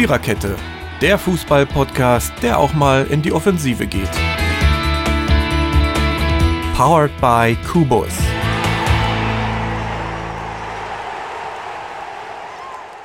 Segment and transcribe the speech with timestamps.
[0.00, 0.56] Viererkette,
[1.02, 4.08] der Fußball-Podcast, der auch mal in die Offensive geht.
[6.74, 8.08] Powered by Kubus.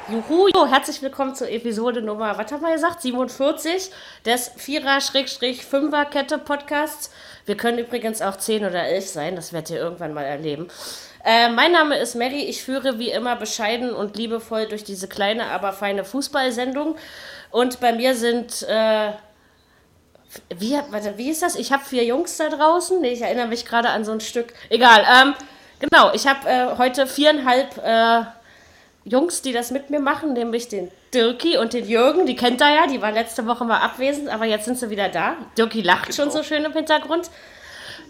[0.10, 3.92] Juhu, herzlich willkommen zur Episode Nummer, was haben wir gesagt, 47
[4.26, 7.12] des Vierer-Fünfer-Kette-Podcasts.
[7.46, 10.70] Wir können übrigens auch 10 oder 11 sein, das werdet ihr irgendwann mal erleben.
[11.26, 15.48] Äh, mein Name ist Mary, ich führe wie immer bescheiden und liebevoll durch diese kleine,
[15.48, 16.96] aber feine Fußballsendung.
[17.50, 19.12] Und bei mir sind, äh,
[20.56, 21.56] wie, warte, wie ist das?
[21.56, 23.02] Ich habe vier Jungs da draußen.
[23.02, 24.54] Nee, ich erinnere mich gerade an so ein Stück.
[24.70, 25.34] Egal, ähm,
[25.80, 28.22] genau, ich habe äh, heute viereinhalb äh,
[29.06, 32.28] Jungs, die das mit mir machen, nämlich den Dirki und den Jürgen.
[32.28, 35.10] Die kennt er ja, die waren letzte Woche mal abwesend, aber jetzt sind sie wieder
[35.10, 35.38] da.
[35.58, 36.16] Dirki lacht genau.
[36.16, 37.32] schon so schön im Hintergrund.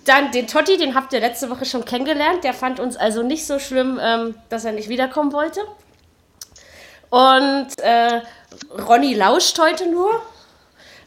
[0.06, 2.44] Dann den Totti, den habt ihr letzte Woche schon kennengelernt.
[2.44, 5.62] Der fand uns also nicht so schlimm, ähm, dass er nicht wiederkommen wollte.
[7.10, 8.22] Und äh,
[8.88, 10.22] Ronny lauscht heute nur,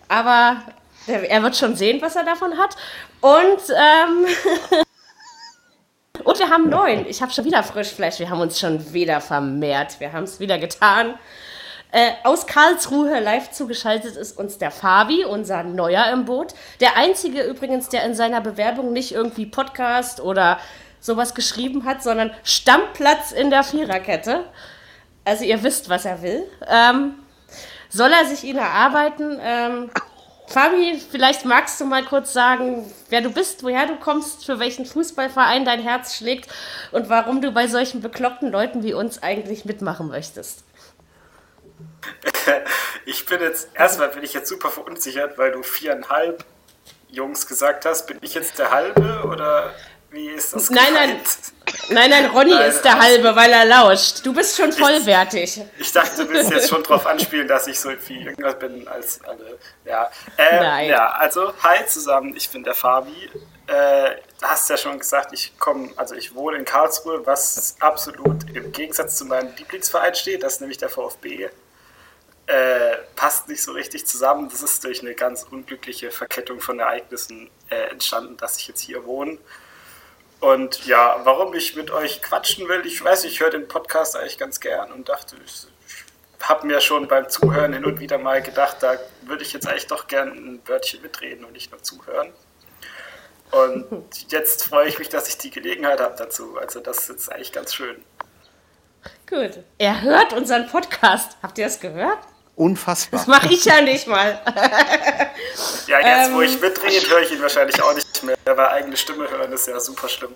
[0.09, 0.62] aber
[1.06, 2.77] er wird schon sehen, was er davon hat.
[3.20, 4.27] Und, ähm,
[6.25, 7.06] und wir haben neun.
[7.06, 8.19] Ich habe schon wieder Frischfleisch.
[8.19, 10.00] Wir haben uns schon wieder vermehrt.
[10.00, 11.15] Wir haben es wieder getan.
[11.91, 16.55] Äh, aus Karlsruhe live zugeschaltet ist uns der Fabi, unser Neuer im Boot.
[16.81, 20.59] Der einzige übrigens, der in seiner Bewerbung nicht irgendwie Podcast oder
[21.00, 24.44] sowas geschrieben hat, sondern Stammplatz in der Viererkette.
[25.25, 26.44] Also ihr wisst, was er will.
[26.66, 27.14] Ähm,
[27.89, 29.39] soll er sich ihn erarbeiten?
[29.42, 29.91] Ähm,
[30.47, 34.86] Fabi, vielleicht magst du mal kurz sagen, wer du bist, woher du kommst, für welchen
[34.86, 36.50] Fußballverein dein Herz schlägt
[36.91, 40.64] und warum du bei solchen bekloppten Leuten wie uns eigentlich mitmachen möchtest.
[43.04, 46.44] ich bin jetzt, erstmal bin ich jetzt super verunsichert, weil du viereinhalb
[47.10, 48.06] Jungs gesagt hast.
[48.06, 49.74] Bin ich jetzt der halbe oder
[50.10, 50.70] wie ist das?
[50.70, 51.20] Nein, nein,
[51.91, 54.24] nein, nein, Ronny nein, ist der halbe, weil er lauscht.
[54.24, 55.58] Du bist schon vollwertig.
[55.58, 58.86] Ich, ich dachte, du willst jetzt schon darauf anspielen, dass ich so viel jünger bin
[58.88, 59.58] als alle.
[59.84, 60.88] Ja, äh, nein.
[60.88, 63.31] ja also hi zusammen, ich bin der Fabi.
[63.66, 68.72] Äh, hast ja schon gesagt, ich komme, also ich wohne in Karlsruhe, was absolut im
[68.72, 71.50] Gegensatz zu meinem Lieblingsverein steht, das ist nämlich der VfB
[72.48, 74.48] äh, passt nicht so richtig zusammen.
[74.48, 79.04] Das ist durch eine ganz unglückliche Verkettung von Ereignissen äh, entstanden, dass ich jetzt hier
[79.04, 79.38] wohne.
[80.41, 84.38] Und ja, warum ich mit euch quatschen will, ich weiß, ich höre den Podcast eigentlich
[84.38, 85.66] ganz gern und dachte, ich,
[86.41, 89.88] habe mir schon beim Zuhören hin und wieder mal gedacht, da würde ich jetzt eigentlich
[89.88, 92.32] doch gern ein Wörtchen mitreden und nicht nur zuhören.
[93.50, 96.56] Und jetzt freue ich mich, dass ich die Gelegenheit habe dazu.
[96.58, 98.03] Also das ist jetzt eigentlich ganz schön.
[99.28, 99.64] Gut.
[99.78, 101.37] Er hört unseren Podcast.
[101.42, 102.19] Habt ihr das gehört?
[102.58, 103.20] Unfassbar.
[103.20, 104.41] Das mache ich ja nicht mal.
[105.86, 108.36] ja, jetzt, ähm, wo ich ähm, mitrede, höre ich ihn wahrscheinlich auch nicht mehr.
[108.46, 110.34] Aber eigene Stimme hören ist ja super schlimm.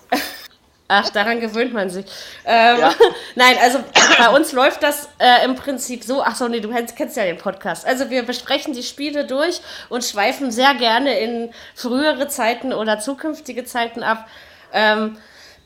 [0.87, 2.07] Ach, daran gewöhnt man sich.
[2.45, 2.95] Ähm, ja.
[3.35, 3.81] Nein, also
[4.19, 6.23] bei uns läuft das äh, im Prinzip so.
[6.23, 7.85] Ach so, nee, du kennst, kennst, ja den Podcast.
[7.85, 13.65] Also wir besprechen die Spiele durch und schweifen sehr gerne in frühere Zeiten oder zukünftige
[13.65, 14.29] Zeiten ab.
[14.73, 15.17] Ähm,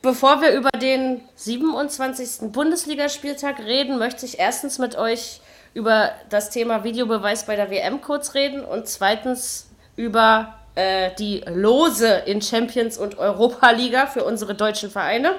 [0.00, 2.50] bevor wir über den 27.
[2.50, 5.42] Bundesligaspieltag reden, möchte ich erstens mit euch
[5.76, 12.08] über das Thema Videobeweis bei der WM kurz reden und zweitens über äh, die Lose
[12.24, 15.32] in Champions und Europa Liga für unsere deutschen Vereine.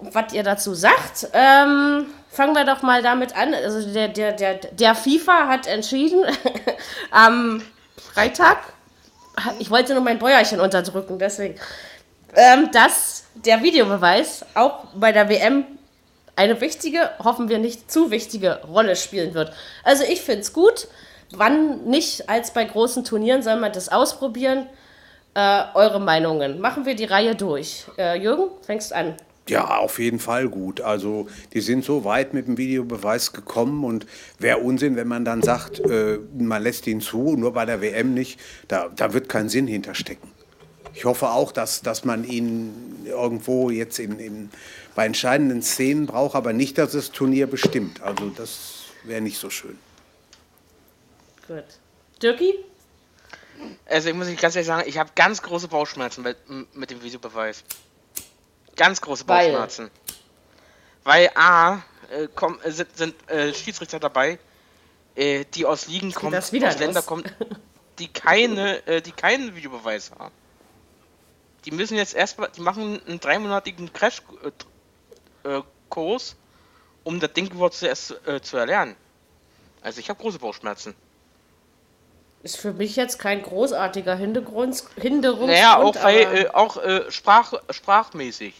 [0.00, 1.28] Was ihr dazu sagt.
[1.34, 3.52] Ähm, fangen wir doch mal damit an.
[3.52, 6.24] Also der, der, der, der FIFA hat entschieden
[7.10, 7.62] am
[8.14, 8.56] Freitag,
[9.58, 11.60] ich wollte nur mein Bäuerchen unterdrücken, deswegen,
[12.34, 15.66] ähm, dass der Videobeweis auch bei der WM
[16.36, 19.52] eine wichtige, hoffen wir nicht zu wichtige Rolle spielen wird.
[19.82, 20.88] Also ich finde es gut.
[21.32, 24.66] Wann nicht als bei großen Turnieren soll man das ausprobieren?
[25.34, 26.60] Äh, eure Meinungen.
[26.60, 27.86] Machen wir die Reihe durch.
[27.98, 29.14] Äh, Jürgen, fängst an.
[29.48, 30.80] Ja, auf jeden Fall gut.
[30.80, 34.06] Also die sind so weit mit dem Videobeweis gekommen und
[34.38, 38.14] wäre Unsinn, wenn man dann sagt, äh, man lässt ihn zu, nur bei der WM
[38.14, 38.40] nicht.
[38.68, 40.30] Da, da wird kein Sinn hinterstecken.
[40.94, 44.50] Ich hoffe auch, dass, dass man ihn irgendwo jetzt in, in
[44.94, 48.00] bei entscheidenden Szenen braucht aber nicht, dass das Turnier bestimmt.
[48.00, 49.78] Also das wäre nicht so schön.
[51.46, 51.64] Gut.
[52.22, 52.54] Dirki?
[53.86, 56.36] Also ich muss ganz ehrlich sagen, ich habe ganz große Bauchschmerzen mit,
[56.74, 57.64] mit dem Videobeweis.
[58.76, 59.90] Ganz große Bauchschmerzen.
[61.04, 64.38] Weil, Weil A, äh, komm, äh, sind, sind äh, Schiedsrichter dabei,
[65.14, 67.24] äh, die aus Ligen kommen, aus Ländern kommen,
[67.98, 70.34] die keine, äh, die keinen Videobeweis haben.
[71.64, 74.50] Die müssen jetzt erstmal, die machen einen dreimonatigen Crash, äh,
[75.88, 76.36] Kurs,
[77.04, 78.96] um das Ding überhaupt zuerst äh, zu erlernen.
[79.82, 80.94] Also ich habe große Bauchschmerzen.
[82.42, 85.50] Ist für mich jetzt kein großartiger Hindergrund, Hinderungsgrund.
[85.50, 88.54] Naja, auch, weil, äh, auch äh, Sprach, sprachmäßig.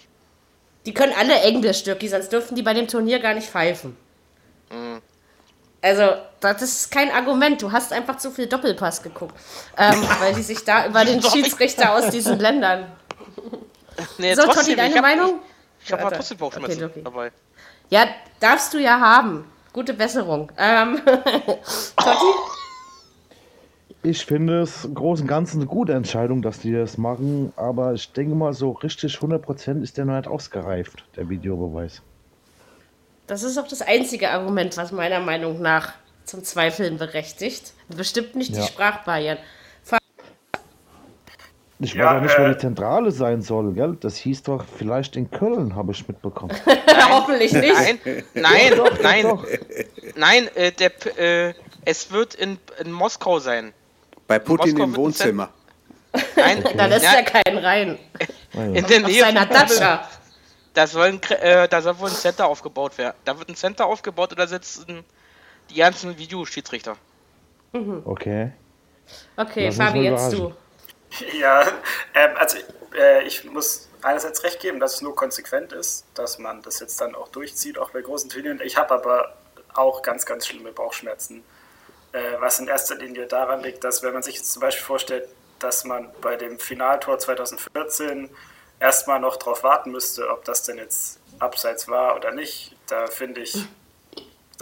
[0.86, 3.96] Die können alle Englisch, Dirki, sonst dürften die bei dem Turnier gar nicht pfeifen.
[4.70, 5.00] Mhm.
[5.82, 7.60] Also, das ist kein Argument.
[7.60, 9.34] Du hast einfach zu viel Doppelpass geguckt.
[9.76, 12.90] Ähm, weil die sich da über den Schiedsrichter aus diesen Ländern.
[14.16, 15.40] Nee, so, Totti, deine hab, Meinung?
[15.44, 15.53] Ich,
[15.84, 17.02] ich habe aber trotzdem Bauchschmerzen okay, okay.
[17.04, 17.32] dabei.
[17.90, 18.06] Ja,
[18.40, 19.44] darfst du ja haben.
[19.72, 20.50] Gute Besserung.
[20.56, 21.00] Ähm,
[21.96, 22.26] Totti?
[24.02, 27.94] Ich finde es im Großen und Ganzen eine gute Entscheidung, dass die das machen, aber
[27.94, 32.02] ich denke mal, so richtig 100% ist der noch nicht ausgereift, der Videobeweis.
[33.26, 35.94] Das ist auch das einzige Argument, was meiner Meinung nach
[36.24, 37.72] zum Zweifeln berechtigt.
[37.88, 38.60] Bestimmt nicht ja.
[38.60, 39.38] die Sprachbarrieren.
[41.84, 43.96] Ich weiß ja, nicht, wo äh, die Zentrale sein soll, gell?
[44.00, 46.56] Das hieß doch vielleicht in Köln, habe ich mitbekommen.
[47.10, 47.74] Hoffentlich nicht.
[47.74, 49.22] Nein, nein, doch, nein.
[49.24, 49.46] Doch.
[50.16, 51.54] Nein, äh, der, äh,
[51.84, 53.74] es wird in, in Moskau sein.
[54.26, 55.50] Bei Putin im Wohnzimmer.
[56.36, 56.74] Nein, okay.
[56.74, 57.98] da lässt ja keinen rein.
[58.54, 60.08] In der Nähe seiner Datscha.
[60.72, 63.14] Da soll, ein, äh, da soll wohl ein Center aufgebaut werden.
[63.26, 65.04] Da wird ein Center aufgebaut und da sitzen
[65.70, 66.96] die ganzen Videoschiedsrichter.
[67.72, 68.02] Mhm.
[68.06, 68.52] Okay.
[69.36, 70.52] Okay, Fabi, jetzt du.
[71.38, 71.66] Ja,
[72.14, 72.58] ähm, also
[72.94, 77.00] äh, ich muss einerseits recht geben, dass es nur konsequent ist, dass man das jetzt
[77.00, 78.60] dann auch durchzieht, auch bei großen Turnieren.
[78.62, 79.36] Ich habe aber
[79.74, 81.44] auch ganz, ganz schlimme Bauchschmerzen,
[82.12, 85.28] äh, was in erster Linie daran liegt, dass wenn man sich jetzt zum Beispiel vorstellt,
[85.58, 88.28] dass man bei dem Finaltor 2014
[88.80, 92.76] erstmal noch darauf warten müsste, ob das denn jetzt abseits war oder nicht.
[92.86, 93.66] Da finde ich,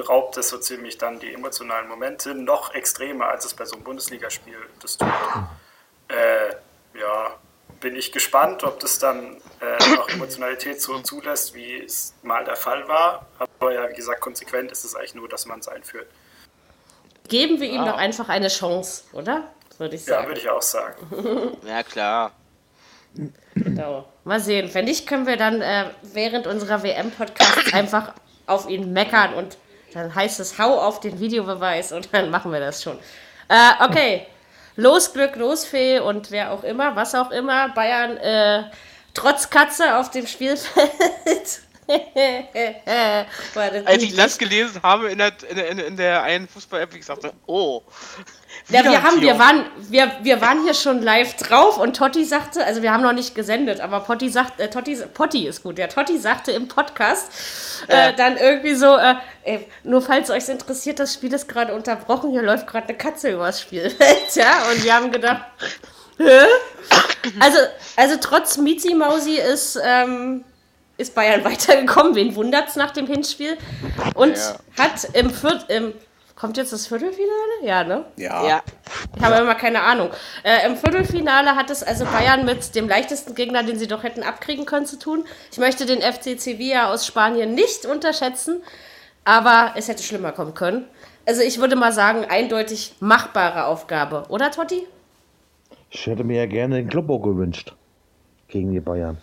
[0.08, 3.84] raubt es so ziemlich dann die emotionalen Momente noch extremer, als es bei so einem
[3.84, 5.08] Bundesligaspiel das tut.
[6.12, 7.36] Äh, ja,
[7.80, 12.56] bin ich gespannt, ob das dann äh, auch Emotionalität so zulässt, wie es mal der
[12.56, 13.26] Fall war.
[13.58, 16.06] Aber ja, wie gesagt, konsequent ist es eigentlich nur, dass man es einführt.
[17.28, 19.50] Geben wir ihm doch einfach eine Chance, oder?
[19.78, 20.22] Würde ich sagen.
[20.22, 21.56] Ja, würde ich auch sagen.
[21.66, 22.32] ja, klar.
[23.54, 24.08] Genau.
[24.24, 24.72] Mal sehen.
[24.72, 28.12] Wenn nicht, können wir dann äh, während unserer WM-Podcasts einfach
[28.46, 29.56] auf ihn meckern und
[29.94, 32.98] dann heißt es, hau auf den Videobeweis und dann machen wir das schon.
[33.48, 34.26] Äh, okay.
[34.76, 37.68] Los Glück, los Fee und wer auch immer, was auch immer.
[37.70, 38.64] Bayern äh,
[39.14, 40.90] trotz Katze auf dem Spielfeld.
[43.84, 47.82] Als ich das gelesen habe in der, in, in der einen Fußball-App, ich sagte, oh.
[48.68, 52.64] Ja, wir haben, wir waren, wir, wir waren hier schon live drauf und Totti sagte,
[52.64, 55.88] also wir haben noch nicht gesendet, aber Potti sagt, äh, Totti, Potti ist gut, der
[55.88, 57.32] Totti sagte im Podcast
[57.88, 58.14] äh, äh.
[58.14, 62.42] dann irgendwie so, äh, ey, nur falls euch interessiert, das Spiel ist gerade unterbrochen, hier
[62.42, 65.42] läuft gerade eine Katze übers Spielfeld, ja, und wir haben gedacht,
[66.18, 66.46] Hä?
[67.40, 67.58] Also,
[67.96, 70.44] also trotz Mizi Mausi ist, ähm,
[70.96, 72.14] ist Bayern weitergekommen.
[72.14, 73.56] Wen wundert es nach dem Hinspiel?
[74.14, 74.56] Und ja.
[74.78, 75.94] hat im, Viert im
[76.42, 77.30] Kommt jetzt das Viertelfinale?
[77.62, 78.04] Ja, ne?
[78.16, 78.44] Ja.
[78.44, 78.62] ja.
[79.16, 80.10] Ich habe immer keine Ahnung.
[80.42, 84.24] Äh, Im Viertelfinale hat es also Bayern mit dem leichtesten Gegner, den sie doch hätten
[84.24, 85.24] abkriegen können, zu tun.
[85.52, 88.60] Ich möchte den FC Sevilla aus Spanien nicht unterschätzen,
[89.24, 90.86] aber es hätte schlimmer kommen können.
[91.26, 94.84] Also ich würde mal sagen, eindeutig machbare Aufgabe, oder Totti?
[95.90, 97.72] Ich hätte mir ja gerne den Kloppo gewünscht
[98.48, 99.18] gegen die Bayern.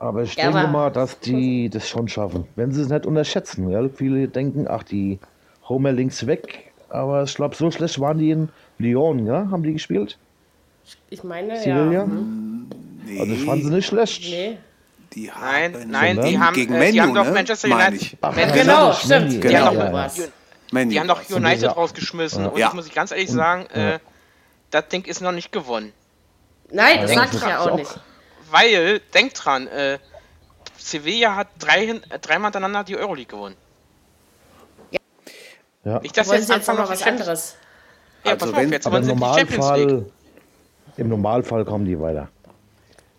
[0.00, 2.46] Aber ich ja, denke aber mal, dass die das schon schaffen.
[2.54, 3.68] Wenn sie es nicht unterschätzen.
[3.68, 3.82] Ja?
[3.88, 5.18] Viele denken, ach, die
[5.68, 6.72] Homer links weg.
[6.88, 8.48] Aber ich glaube, so schlecht waren die in
[8.78, 9.48] Lyon, ja?
[9.50, 10.16] Haben die gespielt?
[11.10, 11.92] Ich meine, Sevilla?
[11.92, 12.06] ja.
[12.06, 12.68] Mhm.
[13.04, 13.20] Nee.
[13.20, 14.22] Also ich fand sie nicht schlecht.
[14.22, 14.58] Nee.
[15.14, 17.32] Die nein, nein, die haben, gegen äh, die haben doch ne?
[17.32, 18.18] Manchester United.
[18.20, 19.42] Ach, genau, stimmt.
[19.42, 20.16] Die, haben doch,
[20.72, 22.46] ja, die haben doch United rausgeschmissen.
[22.46, 22.68] Und ja.
[22.68, 23.98] ich muss ich ganz ehrlich sagen, äh,
[24.70, 25.92] das Ding ist noch nicht gewonnen.
[26.70, 27.98] Nein, das sag ich ja auch nicht
[28.50, 29.98] weil, denkt dran, äh,
[30.76, 33.56] Sevilla hat drei, dreimal hintereinander die Euroleague gewonnen.
[35.84, 36.00] Ja.
[36.00, 37.56] Nicht, dass jetzt, jetzt mal was anderes.
[38.24, 40.06] Ja, also wenn, auf, jetzt aber im Normalfall,
[40.96, 42.28] im Normalfall kommen die weiter.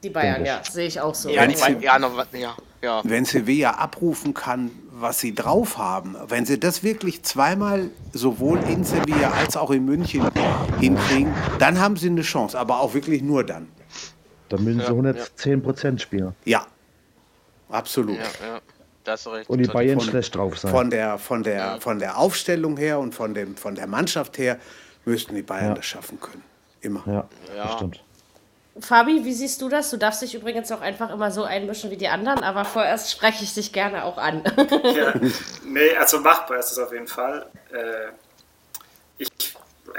[0.03, 1.29] Die Bayern, ja, sehe ich auch so.
[1.29, 3.01] Ja, die Bayern, ja, noch, ja, ja.
[3.03, 8.83] Wenn Sevilla abrufen kann, was sie drauf haben, wenn sie das wirklich zweimal sowohl in
[8.83, 10.29] Sevilla als auch in München
[10.79, 13.67] hinkriegen, dann haben sie eine Chance, aber auch wirklich nur dann.
[14.49, 16.35] Dann müssen sie 110 Prozent spielen.
[16.45, 16.65] Ja,
[17.69, 18.17] absolut.
[18.17, 18.59] Ja, ja.
[19.03, 19.49] Das recht.
[19.49, 20.71] Und die Bayern von, schlecht drauf sein.
[20.71, 24.59] Von der, von, der, von der Aufstellung her und von, dem, von der Mannschaft her
[25.05, 26.43] müssten die Bayern das schaffen können.
[26.81, 27.03] Immer.
[27.05, 27.71] Ja, ja.
[27.75, 28.03] stimmt.
[28.79, 29.89] Fabi, wie siehst du das?
[29.89, 33.43] Du darfst dich übrigens auch einfach immer so einmischen wie die anderen, aber vorerst spreche
[33.43, 34.43] ich dich gerne auch an.
[34.95, 35.13] ja,
[35.65, 37.47] nee, also machbar ist es auf jeden Fall.
[37.71, 38.11] Äh,
[39.17, 39.29] ich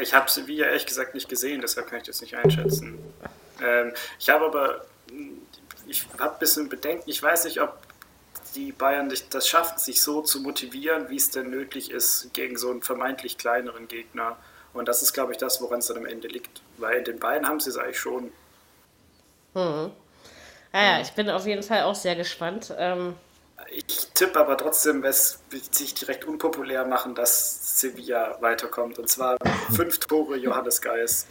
[0.01, 2.99] ich habe Sevilla ehrlich gesagt nicht gesehen, deshalb kann ich das nicht einschätzen.
[3.63, 4.85] Ähm, ich habe aber,
[5.87, 7.79] ich habe ein bisschen Bedenken, ich weiß nicht, ob
[8.55, 12.71] die Bayern das schaffen, sich so zu motivieren, wie es denn nötig ist gegen so
[12.71, 14.37] einen vermeintlich kleineren Gegner.
[14.73, 16.63] Und das ist, glaube ich, das, woran es dann am Ende liegt.
[16.79, 18.33] Weil in den Bayern haben sie es eigentlich schon.
[19.55, 19.91] Hm.
[20.73, 22.73] Ja, ja, ich bin auf jeden Fall auch sehr gespannt.
[22.79, 23.15] Ähm
[23.71, 28.99] Ich tippe aber trotzdem, es wird sich direkt unpopulär machen, dass Sevilla weiterkommt.
[28.99, 29.37] Und zwar
[29.75, 31.27] fünf Tore Johannes Geis.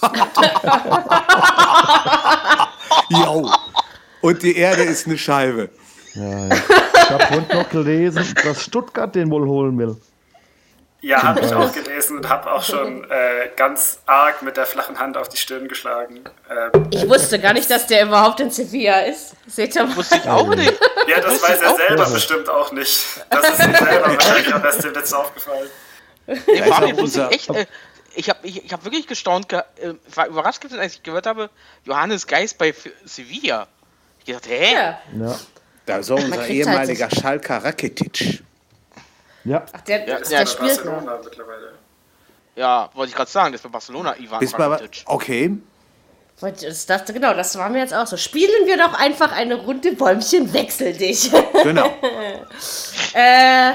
[3.10, 3.50] jo.
[4.20, 5.70] Und die Erde ist eine Scheibe.
[6.14, 6.56] Ja, ja.
[6.94, 9.96] Ich habe heute noch gelesen, dass Stuttgart den wohl holen will.
[11.02, 14.98] Ja, habe ich auch gelesen und habe auch schon äh, ganz arg mit der flachen
[14.98, 16.20] Hand auf die Stirn geschlagen.
[16.50, 19.34] Ähm, ich wusste gar nicht, dass der überhaupt in Sevilla ist.
[19.46, 19.96] Seht ihr mal.
[19.96, 20.78] Wusste ich auch nicht.
[21.08, 22.14] Ja, das weiß er selber nicht.
[22.14, 23.02] bestimmt auch nicht.
[23.30, 25.70] Das ist ihm selber wahrscheinlich am besten jetzt aufgefallen.
[26.26, 27.56] Nee, Fabi, wusste ich echt.
[27.56, 27.66] Äh,
[28.14, 29.62] ich habe ich, ich hab wirklich gestaunt, äh,
[30.14, 31.50] war überrascht gewesen, als ich gehört habe,
[31.84, 32.74] Johannes Geist bei
[33.04, 33.66] Sevilla.
[34.24, 34.74] Ich dachte, hä?
[34.74, 35.00] Ja.
[35.18, 35.38] ja.
[35.86, 38.42] Da soll unser halt ehemaliger halt Schalker Rakitic.
[39.44, 39.64] Ja.
[39.72, 41.24] Ach, der, ja, der, der spielt Barcelona noch.
[41.24, 41.72] mittlerweile.
[42.56, 45.02] Ja, wollte ich gerade sagen, das ist bei Barcelona Ivan Bis Rakitic.
[45.06, 45.58] Okay.
[46.40, 48.16] Das, das, genau, das war mir jetzt auch so.
[48.16, 51.30] Spielen wir doch einfach eine Runde Bäumchen, wechsel dich.
[51.62, 51.86] Genau.
[53.12, 53.72] äh,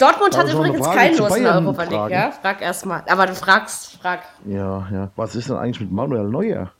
[0.00, 2.30] Dortmund hat übrigens keinen Los in der Europa League, ja?
[2.30, 3.02] Frag erstmal.
[3.08, 4.20] Aber du fragst, frag.
[4.46, 5.10] Ja, ja.
[5.16, 6.72] Was ist denn eigentlich mit Manuel Neuer?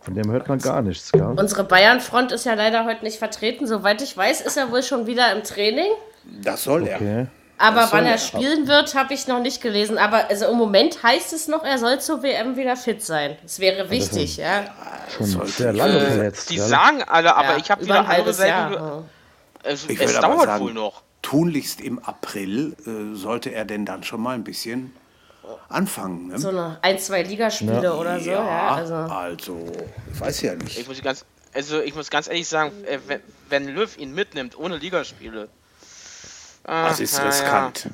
[0.00, 1.22] Von dem hört man gar nichts, gell?
[1.22, 3.66] Unsere Bayern-Front ist ja leider heute nicht vertreten.
[3.66, 5.90] Soweit ich weiß, ist er wohl schon wieder im Training.
[6.42, 7.18] Das soll okay.
[7.18, 7.26] er.
[7.58, 9.98] Aber wann er spielen wird, habe ich noch nicht gelesen.
[9.98, 13.36] Aber also im Moment heißt es noch, er soll zur WM wieder fit sein.
[13.42, 14.64] Das wäre wichtig, ja.
[15.16, 16.50] Schon sehr lange äh, verletzt.
[16.50, 16.66] Die ja.
[16.66, 19.04] sagen alle, aber ja, ich habe wieder andere Seiten.
[19.62, 21.02] Es, es dauert sagen, wohl noch.
[21.22, 24.92] Tunlichst im April äh, sollte er denn dann schon mal ein bisschen
[25.68, 26.28] anfangen.
[26.28, 26.38] Ne?
[26.38, 28.30] So eine ein, zwei Ligaspiele ja, oder so.
[28.30, 28.94] Ja, also.
[28.94, 29.72] also,
[30.12, 30.78] ich weiß ja nicht.
[30.78, 31.24] Ich muss ganz,
[31.54, 35.48] also ich muss ganz ehrlich sagen, äh, wenn, wenn Löw ihn mitnimmt ohne Ligaspiele,
[36.64, 37.88] das ist riskant.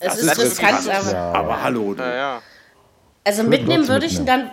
[0.00, 1.32] Es das ist, riskant, riskant, aber, ja.
[1.32, 1.94] aber hallo.
[1.94, 2.02] Du.
[2.02, 2.42] Ja,
[3.24, 4.50] also mitnehmen würde ich ihn dann,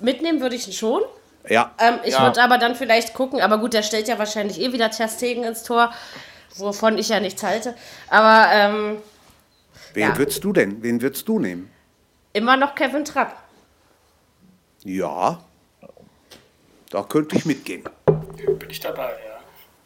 [0.00, 1.02] mitnehmen würde ich ihn schon.
[1.48, 1.72] Ja.
[1.78, 4.90] Ähm, ich würde aber dann vielleicht gucken, aber gut, der stellt ja wahrscheinlich eh wieder
[4.90, 5.92] Terstegen ins Tor,
[6.56, 7.74] wovon ich ja nichts halte.
[8.08, 8.96] Aber ähm,
[9.94, 10.82] Wen würdest du denn?
[10.82, 11.70] Wen würdest du nehmen?
[12.32, 13.36] Immer noch Kevin Trapp.
[14.84, 15.40] Ja.
[16.90, 17.84] Da könnte ich mitgehen.
[18.04, 19.34] Bin ich dabei, ja.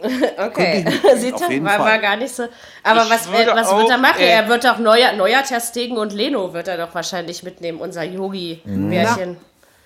[0.47, 0.85] okay,
[1.17, 2.45] sieht ihr, war, war, gar nicht so.
[2.83, 4.21] Aber was, äh, was auch, wird er machen?
[4.21, 8.03] Äh, er wird doch Neuer, Neuer Terstegen und Leno wird er doch wahrscheinlich mitnehmen, unser
[8.03, 9.37] Yogi-Märchen.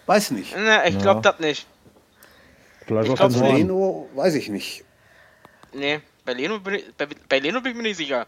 [0.07, 0.55] Weiß nicht.
[0.57, 1.33] Na, ich glaube ja.
[1.33, 1.67] das nicht.
[2.87, 4.85] Vielleicht ich glaub, Leno, weiß ich nicht.
[5.75, 8.27] Nee, bei Leno, bin ich, bei, bei Leno bin ich mir nicht sicher.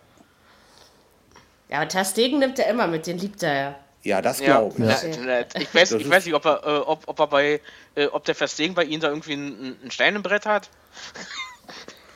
[1.68, 3.74] Ja, aber Terstegen nimmt er immer mit, den liebt er ja.
[4.02, 4.84] Ja, das glaube ich.
[4.88, 5.40] Ja.
[5.54, 7.60] Ich, weiß, ich weiß nicht, ob er, äh, ob, ob er bei,
[7.94, 10.70] äh, ob der Verstegen bei ihm da irgendwie ein, ein Stein im Brett hat.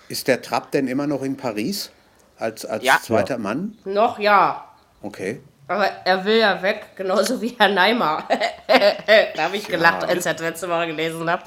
[0.08, 1.90] Ist der Trapp denn immer noch in Paris
[2.38, 2.98] als, als ja.
[3.02, 3.76] zweiter Mann?
[3.84, 4.70] Noch ja.
[5.02, 5.40] Okay.
[5.68, 8.28] Aber er will ja weg, genauso wie Herr Neimer.
[9.36, 11.42] da habe ich gelacht, als ich das letzte Woche gelesen habe.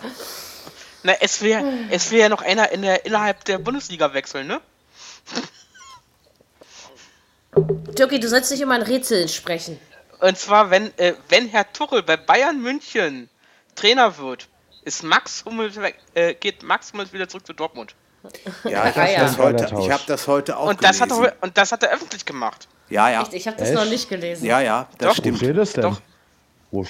[1.06, 4.60] Na, es will, es will ja noch einer in der, innerhalb der Bundesliga wechseln, ne?
[7.96, 9.80] Türki, du sollst nicht immer in Rätseln sprechen.
[10.20, 13.30] Und zwar, wenn, äh, wenn Herr Tuchel bei Bayern München
[13.76, 14.48] Trainer wird,
[14.84, 17.94] ist Max Hummels weg, äh, geht Max Hummels wieder zurück zu Dortmund.
[18.64, 21.22] Ja, ich habe ah, das, heute, hab das heute auch und das gelesen.
[21.22, 22.68] Hat er, und das hat er öffentlich gemacht.
[22.90, 23.22] Ja, ja.
[23.22, 23.34] Echt?
[23.36, 23.78] Ich habe das Echt?
[23.78, 24.44] noch nicht gelesen.
[24.44, 25.16] Ja, ja, das Doch.
[25.18, 25.40] stimmt.
[25.40, 25.84] Wo steht das denn?
[25.84, 26.02] Doch.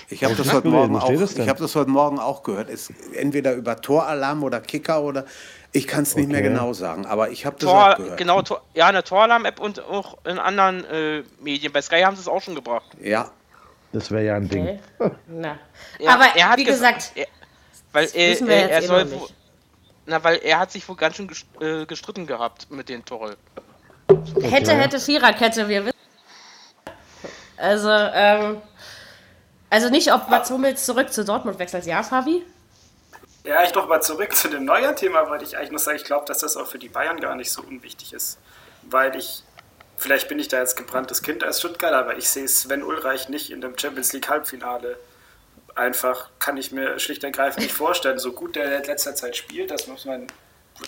[0.10, 2.70] Ich habe das, heute Morgen auch, hab das heute Morgen auch gehört.
[2.70, 5.26] Es, entweder über Toralarm oder Kicker oder
[5.72, 6.34] ich kann es nicht okay.
[6.34, 8.18] mehr genau sagen, aber ich habe das Tor, auch gehört.
[8.18, 11.74] Genau, Tor, ja, eine Toralarm-App und auch in anderen äh, Medien.
[11.74, 12.88] Bei Sky haben sie es auch schon gebracht.
[13.02, 13.32] Ja.
[13.92, 14.80] Das wäre ja ein Ding.
[15.00, 15.16] Okay.
[15.28, 15.58] Na.
[16.00, 16.26] Ja, aber
[16.58, 17.28] wie gesagt, er,
[17.94, 19.08] weil er, er, er soll
[20.06, 23.38] na, weil er hat sich wohl ganz schön äh, gestritten gehabt mit den Torrell.
[24.08, 24.50] Okay.
[24.50, 25.98] Hätte, hätte Viererkette, wir wissen.
[27.58, 28.62] Also, ähm,
[29.76, 31.86] also nicht, ob Mats Hummels zurück zu Dortmund wechselt.
[31.86, 32.46] Ja, Fabi?
[33.44, 36.26] Ja, ich noch mal zurück zu dem Neuer-Thema, weil ich eigentlich noch sagen, ich glaube,
[36.26, 38.38] dass das auch für die Bayern gar nicht so unwichtig ist.
[38.84, 39.44] Weil ich,
[39.98, 43.52] vielleicht bin ich da jetzt gebranntes Kind als Stuttgart, aber ich sehe Sven Ulreich nicht
[43.52, 44.98] in dem Champions League Halbfinale
[45.76, 48.18] einfach, kann ich mir schlicht und ergreifend nicht vorstellen.
[48.18, 50.28] So gut der in letzter Zeit spielt, das muss man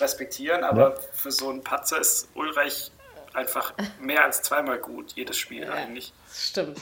[0.00, 1.00] respektieren, aber ja.
[1.12, 2.90] für so einen Patzer ist Ulreich
[3.34, 6.14] einfach mehr als zweimal gut, jedes Spiel ja, eigentlich.
[6.32, 6.78] Stimmt.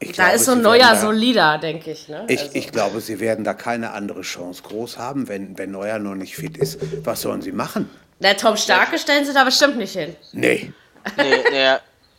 [0.00, 2.08] Ich da glaube, ist so ein neuer solider, denke ich.
[2.08, 2.24] Ne?
[2.28, 2.52] Ich, also.
[2.54, 6.36] ich glaube, sie werden da keine andere Chance groß haben, wenn, wenn Neuer noch nicht
[6.36, 6.78] fit ist.
[7.04, 7.90] Was sollen sie machen?
[8.20, 10.14] Der Tom Starke stellen sie da bestimmt nicht hin.
[10.32, 10.72] Nee.
[11.16, 11.76] nee, nee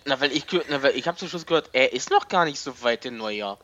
[0.10, 2.60] na, weil ich, na, weil ich habe zum Schluss gehört, er ist noch gar nicht
[2.60, 3.58] so weit, der Neujahr.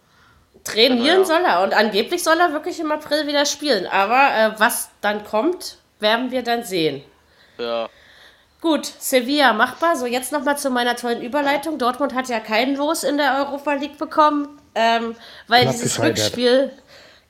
[0.63, 1.25] Trainieren ja.
[1.25, 3.85] soll er und angeblich soll er wirklich im April wieder spielen.
[3.87, 7.03] Aber äh, was dann kommt, werden wir dann sehen.
[7.57, 7.89] Ja.
[8.65, 9.95] Gut, Sevilla machbar.
[9.95, 11.77] So, jetzt nochmal zu meiner tollen Überleitung.
[11.77, 15.15] Dortmund hat ja keinen Los in der Europa League bekommen, ähm,
[15.47, 16.71] weil dieses Rückspiel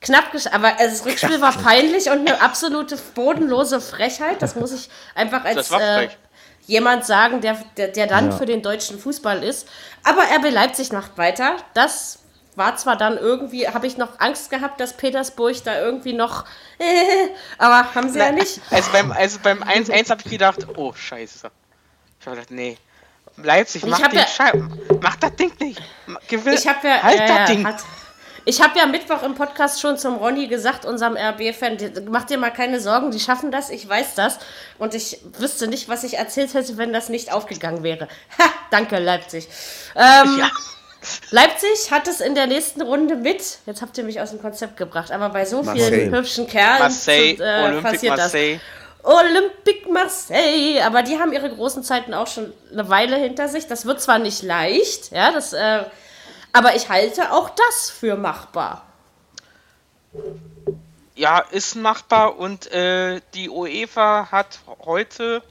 [0.00, 4.40] Knapp gesch aber das Rückspiel war peinlich und eine absolute bodenlose Frechheit.
[4.40, 6.08] Das muss ich einfach als äh,
[6.66, 8.36] jemand sagen, der, der, der dann ja.
[8.38, 9.68] für den deutschen Fußball ist.
[10.04, 11.56] Aber RB Leipzig macht weiter.
[11.74, 12.20] Das
[12.56, 16.44] war zwar dann irgendwie, habe ich noch Angst gehabt, dass Petersburg da irgendwie noch,
[16.78, 18.60] äh, aber haben sie Na, ja nicht.
[18.70, 21.50] Also beim, also beim 1-1 habe ich gedacht, oh scheiße.
[22.20, 22.78] Ich habe gedacht, nee.
[23.36, 24.52] Leipzig, mach, den ja,
[25.02, 25.80] mach das Ding nicht.
[26.26, 27.66] Gewinn, ich habe ja, halt äh, das Ding.
[27.66, 27.84] Hat,
[28.46, 31.76] ich habe ja Mittwoch im Podcast schon zum Ronny gesagt, unserem RB-Fan,
[32.08, 34.38] mach dir mal keine Sorgen, die schaffen das, ich weiß das.
[34.78, 38.08] Und ich wüsste nicht, was ich erzählt hätte, wenn das nicht aufgegangen wäre.
[38.38, 39.48] Ha, danke, Leipzig.
[39.96, 40.50] Ähm, ja.
[41.30, 44.76] Leipzig hat es in der nächsten Runde mit, jetzt habt ihr mich aus dem Konzept
[44.76, 45.90] gebracht, aber bei so Marseille.
[45.90, 48.54] vielen hübschen Kerlen Marseille, äh, passiert Marseille.
[48.54, 48.62] das.
[49.12, 53.68] Olympique Marseille, aber die haben ihre großen Zeiten auch schon eine Weile hinter sich.
[53.68, 55.84] Das wird zwar nicht leicht, ja, das äh,
[56.52, 58.86] aber ich halte auch das für machbar.
[61.14, 65.42] Ja, ist machbar und äh, die UEFA hat heute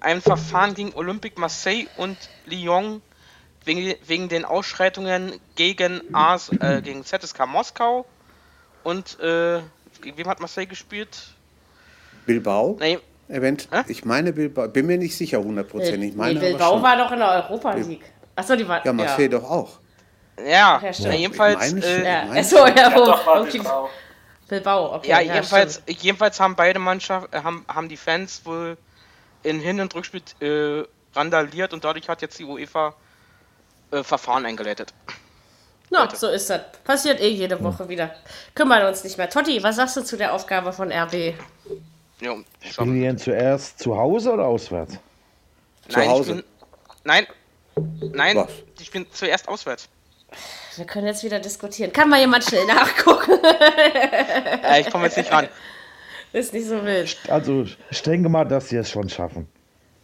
[0.00, 2.16] ein Verfahren gegen Olympique Marseille und
[2.46, 3.02] Lyon
[3.68, 8.06] wegen, wegen den Ausschreitungen gegen, AS, äh, gegen ZSK Moskau
[8.82, 9.60] und äh,
[10.02, 11.28] gegen wem hat Marseille gespielt?
[12.26, 12.76] Bilbao?
[12.80, 12.98] Nee.
[13.28, 13.68] Event.
[13.70, 13.84] Äh?
[13.88, 16.14] Ich meine Bilbao, bin mir nicht sicher hundertprozentig.
[16.16, 18.10] Nee, Bilbao war doch in der Europa League.
[18.34, 18.84] Achso, die war.
[18.84, 19.38] Ja, Marseille ja.
[19.38, 19.78] doch auch.
[20.38, 21.72] Ja, ja, jedenfalls.
[21.74, 22.22] Äh, ja.
[22.30, 23.06] Achso, ja, wo?
[23.06, 23.90] Ja, Bilbao.
[24.48, 25.10] Bilbao, okay.
[25.10, 28.78] Ja, jedenfalls, ja, jedenfalls haben beide Mannschaften, äh, haben, haben die Fans wohl
[29.42, 30.84] in Hin- und Rückspiel äh,
[31.14, 32.94] randaliert und dadurch hat jetzt die UEFA
[33.90, 34.92] äh, Verfahren eingeleitet.
[35.90, 36.60] Na, no, so ist das.
[36.84, 38.14] Passiert eh jede Woche wieder.
[38.54, 39.30] Kümmern uns nicht mehr.
[39.30, 41.34] Totti, was sagst du zu der Aufgabe von RB?
[42.20, 44.98] Ja, Spielen die denn zuerst zu Hause oder auswärts?
[45.88, 46.34] Nein, zu Hause.
[46.34, 46.44] Bin,
[47.04, 47.26] nein,
[48.12, 48.50] nein, was?
[48.78, 49.88] die spielen zuerst auswärts.
[50.76, 51.92] Wir können jetzt wieder diskutieren.
[51.92, 53.38] Kann mal jemand schnell nachgucken?
[54.62, 55.48] äh, ich komme jetzt nicht ran.
[56.32, 57.16] Ist nicht so wild.
[57.28, 59.48] Also, ich denke mal, dass sie es schon schaffen.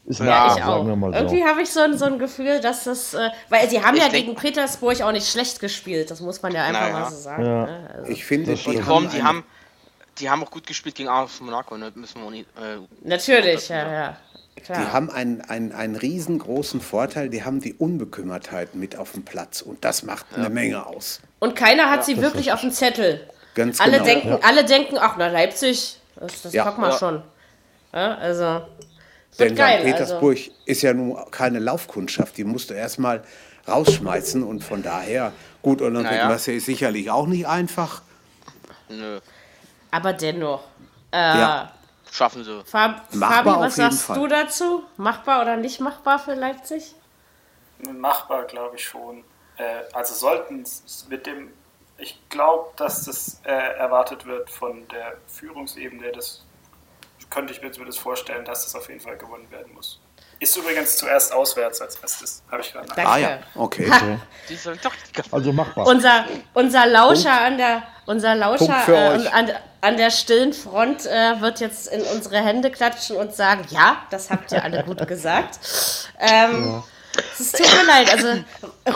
[0.06, 0.84] Ist ja, ich auch.
[0.84, 0.90] So.
[0.90, 3.14] Irgendwie habe ich so ein, so ein Gefühl, dass das.
[3.14, 6.10] Äh, weil sie haben ich ja gegen Petersburg auch nicht schlecht gespielt.
[6.10, 6.98] Das muss man ja einfach naja.
[7.00, 7.44] mal so sagen.
[7.44, 7.66] Ja.
[7.66, 7.90] Ne?
[7.96, 8.10] Also.
[8.10, 9.44] Ich finde, die, haben, die, haben,
[10.18, 11.78] die haben auch gut gespielt gegen AS Monaco.
[11.78, 11.90] Ne?
[11.94, 14.16] Müssen wir nicht, äh, Natürlich, ja, ja.
[14.62, 14.78] Klar.
[14.78, 19.62] Die haben einen, einen, einen riesengroßen Vorteil, die haben die Unbekümmertheit mit auf dem Platz
[19.62, 20.38] und das macht ja.
[20.38, 21.20] eine Menge aus.
[21.40, 23.28] Und keiner hat ja, sie wirklich auf dem Zettel.
[23.54, 24.04] Ganz alle genau.
[24.04, 24.38] Denken, ja.
[24.42, 26.64] Alle denken, ach, na Leipzig, das, das ja.
[26.64, 27.22] packen wir schon.
[27.92, 28.62] Ja, also,
[29.38, 30.50] Denn geil, Petersburg also.
[30.64, 33.24] ist ja nun keine Laufkundschaft, die musst du erstmal
[33.66, 36.32] rausschmeißen und von daher, gut, und dann naja.
[36.32, 38.02] ist sicherlich auch nicht einfach.
[38.88, 39.20] Nö.
[39.90, 40.62] Aber dennoch.
[41.10, 41.72] Äh, ja
[42.14, 42.62] schaffen sie.
[42.64, 44.18] Fab Fabi, was sagst Fall.
[44.18, 44.84] du dazu?
[44.96, 46.94] Machbar oder nicht machbar für Leipzig?
[47.92, 49.24] Machbar, glaube ich schon.
[49.56, 51.52] Äh, also sollten es mit dem,
[51.98, 56.43] ich glaube, dass das äh, erwartet wird von der Führungsebene, das
[57.34, 60.00] könnte ich mir zumindest vorstellen, dass das auf jeden Fall gewonnen werden muss.
[60.38, 63.90] Ist übrigens zuerst auswärts als erstes, habe ich gerade Ah ja, okay.
[63.90, 64.18] okay.
[65.30, 65.86] also machbar.
[65.86, 71.60] Unser, unser Lauscher an der, unser Lauscher äh, an, an, der stillen Front äh, wird
[71.60, 75.58] jetzt in unsere Hände klatschen und sagen, ja, das habt ihr alle gut gesagt.
[76.18, 76.84] Ähm, ja.
[77.38, 78.12] Es tut mir leid.
[78.12, 78.44] Also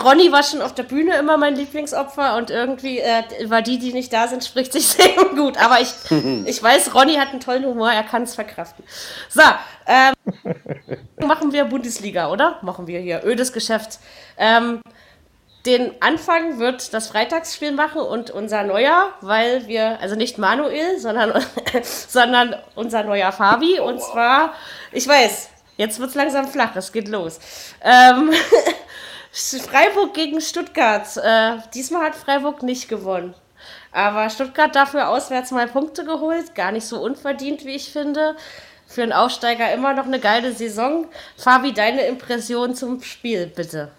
[0.03, 3.93] Ronny war schon auf der Bühne immer mein Lieblingsopfer und irgendwie äh, über die, die
[3.93, 5.57] nicht da sind, spricht sich sehr gut.
[5.57, 5.93] Aber ich,
[6.45, 8.83] ich weiß, Ronny hat einen tollen Humor, er kann es verkraften.
[9.29, 9.41] So,
[9.87, 10.13] ähm,
[11.27, 12.59] machen wir Bundesliga, oder?
[12.61, 13.99] Machen wir hier ödes Geschäft.
[14.37, 14.81] Ähm,
[15.65, 21.43] den Anfang wird das Freitagsspiel machen und unser neuer, weil wir, also nicht Manuel, sondern,
[21.83, 23.79] sondern unser neuer Fabi.
[23.79, 24.53] Und zwar,
[24.93, 27.39] ich weiß, Jetzt wird es langsam flach, es geht los.
[27.81, 28.33] Ähm,
[29.31, 31.07] Freiburg gegen Stuttgart.
[31.15, 33.33] Äh, diesmal hat Freiburg nicht gewonnen.
[33.93, 36.53] Aber Stuttgart dafür auswärts mal Punkte geholt.
[36.53, 38.35] Gar nicht so unverdient, wie ich finde.
[38.87, 41.07] Für einen Aufsteiger immer noch eine geile Saison.
[41.37, 43.89] Fabi, deine Impression zum Spiel, bitte.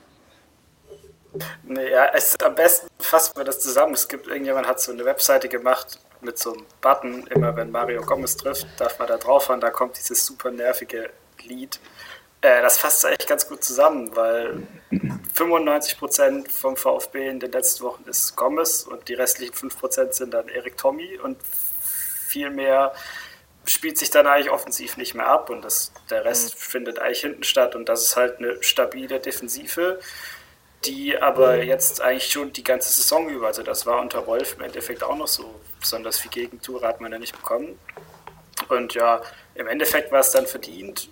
[1.63, 3.95] Naja, es am besten fassen wir das zusammen.
[3.95, 8.03] Es gibt irgendjemand hat so eine Webseite gemacht mit so einem Button, immer wenn Mario
[8.03, 11.09] Gomez trifft, darf man da drauf fahren, da kommt dieses super nervige
[11.51, 11.81] Lied.
[12.41, 14.67] Äh, das fasst eigentlich ganz gut zusammen, weil
[15.35, 20.49] 95% vom VfB in den letzten Wochen ist Gomez und die restlichen 5% sind dann
[20.49, 22.95] Erik Tommy und viel mehr
[23.67, 26.59] spielt sich dann eigentlich offensiv nicht mehr ab und das, der Rest mhm.
[26.59, 30.01] findet eigentlich hinten statt und das ist halt eine stabile Defensive,
[30.87, 34.65] die aber jetzt eigentlich schon die ganze Saison über, also das war unter Wolf im
[34.65, 37.79] Endeffekt auch noch so, besonders viel Gegentore hat man ja nicht bekommen
[38.69, 39.21] und ja,
[39.55, 41.11] im Endeffekt war es dann verdient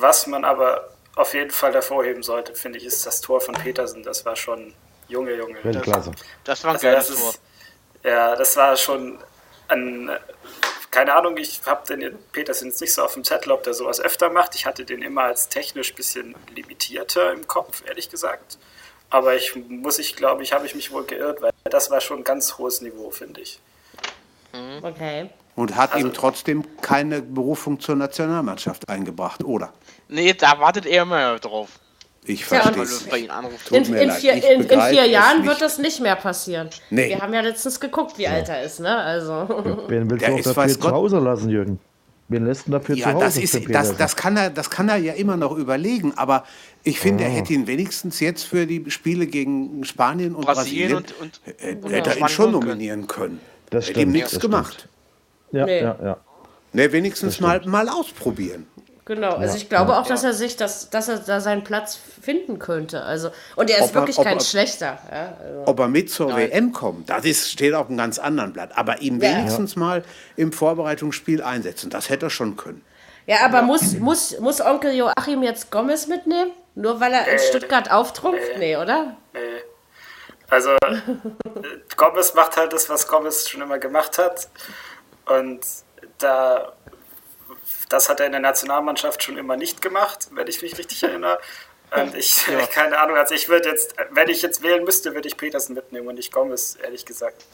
[0.00, 4.02] was man aber auf jeden Fall hervorheben sollte, finde ich, ist das Tor von Petersen.
[4.02, 4.72] Das war schon
[5.08, 5.62] Junge, Junge.
[5.64, 6.12] Weltklasse.
[6.44, 7.34] Das, das war ein also geiles Tor.
[8.04, 9.18] Ja, das war schon
[9.68, 10.10] ein,
[10.90, 14.00] keine Ahnung, ich habe den Petersen jetzt nicht so auf dem Zettel, ob der sowas
[14.00, 14.54] öfter macht.
[14.54, 18.58] Ich hatte den immer als technisch ein bisschen limitierter im Kopf, ehrlich gesagt.
[19.10, 22.18] Aber ich muss, ich glaube, ich habe ich mich wohl geirrt, weil das war schon
[22.18, 23.58] ein ganz hohes Niveau, finde ich.
[24.52, 24.84] Mhm.
[24.84, 25.30] Okay.
[25.58, 29.72] Und hat also, ihm trotzdem keine Berufung zur Nationalmannschaft eingebracht, oder?
[30.08, 31.80] Nee, da wartet er immer drauf.
[32.24, 32.76] Ich verstehe
[33.26, 36.70] ja, in, in, vier, in, in, vier Jahren wird das nicht mehr passieren.
[36.90, 37.08] Nee.
[37.08, 38.34] Wir haben ja letztens geguckt, wie ja.
[38.34, 38.78] alt er ist.
[38.78, 38.96] Ne?
[38.96, 39.32] Also.
[39.32, 41.80] Ja, wen willst du auch dafür zu Hause lassen, Jürgen?
[42.28, 43.24] Wen lässt du dafür ja, zu Hause?
[43.24, 46.44] Das, ist, das, das, kann er, das kann er ja immer noch überlegen, aber
[46.84, 47.26] ich finde, oh.
[47.26, 51.90] er hätte ihn wenigstens jetzt für die Spiele gegen Spanien und Brasilien, Brasilien und, und,
[51.90, 53.40] hätte er ihn schon nominieren können.
[53.70, 54.88] Das stimmt, hätte ihm nichts gemacht.
[55.52, 55.80] Ja, nee.
[55.80, 56.16] ja, ja.
[56.72, 58.66] Ne, wenigstens mal, mal ausprobieren.
[59.08, 62.58] Genau, also ich glaube auch, dass er sich, das, dass er da seinen Platz finden
[62.58, 63.04] könnte.
[63.04, 64.98] Also, und er ist ob wirklich er, kein er, schlechter.
[65.10, 65.62] Ja, also.
[65.64, 66.50] Ob er mit zur Nein.
[66.50, 68.76] WM kommt, das ist, steht auf einem ganz anderen Blatt.
[68.76, 69.30] Aber ihn ja.
[69.30, 70.02] wenigstens mal
[70.36, 72.84] im Vorbereitungsspiel einsetzen, das hätte er schon können.
[73.24, 76.50] Ja, aber Muss, muss, muss Onkel Joachim jetzt Gomez mitnehmen?
[76.74, 78.56] Nur weil er in äh, Stuttgart auftrumpft?
[78.56, 79.16] Äh, nee, oder?
[79.32, 79.40] Nee.
[80.50, 80.76] Also,
[81.96, 84.48] Gomez macht halt das, was Gomez schon immer gemacht hat.
[85.28, 85.60] Und
[86.18, 86.72] da
[87.88, 91.38] das hat er in der Nationalmannschaft schon immer nicht gemacht, wenn ich mich richtig erinnere.
[91.90, 92.66] Und ich, ja.
[92.72, 96.08] keine Ahnung, also ich würde jetzt, wenn ich jetzt wählen müsste, würde ich Petersen mitnehmen
[96.08, 97.44] und nicht Gomez, ehrlich gesagt.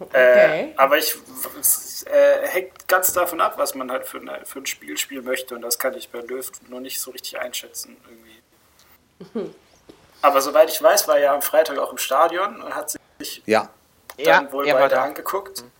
[0.00, 0.72] Okay.
[0.72, 1.14] Äh, aber ich
[2.06, 5.54] äh, hängt ganz davon ab, was man halt für, eine, für ein Spiel spielen möchte
[5.54, 9.54] und das kann ich bei Löw nur nicht so richtig einschätzen irgendwie.
[10.20, 13.42] Aber soweit ich weiß, war er ja am Freitag auch im Stadion und hat sich
[13.46, 13.70] ja.
[14.16, 15.62] dann ja, wohl weiter angeguckt.
[15.62, 15.70] Mhm.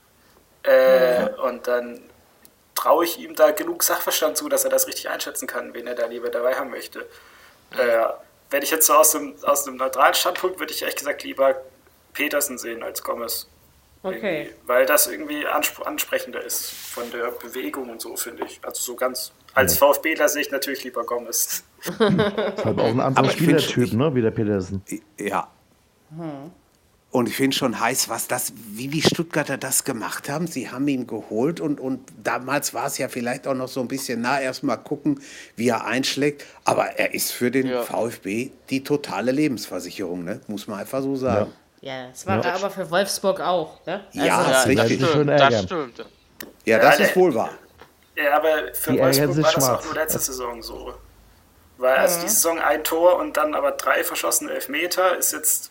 [0.64, 2.00] Äh, und dann
[2.74, 5.94] traue ich ihm da genug Sachverstand zu, dass er das richtig einschätzen kann, wen er
[5.94, 7.00] da lieber dabei haben möchte.
[7.70, 8.06] Äh,
[8.50, 11.56] wenn ich jetzt so aus dem, aus dem neutralen Standpunkt, würde ich ehrlich gesagt lieber
[12.12, 13.48] Petersen sehen als Gomez.
[14.02, 14.50] Okay.
[14.66, 18.60] Weil das irgendwie ansprechender ist von der Bewegung und so, finde ich.
[18.62, 19.32] Also so ganz.
[19.54, 21.64] Als VfBler sehe ich natürlich lieber Gomez.
[21.84, 24.82] ist halt auch ein anderer Spielertyp, ne, wie der Petersen.
[25.18, 25.48] Ja.
[26.10, 26.52] Hm.
[27.14, 30.48] Und ich finde schon heiß, was das, wie die Stuttgarter das gemacht haben.
[30.48, 33.86] Sie haben ihn geholt und, und damals war es ja vielleicht auch noch so ein
[33.86, 35.22] bisschen nah, erstmal gucken,
[35.54, 36.44] wie er einschlägt.
[36.64, 37.82] Aber er ist für den ja.
[37.82, 40.40] VfB die totale Lebensversicherung, ne?
[40.48, 41.52] muss man einfach so sagen.
[41.82, 42.52] Ja, das war ja.
[42.52, 43.86] aber für Wolfsburg auch.
[43.86, 44.00] Ne?
[44.12, 44.98] Also ja, das, richtig.
[44.98, 46.06] Das stimmt, das stimmt.
[46.64, 47.50] Ja, das ja, ist wohl wahr.
[48.16, 50.94] Ja, aber für die Wolfsburg war das auch nur letzte Saison so.
[51.78, 55.70] Weil also die Saison ein Tor und dann aber drei verschossene Elfmeter ist jetzt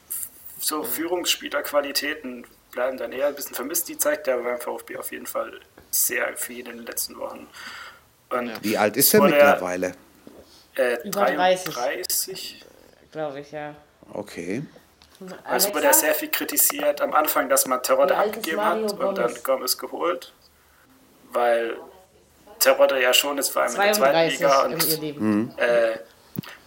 [0.63, 0.85] so mhm.
[0.85, 3.87] Führungsspielerqualitäten bleiben dann eher ein bisschen vermisst.
[3.89, 5.59] Die zeigt er beim VfB auf jeden Fall
[5.91, 7.47] sehr viel in den letzten Wochen.
[8.29, 9.93] Und Wie alt ist er mittlerweile?
[10.75, 12.65] Äh, 33,
[13.11, 13.75] glaube ich, ja.
[14.11, 14.63] Okay.
[15.43, 19.33] Also wurde er sehr viel kritisiert am Anfang, dass man Terodde abgegeben hat und dann
[19.43, 20.33] Gomez geholt,
[21.31, 21.77] weil
[22.59, 25.53] Terodde ja schon ist, vor allem in der zweiten Liga und mhm.
[25.57, 25.97] äh,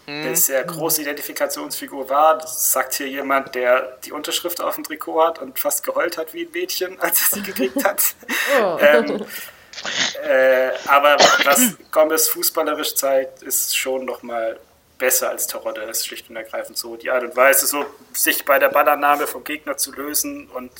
[0.07, 0.37] eine mhm.
[0.37, 2.39] sehr große Identifikationsfigur war.
[2.39, 6.33] Das sagt hier jemand, der die Unterschrift auf dem Trikot hat und fast geheult hat
[6.33, 8.03] wie ein Mädchen, als er sie gekriegt hat.
[8.61, 8.79] Oh.
[8.81, 9.25] ähm,
[10.25, 14.59] äh, aber was Gomez fußballerisch zeigt, ist schon nochmal
[14.99, 15.85] besser als Terodde.
[15.87, 16.97] Das ist schlicht und ergreifend so.
[16.97, 20.71] Die Art und Weise, so sich bei der Ballannahme vom Gegner zu lösen und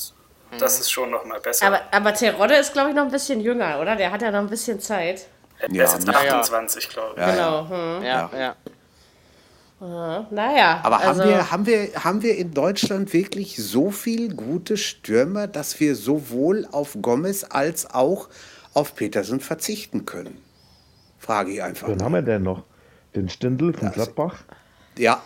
[0.59, 0.81] das mhm.
[0.81, 1.67] ist schon nochmal besser.
[1.67, 3.97] Aber, aber Terodde ist, glaube ich, noch ein bisschen jünger, oder?
[3.97, 5.27] Der hat ja noch ein bisschen Zeit.
[5.59, 6.91] Er ja, ist jetzt 28, ja.
[6.91, 7.21] glaube ich.
[7.21, 7.69] Ja, genau.
[7.69, 8.05] Hm.
[8.05, 8.57] Ja, ja.
[9.79, 10.81] Naja.
[10.83, 15.47] Aber also haben, wir, haben, wir, haben wir in Deutschland wirklich so viele gute Stürmer,
[15.47, 18.29] dass wir sowohl auf Gomez als auch
[18.73, 20.43] auf Petersen verzichten können?
[21.19, 21.89] Frage ich einfach.
[21.89, 22.63] Wen haben wir denn noch?
[23.15, 24.37] Den Stindl von Gladbach?
[24.97, 25.21] Ja,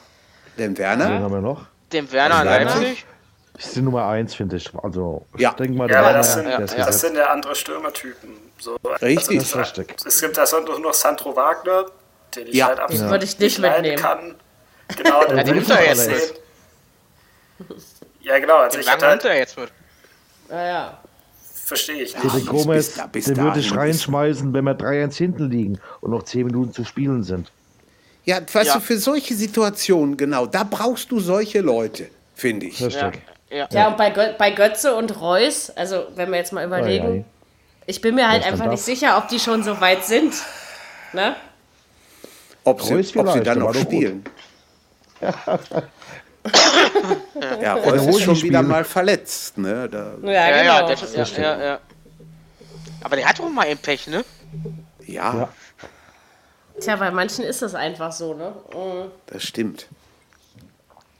[0.58, 1.08] den Werner.
[1.08, 1.66] Den haben wir noch.
[1.92, 3.04] Den Werner Leipzig.
[3.54, 4.70] Das ist die Nummer 1, finde ich.
[4.74, 5.50] Also, ja.
[5.50, 8.30] ich denke mal, ja, das, sind, ja, das sind ja andere Stürmertypen.
[8.58, 9.40] So, richtig.
[9.40, 9.96] Also, richtig.
[10.04, 10.44] Es gibt da
[10.80, 11.86] noch Sandro Wagner,
[12.36, 12.66] den ich ja.
[12.66, 13.10] halt absolut ja.
[13.10, 13.96] würde ich nicht mitnehmen.
[13.96, 14.34] kann.
[14.96, 16.34] Genau, den, ja, nimmt er jetzt mit.
[18.22, 18.56] Ja, genau.
[18.56, 19.70] Also den ich hatte halt, er jetzt mit.
[20.48, 20.98] Naja.
[21.64, 22.34] Verstehe ich nicht.
[22.34, 26.72] Den Gomez, den würde ich reinschmeißen, wenn wir 3-1 hinten liegen und noch 10 Minuten
[26.72, 27.52] zu spielen sind.
[28.24, 28.74] Ja, weißt ja.
[28.74, 32.80] du, für solche Situationen, genau, da brauchst du solche Leute, finde ich.
[32.80, 33.12] Ja.
[33.50, 33.68] Ja.
[33.72, 37.18] ja, und bei, Gö bei Götze und Reus, also wenn wir jetzt mal überlegen, ei,
[37.18, 37.24] ei.
[37.86, 40.34] ich bin mir halt einfach nicht sicher, ob die schon so weit sind.
[41.12, 41.34] Ne?
[42.64, 44.24] Ob, sie, ob sie dann noch spielen.
[47.60, 49.58] ja, Reus ist schon wieder mal verletzt.
[49.58, 49.88] Ne?
[49.88, 50.74] Da ja, ja, genau.
[50.74, 51.78] ja, das ist, ja, ja, ja.
[53.02, 54.24] Aber der hat doch mal ein Pech, ne?
[55.06, 55.34] Ja.
[55.34, 55.48] ja.
[56.80, 58.54] Tja, bei manchen ist das einfach so, ne?
[58.74, 59.10] Mhm.
[59.26, 59.88] Das stimmt.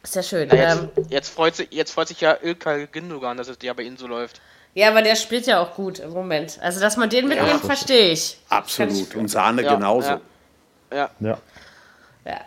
[0.03, 0.49] Ist ja schön.
[0.49, 3.83] Jetzt, ähm, jetzt, freut sich, jetzt freut sich ja Ilkay Gündogan, dass es ja bei
[3.83, 4.41] Ihnen so läuft.
[4.73, 6.59] Ja, aber der spielt ja auch gut im Moment.
[6.63, 8.39] Also, dass man den mitnimmt, ja, verstehe ich.
[8.49, 9.15] Absolut.
[9.17, 10.21] Und Sahne ja, genauso.
[10.91, 11.11] Ja.
[11.21, 11.29] ja.
[11.29, 11.39] ja.
[12.25, 12.41] ja.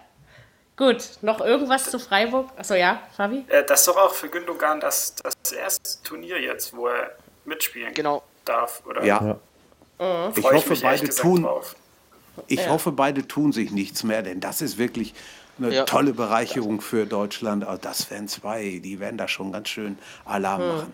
[0.75, 2.49] Gut, noch irgendwas zu Freiburg?
[2.57, 3.45] Achso, ja, Fabi?
[3.47, 7.11] Äh, das ist doch auch für Gündogan das, das erste Turnier jetzt, wo er
[7.45, 8.23] mitspielen genau.
[8.43, 9.03] darf, oder?
[9.03, 9.37] Ja.
[9.99, 10.33] Mhm.
[10.35, 11.47] Ich hoffe, beide tun.
[12.47, 15.13] Ich hoffe, beide tun sich nichts mehr, denn das ist wirklich
[15.59, 15.83] eine ja.
[15.85, 17.63] tolle Bereicherung für Deutschland.
[17.63, 20.67] Also das wären zwei, die werden da schon ganz schön Alarm hm.
[20.69, 20.93] machen.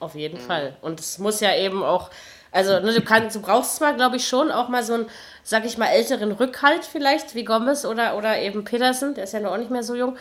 [0.00, 0.46] Auf jeden mhm.
[0.46, 0.76] Fall.
[0.82, 2.10] Und es muss ja eben auch,
[2.52, 5.06] also ne, du, kannst, du brauchst zwar, glaube ich, schon auch mal so einen,
[5.42, 9.40] sag ich mal, älteren Rückhalt vielleicht, wie Gomez oder, oder eben Petersen, der ist ja
[9.40, 10.16] noch auch nicht mehr so jung.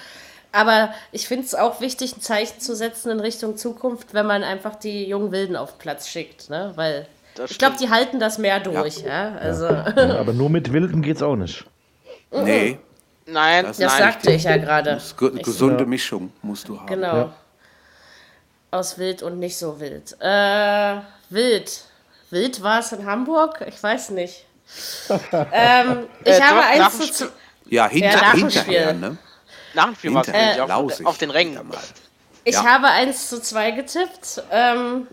[0.52, 4.44] Aber ich finde es auch wichtig, ein Zeichen zu setzen in Richtung Zukunft, wenn man
[4.44, 6.72] einfach die jungen Wilden auf Platz schickt, ne?
[6.76, 7.08] Weil
[7.50, 9.30] ich glaube, die halten das mehr durch, ja.
[9.30, 9.36] ja?
[9.36, 9.66] Also.
[9.66, 11.66] Ja, aber nur mit Wilden geht es auch nicht.
[12.32, 12.80] Nee.
[13.28, 15.02] Nein, das, das sagte ich ja gerade.
[15.44, 16.88] Gesunde Mischung musst du haben.
[16.88, 17.34] Genau.
[18.72, 20.16] Aus wild und nicht so wild.
[20.20, 21.82] Äh, wild.
[22.30, 23.64] Wild war es in Hamburg?
[23.68, 24.46] Ich weiß nicht.
[25.52, 27.32] ähm, ich äh, habe eins zu.
[27.66, 29.18] Ja, hinter, ja, hinterher, ne?
[29.74, 31.60] Nach dem Spiel war es äh, auf, auf, den Rängen.
[32.44, 32.64] Ich ja.
[32.64, 34.42] habe 1 zu 2 getippt.
[34.52, 35.08] Ähm,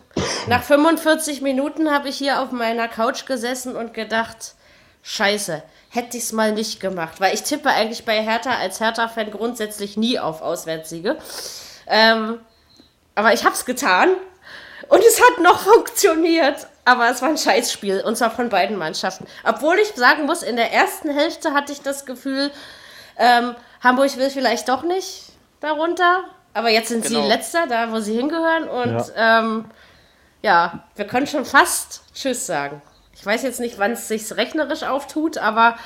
[0.46, 4.54] nach 45 Minuten habe ich hier auf meiner Couch gesessen und gedacht,
[5.02, 7.20] scheiße, hätte ich es mal nicht gemacht.
[7.20, 11.18] Weil ich tippe eigentlich bei Hertha als Hertha-Fan grundsätzlich nie auf Auswärtssiege.
[11.86, 12.38] Ähm,
[13.14, 14.10] aber ich habe es getan
[14.88, 16.68] und es hat noch funktioniert.
[16.84, 19.26] Aber es war ein Scheißspiel und zwar von beiden Mannschaften.
[19.44, 22.50] Obwohl ich sagen muss, in der ersten Hälfte hatte ich das Gefühl,
[23.18, 26.24] ähm, Hamburg will vielleicht doch nicht darunter.
[26.52, 27.22] Aber jetzt sind genau.
[27.22, 28.68] sie letzter, da wo sie hingehören.
[28.68, 29.64] Und ja, ähm,
[30.42, 32.82] ja wir können schon fast Tschüss sagen.
[33.14, 35.76] Ich weiß jetzt nicht, wann es sich rechnerisch auftut, aber.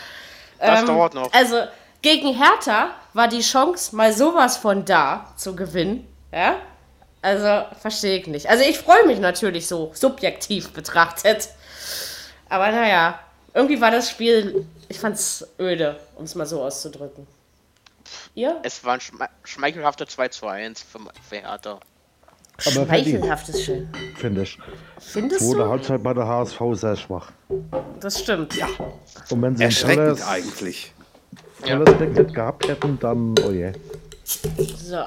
[0.60, 1.32] Ähm, das dauert noch.
[1.32, 1.62] Also
[2.02, 6.06] gegen Hertha war die Chance mal sowas von da zu gewinnen.
[6.32, 6.56] Ja?
[7.20, 8.48] Also, verstehe ich nicht.
[8.48, 11.48] Also, ich freue mich natürlich so subjektiv betrachtet.
[12.48, 13.18] Aber naja,
[13.54, 17.26] irgendwie war das Spiel, ich fand es öde, um es mal so auszudrücken.
[18.34, 18.60] Ihr?
[18.62, 21.80] Es war ein schme schmeichelhafter 2 zu 1 für, für Hertha.
[22.64, 23.88] Aber Schmeichelhaft ist schön.
[24.16, 24.58] Finde ich.
[24.98, 25.68] Findest Zweite du?
[25.68, 27.30] Halbzeit bei der HSV sehr schwach.
[28.00, 28.56] Das stimmt.
[28.56, 28.68] Ja.
[29.30, 30.92] Und wenn sie Erschreckend tolles, eigentlich.
[31.64, 32.06] Tolles ja.
[32.06, 33.72] Deck gehabt hätten, dann, oh je.
[34.28, 35.04] So.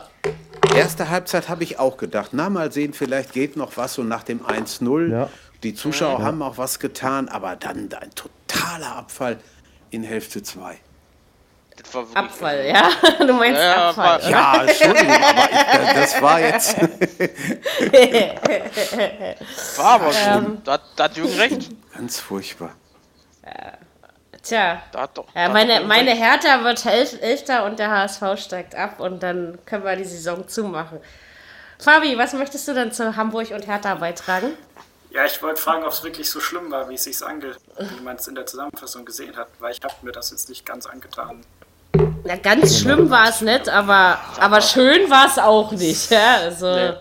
[0.75, 4.23] Erste Halbzeit habe ich auch gedacht, na mal sehen, vielleicht geht noch was und nach
[4.23, 5.11] dem 1-0.
[5.11, 5.29] Ja.
[5.61, 6.25] Die Zuschauer ja.
[6.25, 9.37] haben auch was getan, aber dann ein totaler Abfall
[9.91, 10.79] in Hälfte 2.
[12.13, 12.89] Abfall, ja?
[13.25, 14.21] Du meinst ja, Abfall.
[14.21, 16.77] War, ja, Entschuldigung, aber ich, das war jetzt.
[19.77, 20.45] war aber schon.
[20.45, 21.69] Ähm, da, da hat Jürgen recht.
[21.93, 22.75] Ganz furchtbar.
[23.43, 23.73] Ja.
[24.43, 29.59] Tja, doch, ja, meine, meine Hertha wird Elfter und der HSV steigt ab und dann
[29.65, 30.99] können wir die Saison zumachen.
[31.77, 34.53] Fabi, was möchtest du denn zu Hamburg und Hertha beitragen?
[35.11, 38.01] Ja, ich wollte fragen, ob es wirklich so schlimm war, wie es sich ange wie
[38.01, 40.85] man es in der Zusammenfassung gesehen hat, weil ich habe mir das jetzt nicht ganz
[40.85, 41.43] angetan.
[42.23, 46.11] Na, ganz schlimm war es nicht, aber, aber schön war es auch nicht.
[46.11, 46.35] Ja?
[46.37, 46.95] Also,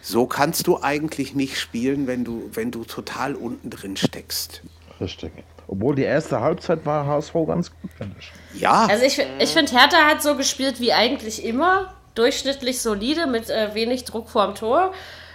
[0.00, 4.62] So kannst du eigentlich nicht spielen, wenn du, wenn du total unten drin steckst.
[5.00, 5.32] Richtig.
[5.68, 8.60] Obwohl die erste Halbzeit war HSV ganz gut, finde ich.
[8.60, 8.86] Ja.
[8.86, 11.94] Also ich, ich finde, Hertha hat so gespielt wie eigentlich immer.
[12.14, 14.92] Durchschnittlich solide, mit äh, wenig Druck vorm Tor.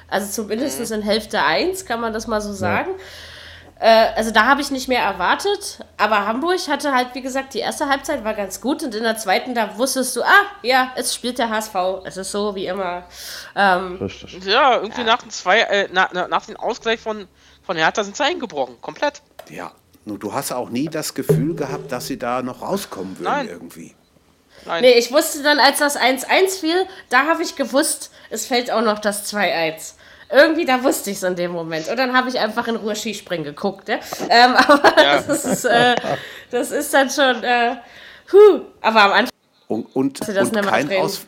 [0.08, 0.98] Also zumindest mhm.
[0.98, 2.92] in Hälfte 1, kann man das mal so sagen.
[2.92, 3.04] Ja.
[3.80, 5.80] Äh, also da habe ich nicht mehr erwartet.
[5.98, 8.84] Aber Hamburg hatte halt, wie gesagt, die erste Halbzeit war ganz gut.
[8.84, 11.76] Und in der zweiten, da wusstest du, ah, ja, es spielt der HSV.
[12.06, 13.04] Es ist so wie immer.
[13.56, 14.10] Ähm,
[14.46, 15.08] ja, irgendwie ja.
[15.08, 17.28] nach dem zwei, äh, na, nach dem Ausgleich von,
[17.64, 18.80] von Hertha sind sie eingebrochen.
[18.82, 19.22] Komplett.
[19.50, 19.72] Ja.
[20.08, 23.50] Nur du hast auch nie das Gefühl gehabt, dass sie da noch rauskommen würden Nein.
[23.50, 23.94] irgendwie.
[24.66, 24.82] Nein.
[24.82, 28.82] Nee, ich wusste dann, als das 1-1 fiel, da habe ich gewusst, es fällt auch
[28.82, 29.96] noch das 2-1.
[30.32, 31.90] Irgendwie, da wusste ich es in dem Moment.
[31.90, 33.90] Und dann habe ich einfach in Ruhe Skispringen geguckt.
[33.90, 34.00] Ja?
[34.30, 35.22] Ähm, aber ja.
[35.22, 35.96] das, ist, äh,
[36.52, 37.44] das ist dann schon.
[37.44, 37.76] Äh,
[38.32, 38.62] huh.
[38.80, 39.32] Aber am Anfang.
[39.68, 41.28] Und, und, und kein, aus,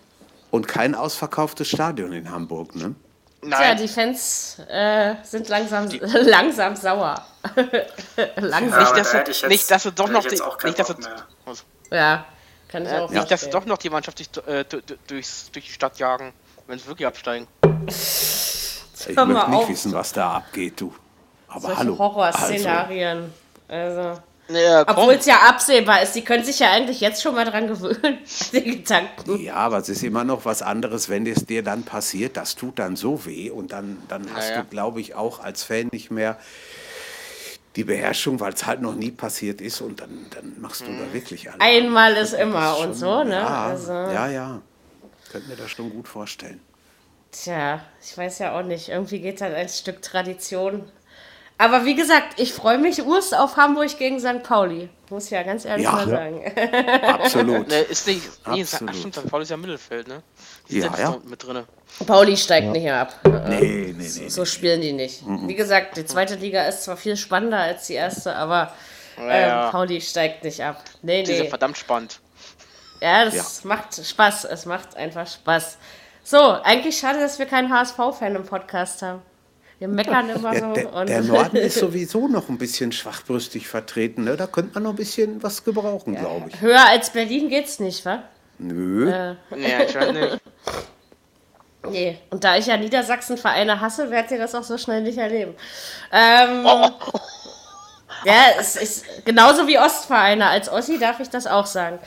[0.52, 2.96] und kein ausverkauftes Stadion in Hamburg, ne?
[3.41, 3.60] Nein.
[3.60, 7.25] Tja, die Fans äh, sind langsam, die, langsam sauer.
[8.36, 8.80] langsam.
[8.80, 10.95] nicht, dass du, nicht, dass du doch noch die, nicht, dass du,
[11.89, 12.25] ja,
[12.67, 14.65] kann ich äh, auch Nicht, dass du doch noch die Mannschaft durch, äh,
[15.08, 16.34] durchs, durch die Stadt jagen,
[16.67, 17.47] wenn sie wirklich absteigen.
[17.88, 19.69] Ich möchte nicht auf.
[19.69, 20.93] wissen, was da abgeht, du.
[21.47, 21.97] Aber Solche hallo.
[21.97, 23.34] Horrorszenarien.
[23.67, 24.02] Also.
[24.02, 24.21] also.
[24.49, 27.67] Ja, Obwohl es ja absehbar ist, die können sich ja eigentlich jetzt schon mal dran
[27.67, 28.17] gewöhnen,
[28.51, 29.43] die Gedanken.
[29.43, 32.79] Ja, aber es ist immer noch was anderes, wenn es dir dann passiert, das tut
[32.79, 36.09] dann so weh und dann, dann hast ja, du, glaube ich, auch als Fan nicht
[36.09, 36.39] mehr
[37.75, 40.99] die Beherrschung, weil es halt noch nie passiert ist und dann, dann machst du hm.
[40.99, 41.62] da wirklich alles.
[41.62, 43.35] Einmal ist immer und so, ne?
[43.35, 43.91] Ja, also.
[43.91, 44.62] ja, ja.
[45.31, 46.59] Könnte mir das schon gut vorstellen.
[47.31, 48.89] Tja, ich weiß ja auch nicht.
[48.89, 50.91] Irgendwie geht halt ein Stück Tradition.
[51.62, 54.43] Aber wie gesagt, ich freue mich Urs auf Hamburg gegen St.
[54.43, 54.88] Pauli.
[55.10, 56.15] Muss ich ja ganz ehrlich ja, mal ja.
[56.15, 57.04] sagen.
[57.06, 57.67] Absolut.
[57.67, 58.93] Ne, ist nicht, nee, Absolut.
[58.93, 59.30] Ach, stimmt, St.
[59.30, 60.24] Pauli ist ja Mittelfeld, ne?
[60.69, 61.17] Die ja, ja.
[61.26, 61.65] mit drin.
[62.08, 62.72] Pauli steigt ja.
[62.72, 63.13] nicht mehr ab.
[63.50, 64.30] Nee, nee, nee.
[64.30, 65.26] So spielen die nicht.
[65.26, 65.50] Mhm.
[65.50, 68.74] Wie gesagt, die zweite Liga ist zwar viel spannender als die erste, aber
[69.19, 70.82] ähm, Pauli steigt nicht ab.
[71.02, 71.41] Nee, nee.
[71.41, 72.22] Die verdammt spannend.
[73.02, 74.45] Ja, das macht Spaß.
[74.45, 75.78] Es macht einfach Spaß.
[76.24, 79.22] So, eigentlich schade, dass wir keinen HSV-Fan im Podcast haben.
[79.80, 80.74] Wir meckern immer so.
[80.74, 84.26] Der, der Norden ist sowieso noch ein bisschen schwachbrüstig vertreten.
[84.26, 84.36] Ne?
[84.36, 86.62] Da könnte man noch ein bisschen was gebrauchen, ja, glaube ich.
[86.62, 88.24] Höher als Berlin geht's nicht, wa?
[88.58, 89.10] Nö.
[89.10, 89.36] Äh.
[89.56, 90.42] Nee, ich weiß nicht.
[91.89, 95.56] Nee, und da ich ja Niedersachsen-Vereine hasse, werdet ihr das auch so schnell nicht erleben.
[96.12, 96.89] Ähm, oh.
[98.26, 100.46] Ja, es ist genauso wie Ostvereine.
[100.48, 102.00] Als Ossi darf ich das auch sagen.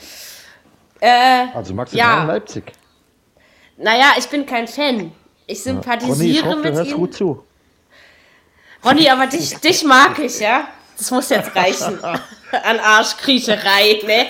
[0.99, 2.23] Äh, also magst du ja.
[2.23, 2.71] Leipzig?
[3.77, 5.11] Naja, ich bin kein Fan.
[5.47, 6.53] Ich sympathisiere ja.
[6.53, 6.97] Ronny, ich hoffe, mit ihm.
[6.97, 7.43] gut zu.
[8.83, 10.67] Ronny, aber dich, dich mag ich, ja?
[10.97, 11.99] Das muss jetzt reichen.
[12.03, 14.27] An Arschkriecherei, ne?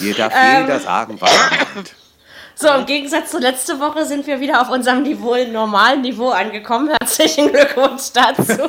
[0.00, 1.84] Jeder ähm, jeder sagen, was er.
[2.60, 6.88] So, im Gegensatz zu letzte Woche sind wir wieder auf unserem Niveau, normalen Niveau angekommen.
[6.88, 8.68] Herzlichen Glückwunsch dazu.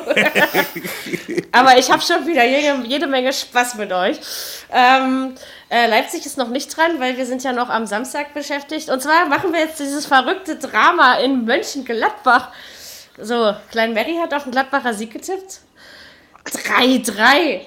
[1.52, 4.20] Aber ich habe schon wieder jede, jede, Menge Spaß mit euch.
[4.72, 5.34] Ähm,
[5.70, 8.90] äh, Leipzig ist noch nicht dran, weil wir sind ja noch am Samstag beschäftigt.
[8.90, 12.50] Und zwar machen wir jetzt dieses verrückte Drama in Mönchengladbach.
[13.22, 15.60] So, Klein Mary hat auf den Gladbacher Sieg getippt.
[16.46, 17.60] 3-3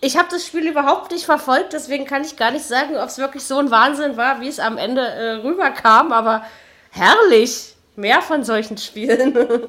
[0.00, 3.18] ich habe das Spiel überhaupt nicht verfolgt, deswegen kann ich gar nicht sagen, ob es
[3.18, 6.44] wirklich so ein Wahnsinn war, wie es am Ende äh, rüberkam, aber
[6.90, 7.74] herrlich.
[7.96, 9.36] Mehr von solchen Spielen.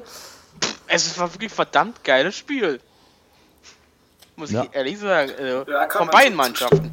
[0.86, 2.80] es war wirklich ein verdammt geiles Spiel.
[4.36, 4.62] Muss ja.
[4.62, 5.32] ich ehrlich sagen.
[5.36, 6.92] Also ja, von beiden Mannschaften.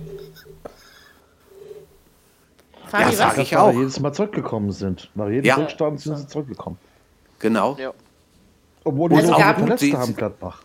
[2.88, 3.72] Fabi, ja, sag ich auch.
[3.72, 5.12] jedes Mal zurückgekommen sind.
[5.14, 5.56] Nach jedem ja.
[5.58, 6.80] Rückstand sind sie zurückgekommen.
[7.38, 7.78] Genau.
[7.80, 7.94] Ja.
[8.88, 10.64] Obwohl die also auch Verletzte haben, Gladbach.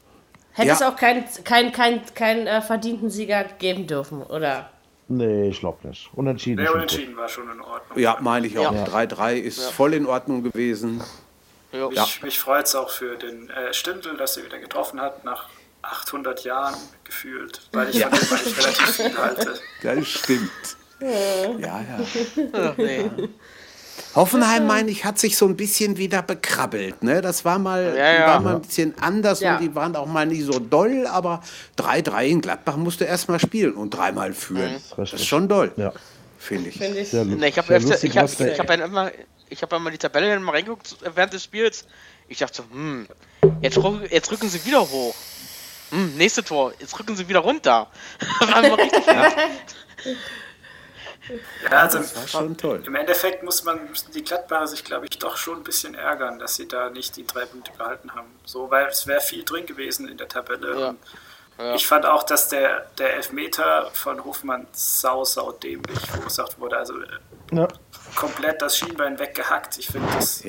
[0.52, 0.74] Hätte ja.
[0.74, 4.70] es auch keinen kein, kein, kein, äh, verdienten Sieger geben dürfen, oder?
[5.08, 6.10] Nee, ich glaube nicht.
[6.14, 6.62] Unentschieden.
[6.62, 7.98] Nee, unentschieden war schon in Ordnung.
[7.98, 8.72] Ja, meine ich auch.
[8.72, 9.42] 3-3 ja.
[9.42, 9.68] ist ja.
[9.70, 11.02] voll in Ordnung gewesen.
[11.72, 11.88] Ja.
[11.88, 15.48] Mich, mich freut es auch für den äh, Stindl, dass er wieder getroffen hat, nach
[15.82, 18.10] 800 Jahren gefühlt, weil ich ja.
[18.10, 19.54] von dem eigentlich relativ viel halte.
[19.82, 20.76] Das stimmt.
[21.00, 22.00] Ja, ja.
[22.52, 23.10] Ach, nee.
[24.14, 27.02] Hoffenheim, meine ich, hat sich so ein bisschen wieder bekrabbelt.
[27.02, 27.22] Ne?
[27.22, 28.26] Das war mal, ja, ja.
[28.26, 29.56] War mal ein bisschen anders ja.
[29.56, 31.42] und die waren auch mal nicht so doll, aber
[31.78, 34.72] 3-3 in Gladbach musste erst mal spielen und dreimal führen.
[34.72, 34.80] Mhm.
[34.96, 35.92] Das ist schon doll, ja.
[36.38, 36.78] finde ich.
[36.78, 37.12] Find ich.
[37.12, 39.10] Nee, ich habe ich hab, ich hab dann immer,
[39.48, 41.86] ich habe einmal die Tabelle mal reingeguckt während des Spiels.
[42.28, 43.06] Ich dachte so, hm,
[43.60, 43.78] jetzt,
[44.10, 45.14] jetzt rücken sie wieder hoch.
[45.90, 47.90] Hm, nächste Tor, jetzt rücken sie wieder runter.
[51.70, 52.82] Ja, also das war schon toll.
[52.84, 56.38] Im Endeffekt muss man, müssen die Gladbacher sich, glaube ich, doch schon ein bisschen ärgern,
[56.38, 58.28] dass sie da nicht die drei Punkte behalten haben.
[58.44, 60.78] So, weil es wäre viel drin gewesen in der Tabelle.
[60.78, 60.94] Ja.
[61.58, 61.74] Ja.
[61.74, 66.78] Ich fand auch, dass der, der Elfmeter von Hofmann sau, sau dämlich verursacht wurde.
[66.78, 67.06] Also äh,
[67.52, 67.68] ja.
[68.16, 69.78] komplett das Schienbein weggehackt.
[69.78, 70.42] Ich finde, das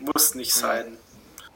[0.00, 0.96] muss nicht sein.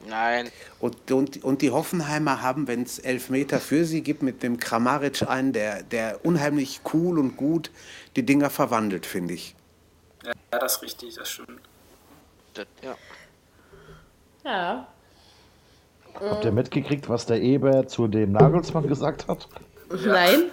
[0.07, 0.51] Nein.
[0.79, 5.23] Und, und, und die Hoffenheimer haben, wenn es Elfmeter für sie gibt, mit dem Kramaric
[5.27, 7.71] einen, der, der unheimlich cool und gut
[8.15, 9.55] die Dinger verwandelt, finde ich.
[10.23, 11.61] Ja, das ist richtig, das stimmt.
[12.53, 12.95] Das, ja.
[14.43, 14.87] Ja.
[16.13, 19.47] Habt ihr mitgekriegt, was der Eber zu dem Nagelsmann gesagt hat?
[20.05, 20.51] Nein,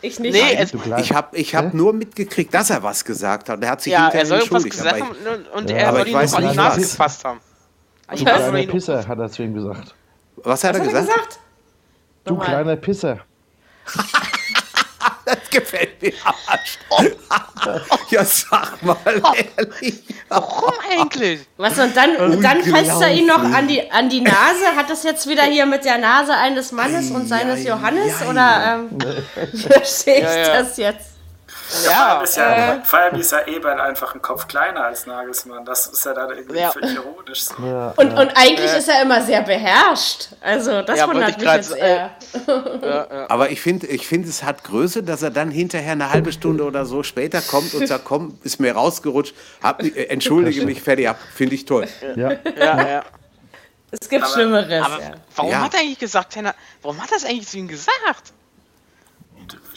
[0.00, 0.32] ich nicht.
[0.32, 3.62] Nee, es, ich habe ich hab nur mitgekriegt, dass er was gesagt hat.
[3.62, 5.16] Er hat sich ja, er soll was gesagt haben
[5.54, 7.40] und, ja, er soll ihn noch an die Nase gefasst haben.
[8.10, 9.94] Du kleiner Pisser, hat er zu ihm gesagt.
[10.36, 11.08] Was hat was er gesagt?
[11.08, 11.40] Hat er gesagt?
[12.24, 13.18] Du kleiner Pisser.
[15.28, 16.12] das gefällt mir
[16.46, 16.78] Arsch.
[18.10, 20.02] ja, sag mal ehrlich.
[20.28, 21.40] Warum eigentlich?
[21.56, 24.74] Was, und dann, dann fasst er ihn noch an die, an die Nase?
[24.74, 28.22] Hat das jetzt wieder hier mit der Nase eines Mannes und seines Johannes?
[28.22, 28.98] Oder ähm,
[29.70, 30.62] verstehe ich ja, ja.
[30.62, 31.17] das jetzt?
[31.84, 35.64] Ja, ist ja, äh, vor allem ist ja Eberl einfach ein Kopf kleiner als Nagelsmann.
[35.64, 36.70] Das ist ja dann irgendwie ja.
[36.70, 37.44] völlig ironisch.
[37.44, 37.54] So.
[37.64, 40.28] Ja, und, und eigentlich ist er immer sehr beherrscht.
[40.40, 42.10] Also das wundert mich jetzt eher.
[43.28, 46.64] Aber ich finde, ich find, es hat Größe, dass er dann hinterher eine halbe Stunde
[46.64, 51.08] oder so später kommt und sagt, komm, ist mir rausgerutscht, hab, äh, entschuldige mich, fertig
[51.08, 51.18] ab.
[51.34, 51.86] Finde ich toll.
[52.16, 53.04] Ja, ja, ja.
[53.90, 54.84] Es gibt aber, Schlimmeres.
[54.84, 54.98] Aber
[55.34, 56.36] warum hat er eigentlich gesagt,
[56.82, 58.32] warum hat er das eigentlich zu ihm gesagt?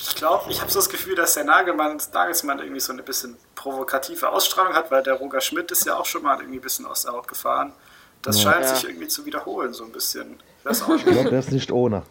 [0.01, 3.37] Ich glaube, ich habe so das Gefühl, dass der Nagelmann, Nagelsmann irgendwie so eine bisschen
[3.55, 6.85] provokative Ausstrahlung hat, weil der Roger Schmidt ist ja auch schon mal irgendwie ein bisschen
[6.85, 7.73] aus der Haut gefahren.
[8.21, 8.51] Das ja.
[8.51, 8.75] scheint ja.
[8.75, 10.39] sich irgendwie zu wiederholen, so ein bisschen.
[10.69, 12.03] Ich, ich glaube, der ist nicht ohne.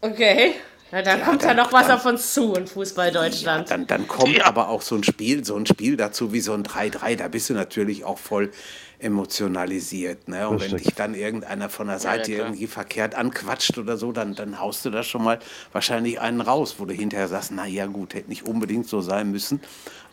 [0.00, 0.54] Okay.
[0.90, 3.68] Ja, dann ja, kommt dann, ja noch was dann, auf uns zu in Fußball Deutschland.
[3.68, 6.54] Ja, dann, dann kommt aber auch so ein Spiel, so ein Spiel dazu wie so
[6.54, 7.16] ein 3-3.
[7.16, 8.50] Da bist du natürlich auch voll
[8.98, 10.28] emotionalisiert.
[10.28, 10.48] Ne?
[10.48, 14.34] Und wenn dich dann irgendeiner von der Seite ja, irgendwie verkehrt anquatscht oder so, dann,
[14.34, 15.38] dann haust du da schon mal
[15.72, 19.30] wahrscheinlich einen raus, wo du hinterher sagst, na ja gut, hätte nicht unbedingt so sein
[19.30, 19.60] müssen,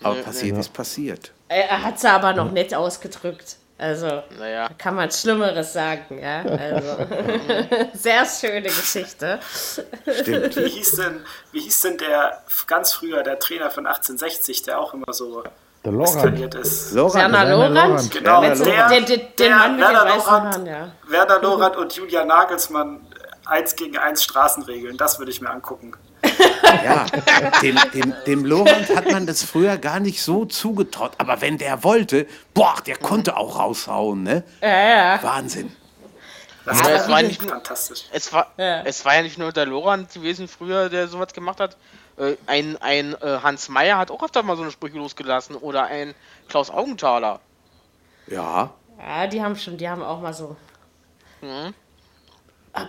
[0.01, 0.59] aber ja, passiert ja.
[0.59, 1.31] ist passiert.
[1.47, 3.57] Er hat es aber noch nett ausgedrückt.
[3.77, 4.69] Also naja.
[4.77, 6.43] kann man Schlimmeres sagen, ja.
[6.43, 6.97] Also,
[7.93, 9.39] sehr schöne Geschichte.
[10.21, 10.55] Stimmt.
[10.55, 14.93] Wie hieß, denn, wie hieß denn der ganz früher, der Trainer von 1860, der auch
[14.93, 15.43] immer so
[15.85, 16.55] der Lorand.
[16.55, 16.91] ist.
[16.93, 18.11] Lorand, Werner Lorand.
[18.11, 20.91] Genau, der, der, der, der Mann mit Werner den Haaren, ja.
[21.07, 23.07] Werner Lorand und Julia Nagelsmann
[23.45, 25.93] eins gegen eins Straßenregeln, das würde ich mir angucken.
[26.83, 27.05] Ja,
[27.61, 31.11] dem, dem, dem Lorand hat man das früher gar nicht so zugetraut.
[31.19, 34.43] Aber wenn der wollte, boah, der konnte auch raushauen, ne?
[34.61, 35.23] Ja, ja.
[35.23, 35.71] Wahnsinn.
[36.65, 38.05] Das ja, es war nicht fantastisch.
[38.11, 38.81] Es war, ja.
[38.81, 41.77] es war ja nicht nur der Lorand gewesen früher, der sowas gemacht hat.
[42.17, 45.85] Äh, ein ein äh, Hans Meyer hat auch öfter mal so eine Sprüche losgelassen oder
[45.85, 46.13] ein
[46.47, 47.39] Klaus Augenthaler.
[48.27, 48.71] Ja.
[48.97, 50.55] Ja, die haben schon, die haben auch mal so.
[51.41, 51.73] Mhm.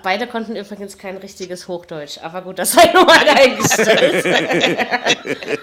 [0.03, 4.24] Beide konnten übrigens kein richtiges Hochdeutsch, aber gut, das sei nur mal dahingestellt.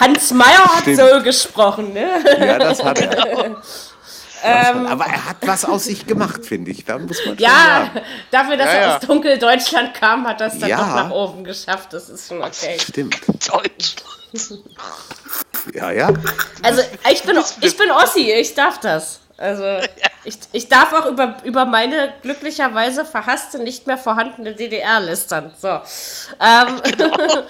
[0.00, 0.98] Hans Meyer hat Stimmt.
[0.98, 2.08] so gesprochen, ne?
[2.40, 3.62] Ja, das hat er.
[4.42, 6.84] Ähm, aber er hat was aus sich gemacht, finde ich.
[6.84, 8.00] Da muss man ja, sagen.
[8.30, 8.96] dafür, dass ja, er ja.
[8.96, 10.78] aus Dunkeldeutschland kam, hat das dann ja.
[10.78, 11.92] doch nach oben geschafft.
[11.92, 12.78] Das ist schon okay.
[12.80, 13.20] Stimmt.
[13.26, 14.64] Deutschland.
[15.74, 16.12] Ja, ja.
[16.62, 19.20] Also ich bin, ich bin Ossi, ich darf das.
[19.36, 19.64] Also
[20.24, 25.50] ich, ich darf auch über, über meine glücklicherweise verhasste, nicht mehr vorhandene DDR lästern.
[25.58, 25.68] So.
[25.68, 27.16] Ähm, genau.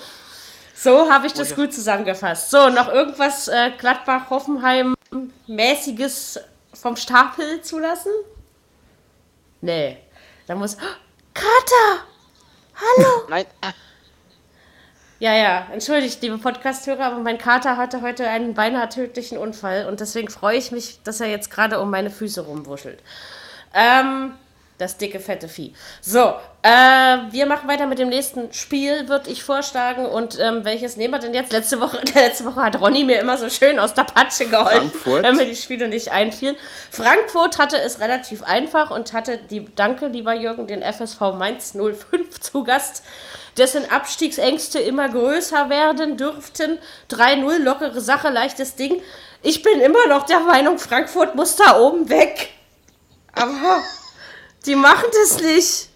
[0.75, 2.51] so habe ich das oh, gut zusammengefasst.
[2.51, 6.39] So, noch irgendwas äh, Gladbach-Hoffenheim-mäßiges
[6.81, 8.13] vom Stapel zulassen?
[9.61, 9.99] Nee.
[10.47, 10.77] Da muss.
[11.35, 12.05] Kater!
[12.75, 13.23] Hallo!
[13.29, 13.47] Nein.
[15.19, 20.01] Ja, ja, entschuldigt, liebe Podcast-Hörer, aber mein Kater hatte heute einen beinahe tödlichen Unfall und
[20.01, 23.03] deswegen freue ich mich, dass er jetzt gerade um meine Füße rumwuschelt.
[23.75, 24.33] Ähm,
[24.81, 25.75] das dicke, fette Vieh.
[26.01, 26.69] So, äh,
[27.31, 30.07] wir machen weiter mit dem nächsten Spiel, würde ich vorschlagen.
[30.07, 31.53] Und ähm, welches nehmen wir denn jetzt?
[31.53, 35.23] Letzte Woche, letzte Woche hat Ronny mir immer so schön aus der Patsche geholfen, Frankfurt.
[35.23, 36.57] wenn mir die Spiele nicht einfielen.
[36.91, 42.41] Frankfurt hatte es relativ einfach und hatte die, danke lieber Jürgen, den FSV Mainz 05
[42.41, 43.03] zu Gast,
[43.57, 46.79] dessen Abstiegsängste immer größer werden dürften.
[47.11, 49.01] 3-0, lockere Sache, leichtes Ding.
[49.43, 52.51] Ich bin immer noch der Meinung, Frankfurt muss da oben weg.
[53.33, 53.83] Aber
[54.67, 55.89] die machen das nicht.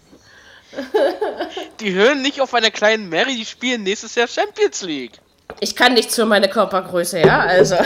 [1.80, 5.12] Die hören nicht auf einer kleinen Mary, die spielen nächstes Jahr Champions League.
[5.60, 7.76] Ich kann nichts für meine Körpergröße, ja, also.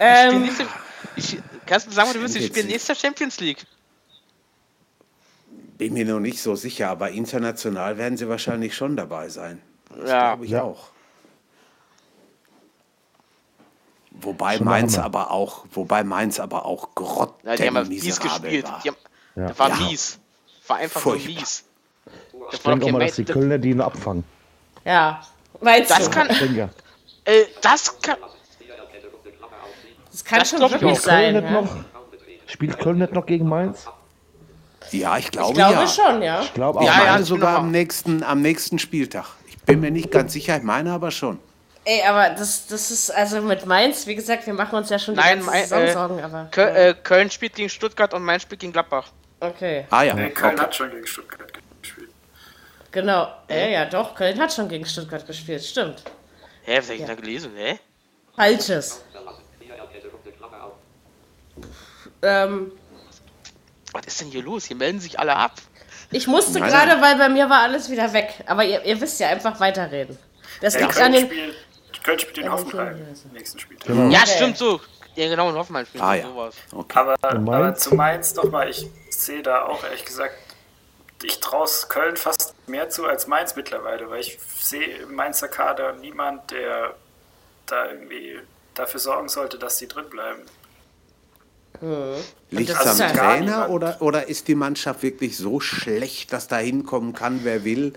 [0.00, 0.66] ähm, nächste,
[1.16, 3.66] ich, kannst du sagen, du wirst spielen nächstes Jahr Champions League?
[5.76, 9.60] Bin mir noch nicht so sicher, aber international werden sie wahrscheinlich schon dabei sein.
[9.90, 10.28] Das ja.
[10.28, 10.62] glaube ich ja.
[10.62, 10.88] auch.
[14.20, 18.64] Wobei Mainz aber auch, wobei Mainz aber auch grottenmiserabel ja, die haben mies gespielt.
[18.64, 18.80] War.
[18.82, 18.96] Die haben,
[19.36, 19.48] ja.
[19.48, 19.76] Das war ja.
[19.76, 20.18] mies.
[20.66, 21.32] War einfach Furchtbar.
[21.32, 21.64] so mies.
[22.50, 24.24] Das ich denke auch mal, dass die Kölner die ihn abfangen.
[24.84, 25.20] Ja.
[25.60, 26.10] Meinst das du?
[26.10, 26.28] kann.
[26.28, 28.16] Äh, das kann.
[30.10, 31.34] Das kann das schon wirklich sein.
[31.34, 31.50] Ja?
[31.50, 31.76] Noch,
[32.46, 33.86] spielt Köln nicht noch gegen Mainz?
[34.92, 35.86] Ja, ich glaube, ich glaube ja.
[35.88, 36.40] schon, ja.
[36.40, 36.84] Ich glaube auch.
[36.84, 39.26] Ja, ja, sogar am nächsten, am nächsten Spieltag.
[39.48, 41.38] Ich bin mir nicht ganz sicher, ich meine aber schon.
[41.88, 45.14] Ey, aber das, das ist also mit Mainz, wie gesagt, wir machen uns ja schon
[45.14, 46.48] die Nein, ganze Saison äh, Sorgen, aber.
[46.50, 46.80] Köln, ja.
[46.80, 49.12] äh, Köln spielt gegen Stuttgart und Mainz spielt gegen Gladbach.
[49.38, 49.86] Okay.
[49.90, 50.14] Ah ja.
[50.14, 50.62] Nee, Köln okay.
[50.62, 52.10] hat schon gegen Stuttgart gespielt.
[52.90, 53.32] Genau.
[53.48, 56.02] Äh, ja, doch, Köln hat schon gegen Stuttgart gespielt, stimmt.
[56.64, 57.06] Hä, was hab ich ja.
[57.06, 57.78] da gelesen, hä?
[58.34, 59.04] Falsches.
[62.22, 62.72] Ähm.
[63.92, 64.64] Was ist denn hier los?
[64.64, 65.52] Hier melden sich alle ab.
[66.10, 68.42] Ich musste gerade, weil bei mir war alles wieder weg.
[68.46, 70.18] Aber ihr, ihr wisst ja einfach weiterreden.
[70.60, 71.26] Das ja, liegt an den.
[71.26, 71.65] Spielt,
[72.06, 73.76] Köln spielt in Hoffenheim im nächsten Spiel.
[73.84, 74.08] Genau.
[74.10, 74.80] Ja, stimmt so.
[75.16, 76.28] Ja, genau, in Hoffenheim spielt ah, ja.
[76.28, 76.54] sowas.
[76.72, 76.98] Okay.
[76.98, 80.34] Aber, aber zu Mainz nochmal, ich sehe da auch ehrlich gesagt,
[81.24, 85.94] ich traue Köln fast mehr zu als Mainz mittlerweile, weil ich sehe im Mainzer Kader
[85.94, 86.94] niemand, der
[87.64, 88.38] da irgendwie
[88.74, 90.42] dafür sorgen sollte, dass sie drin bleiben.
[91.80, 92.22] Mhm.
[92.50, 97.14] Liegt es am Trainer oder, oder ist die Mannschaft wirklich so schlecht, dass da hinkommen
[97.14, 97.94] kann, wer will?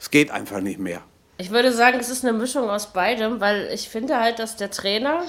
[0.00, 1.02] Es geht einfach nicht mehr.
[1.38, 4.70] Ich würde sagen, es ist eine Mischung aus beidem, weil ich finde halt, dass der
[4.70, 5.22] Trainer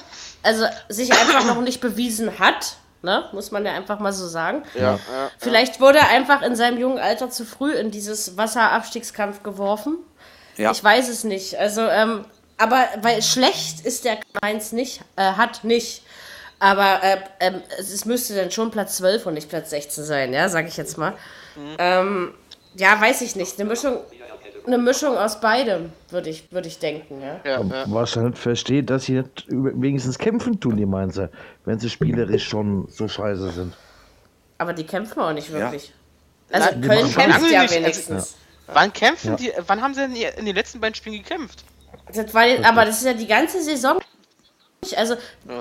[0.43, 3.26] also sich einfach noch nicht bewiesen hat, ne?
[3.34, 4.64] muss man ja einfach mal so sagen.
[4.74, 4.99] Ja, ja,
[5.38, 9.97] Vielleicht wurde er einfach in seinem jungen Alter zu früh in dieses Wasserabstiegskampf geworfen.
[10.55, 10.72] Ja.
[10.72, 11.58] Ich weiß es nicht.
[11.58, 12.26] Also, ähm,
[12.58, 16.03] aber weil schlecht ist der Mainz nicht, äh, hat nicht.
[16.60, 20.49] Aber äh, äh, es müsste dann schon Platz 12 und nicht Platz 16 sein, ja,
[20.49, 21.12] sage ich jetzt mal.
[21.55, 21.76] Mhm.
[21.78, 22.34] Ähm,
[22.76, 23.60] ja, weiß ich nicht.
[23.60, 23.99] Eine Mischung,
[24.68, 27.22] eine Mischung aus beidem, würde ich, würd ich denken.
[27.22, 27.39] Ja?
[27.43, 27.86] Ja, ja.
[27.88, 31.30] Was ich nicht verstehe, dass sie nicht wenigstens kämpfen tun, die meinen sie,
[31.65, 33.74] wenn sie spielerisch schon so scheiße sind.
[34.57, 35.93] Aber die kämpfen auch nicht wirklich.
[36.49, 36.59] Ja.
[36.59, 38.11] Also Na, Köln kämpft ja wenigstens.
[38.11, 38.36] Also,
[38.68, 41.63] wann kämpfen die, wann haben sie denn in den letzten beiden Spielen gekämpft?
[42.13, 43.99] Das war, aber das ist ja die ganze Saison.
[44.95, 45.15] Also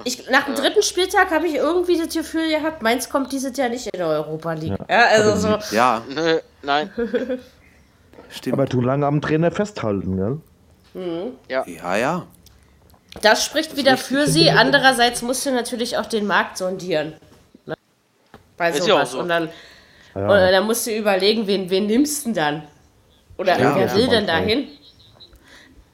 [0.04, 3.68] ich, nach dem dritten Spieltag habe ich irgendwie das Gefühl gehabt, Mainz kommt dieses Jahr
[3.68, 4.78] nicht in der Europa League.
[4.88, 5.74] Ja, ja also so.
[5.74, 6.02] Ja.
[6.08, 6.90] Nö, nein.
[8.30, 8.54] Stimmt.
[8.54, 10.40] Aber du lange am Trainer festhalten, gell?
[10.94, 11.32] Mhm.
[11.48, 11.64] Ja.
[11.66, 12.26] Ja, ja.
[13.22, 14.50] Das spricht das wieder für sie.
[14.50, 17.14] Andererseits musst du natürlich auch den Markt sondieren.
[17.64, 17.74] Ne?
[18.56, 18.88] Bei sowas.
[18.88, 19.20] Ja so.
[19.20, 19.48] Und dann,
[20.14, 20.20] ja.
[20.22, 22.62] und dann musst du überlegen, wen, wen nimmst du denn dann?
[23.38, 24.68] Oder ja, wer will denn dahin?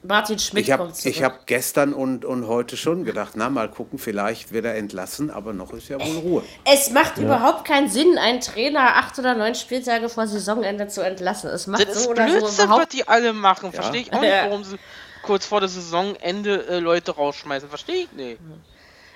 [0.05, 1.15] Martin Schmidt ich hab, kommt zurück.
[1.15, 5.31] Ich habe gestern und, und heute schon gedacht, na, mal gucken, vielleicht wird er entlassen,
[5.31, 6.43] aber noch ist ja wohl Ruhe.
[6.65, 7.23] Es macht ja.
[7.23, 11.49] überhaupt keinen Sinn, einen Trainer acht oder neun Spieltage vor Saisonende zu entlassen.
[11.49, 12.81] Es macht das so oder Blödsinn, so überhaupt...
[12.81, 13.69] was die alle machen.
[13.71, 13.81] Ja.
[13.81, 14.77] Verstehe ich auch nicht, warum sie
[15.23, 17.69] kurz vor der Saisonende äh, Leute rausschmeißen.
[17.69, 18.39] Verstehe ich nicht.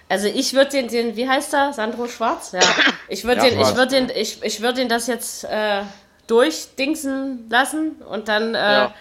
[0.07, 1.73] Also ich würde den, den, wie heißt er?
[1.73, 2.53] Sandro Schwarz?
[2.53, 2.61] Ja.
[3.09, 5.81] Ich würde ja, den, ich würde den, ich, ich würde den das jetzt äh,
[6.27, 8.93] durchdingsen lassen und dann äh, ja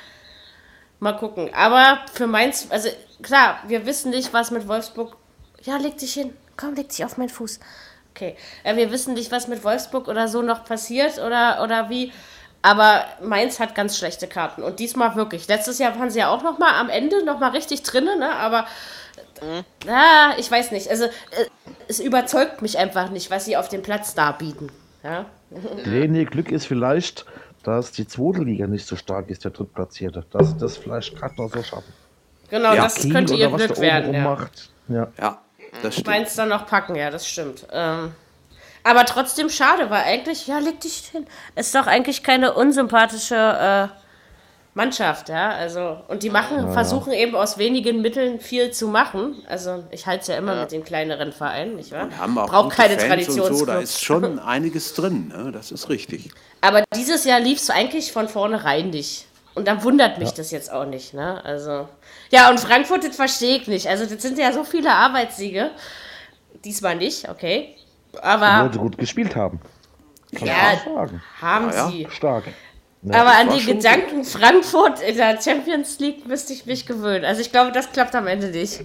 [0.99, 1.51] Mal gucken.
[1.55, 2.89] Aber für Mainz, also
[3.23, 5.17] klar, wir wissen nicht, was mit Wolfsburg.
[5.63, 6.33] Ja, leg dich hin.
[6.57, 7.61] Komm, leg dich auf meinen Fuß.
[8.15, 8.37] Okay.
[8.65, 12.13] Ja, wir wissen nicht, was mit Wolfsburg oder so noch passiert oder, oder wie.
[12.63, 14.63] Aber Mainz hat ganz schlechte Karten.
[14.63, 15.47] Und diesmal wirklich.
[15.49, 18.31] Letztes Jahr waren sie ja auch noch mal am Ende noch mal richtig drinnen, ne?
[18.35, 18.67] Aber
[19.43, 19.65] mhm.
[19.87, 20.89] ja, ich weiß nicht.
[20.89, 21.11] Also äh,
[21.89, 24.73] es überzeugt mich einfach nicht, was sie auf dem Platz darbieten.
[25.05, 25.27] Ja?
[25.85, 27.25] Nee, Glück ist vielleicht,
[27.67, 30.25] dass die zweite Liga nicht so stark ist, der Drittplatzierte.
[30.31, 31.93] Dass das vielleicht gerade noch so schaffen.
[32.49, 32.85] Genau, ja.
[32.85, 34.15] das könnte ihr Glück werden.
[34.15, 34.39] Ja.
[34.89, 35.09] ja.
[35.19, 35.39] ja,
[35.83, 36.07] das stimmt.
[36.07, 37.67] Meinst dann noch packen, ja, das stimmt.
[37.73, 38.13] Ähm,
[38.85, 41.27] aber trotzdem schade, weil eigentlich, ja, leg dich hin.
[41.57, 44.06] Ist doch eigentlich keine unsympathische äh,
[44.77, 45.53] Mannschaft, ja.
[45.53, 49.43] Also, und die machen, ja, versuchen eben aus wenigen Mitteln viel zu machen.
[49.49, 50.61] Also, ich halte es ja immer ja.
[50.61, 52.05] mit den kleineren Vereinen, nicht wahr?
[52.05, 53.55] Und haben auch Braucht keine Tradition.
[53.55, 55.51] So, da ist schon einiges drin, ne?
[55.51, 56.29] das ist richtig.
[56.61, 59.27] Aber dieses Jahr lief es eigentlich von vornherein nicht.
[59.55, 60.35] Und dann wundert mich ja.
[60.37, 61.43] das jetzt auch nicht, ne?
[61.43, 61.89] Also.
[62.31, 63.87] Ja, und Frankfurt, das verstehe ich nicht.
[63.89, 65.71] Also, das sind ja so viele Arbeitssiege.
[66.67, 67.77] Diesmal nicht, okay.
[68.21, 68.65] Aber.
[68.65, 69.59] Weil sie gut gespielt haben.
[70.35, 71.09] Kann ja,
[71.41, 72.07] haben ja, sie.
[72.11, 72.45] Stark.
[73.03, 77.25] Ja, Aber an die Gedanken Frankfurt in der Champions League müsste ich mich gewöhnen.
[77.25, 78.83] Also ich glaube, das klappt am Ende nicht.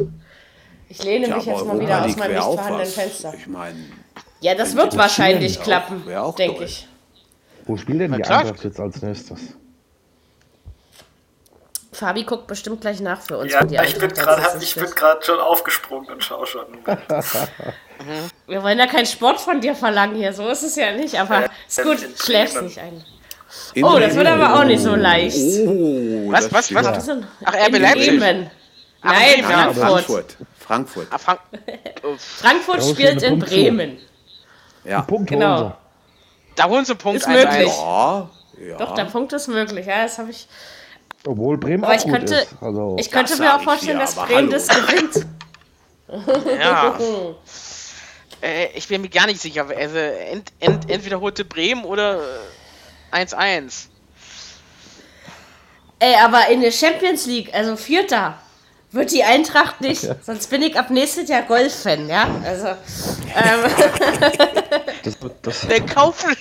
[0.89, 3.33] Ich lehne ja, mich jetzt mal wieder aus meinem nicht vorhandenen Fenster.
[3.33, 3.79] Ich meine,
[4.41, 6.03] ja, das wird wahrscheinlich klappen,
[6.37, 6.87] denke ich.
[7.65, 9.39] Wo spielt denn die Eintracht jetzt als nächstes?
[11.93, 13.51] Fabi guckt bestimmt gleich nach für uns.
[13.51, 16.65] Ja, ich bin gerade schon aufgesprungen und schaue schon.
[18.47, 21.41] Wir wollen ja keinen Sport von dir verlangen hier, so ist es ja nicht, aber
[21.41, 23.03] ja, ist gut, schläfst nicht ein.
[23.73, 25.37] In oh, das wird aber auch nicht so leicht.
[25.65, 26.85] Oh, was, was, was?
[26.85, 27.09] was?
[27.45, 28.19] Ach, RB Leipzig.
[29.03, 29.75] Nein, Frankfurt.
[29.75, 30.37] Frankfurt.
[30.59, 31.07] Frankfurt.
[31.11, 31.39] Ah, Frank
[32.17, 33.97] Frankfurt spielt in Bremen.
[34.83, 35.01] Ja.
[35.01, 35.75] Punkt genau.
[36.55, 37.21] Da holen sie Punkt.
[37.21, 37.67] Ist möglich.
[37.67, 38.29] Ja,
[38.59, 38.77] ja.
[38.77, 39.85] Doch, der Punkt ist möglich.
[39.85, 40.47] Ja, das habe ich.
[41.25, 42.55] Obwohl Bremen Aber ich könnte, ist.
[42.61, 44.51] Also ich könnte mir auch vorstellen, dass Bremen hallo.
[44.51, 45.27] das gewinnt.
[46.59, 46.97] Ja.
[48.41, 49.67] äh, ich bin mir gar nicht sicher.
[49.67, 52.19] Also ent, ent, entweder holte Bremen oder
[53.11, 53.87] 1-1.
[55.99, 58.37] Ey, aber in der Champions League, also Vierter,
[58.91, 60.03] wird die Eintracht nicht.
[60.03, 60.15] Ja.
[60.21, 62.27] Sonst bin ich ab nächstes Jahr Golf-Fan, ja?
[62.43, 62.67] Also.
[62.67, 62.75] Ähm.
[65.03, 66.23] Das, das, der Kauf.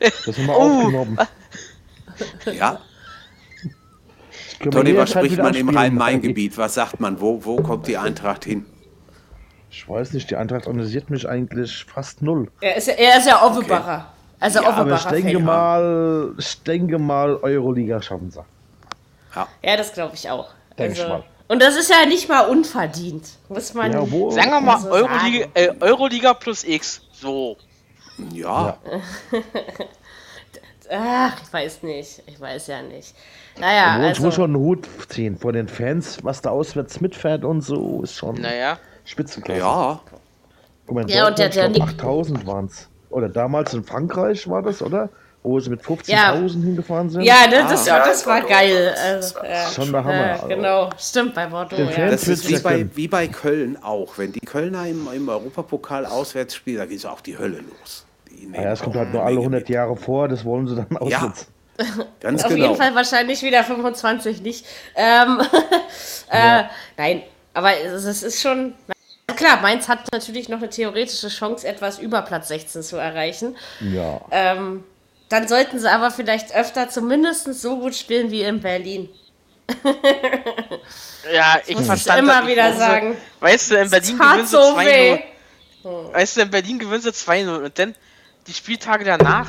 [0.00, 0.62] Das haben wir oh.
[0.62, 1.18] aufgenommen.
[2.44, 2.80] Ja.
[4.70, 6.56] Tony, was spricht man im Rhein-Main-Gebiet?
[6.56, 7.20] Was sagt man?
[7.20, 8.64] Wo, wo kommt die Eintracht hin?
[9.70, 12.50] Ich weiß nicht, die Eintracht organisiert mich eigentlich fast null.
[12.60, 14.11] Er ist, er ist ja Offenbacher.
[14.42, 18.42] Also ja, aber ich denke mal, ich denke mal, Euroliga schaffen sie.
[19.36, 20.48] Ja, ja das glaube ich auch.
[20.76, 21.22] Denke also, ich mal.
[21.46, 23.92] Und das ist ja nicht mal unverdient, muss man.
[23.92, 27.02] Ja, wo, sagen wir mal so Euroliga, äh, Euroliga plus X.
[27.12, 27.56] So.
[28.32, 28.78] Ja.
[30.90, 32.24] Ach, ich weiß nicht.
[32.26, 33.14] Ich weiß ja nicht.
[33.60, 37.00] Naja, Obwohl, also, ich muss schon einen Hut ziehen vor den Fans, was da auswärts
[37.00, 38.76] mitfährt und so, ist schon naja.
[39.04, 39.60] Spitzenklasse.
[39.60, 40.00] Ja.
[40.86, 42.88] Guck mal, ja, und der, der 8000 waren es.
[43.12, 45.08] Oder damals in Frankreich war das, oder?
[45.44, 46.32] Wo sie mit 15.000 ja.
[46.34, 47.22] hingefahren sind.
[47.22, 48.94] Ja, ne, das, ah, das war geil.
[48.96, 49.68] Also, ja.
[49.68, 50.26] Schon der Hammer.
[50.26, 51.78] Ja, genau, stimmt bei Bordeaux.
[51.96, 52.08] Ja.
[52.08, 54.18] Das ist wie bei, wie bei Köln auch.
[54.18, 58.06] Wenn die Kölner im, im Europapokal auswärts spielen, da geht es auch die Hölle los.
[58.30, 61.48] Die ja, es kommt halt nur alle 100 Jahre vor, das wollen sie dann ausnutzen.
[61.78, 61.86] Ja.
[62.20, 62.66] Ganz Auf genau.
[62.66, 64.64] jeden Fall wahrscheinlich wieder 25 nicht.
[64.94, 65.40] Ähm,
[66.30, 66.64] äh,
[66.96, 67.22] nein,
[67.54, 68.74] aber es, es ist schon
[69.32, 73.56] klar, Mainz hat natürlich noch eine theoretische Chance, etwas über Platz 16 zu erreichen.
[73.80, 74.20] Ja.
[74.30, 74.84] Ähm,
[75.28, 79.08] Dann sollten sie aber vielleicht öfter zumindest so gut spielen wie in Berlin.
[81.32, 83.16] ja, ich muss verstand immer wieder sagen.
[83.40, 85.22] Weißt du, in Berlin gewinnen sie so 2-0.
[86.12, 87.94] Weißt du, in Berlin gewinnen sie 2-0 und dann
[88.46, 89.48] die Spieltage danach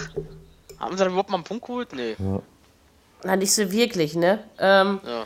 [0.79, 1.93] haben sie dann überhaupt mal einen Punkt geholt?
[1.93, 2.15] Nee.
[2.19, 2.41] Ja.
[3.23, 4.43] Na, nicht so wirklich, ne?
[4.59, 5.25] Ähm, ja.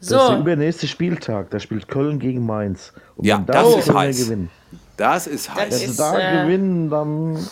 [0.00, 0.14] So.
[0.14, 1.50] Das ist der übernächste Spieltag.
[1.50, 2.92] Da spielt Köln gegen Mainz.
[3.16, 3.78] Und ja, das oh.
[3.78, 4.24] ist heiß.
[4.24, 4.50] Gewinnen.
[4.96, 5.80] Das ist heiß.
[5.82, 7.48] Wenn sie da äh, gewinnen, dann.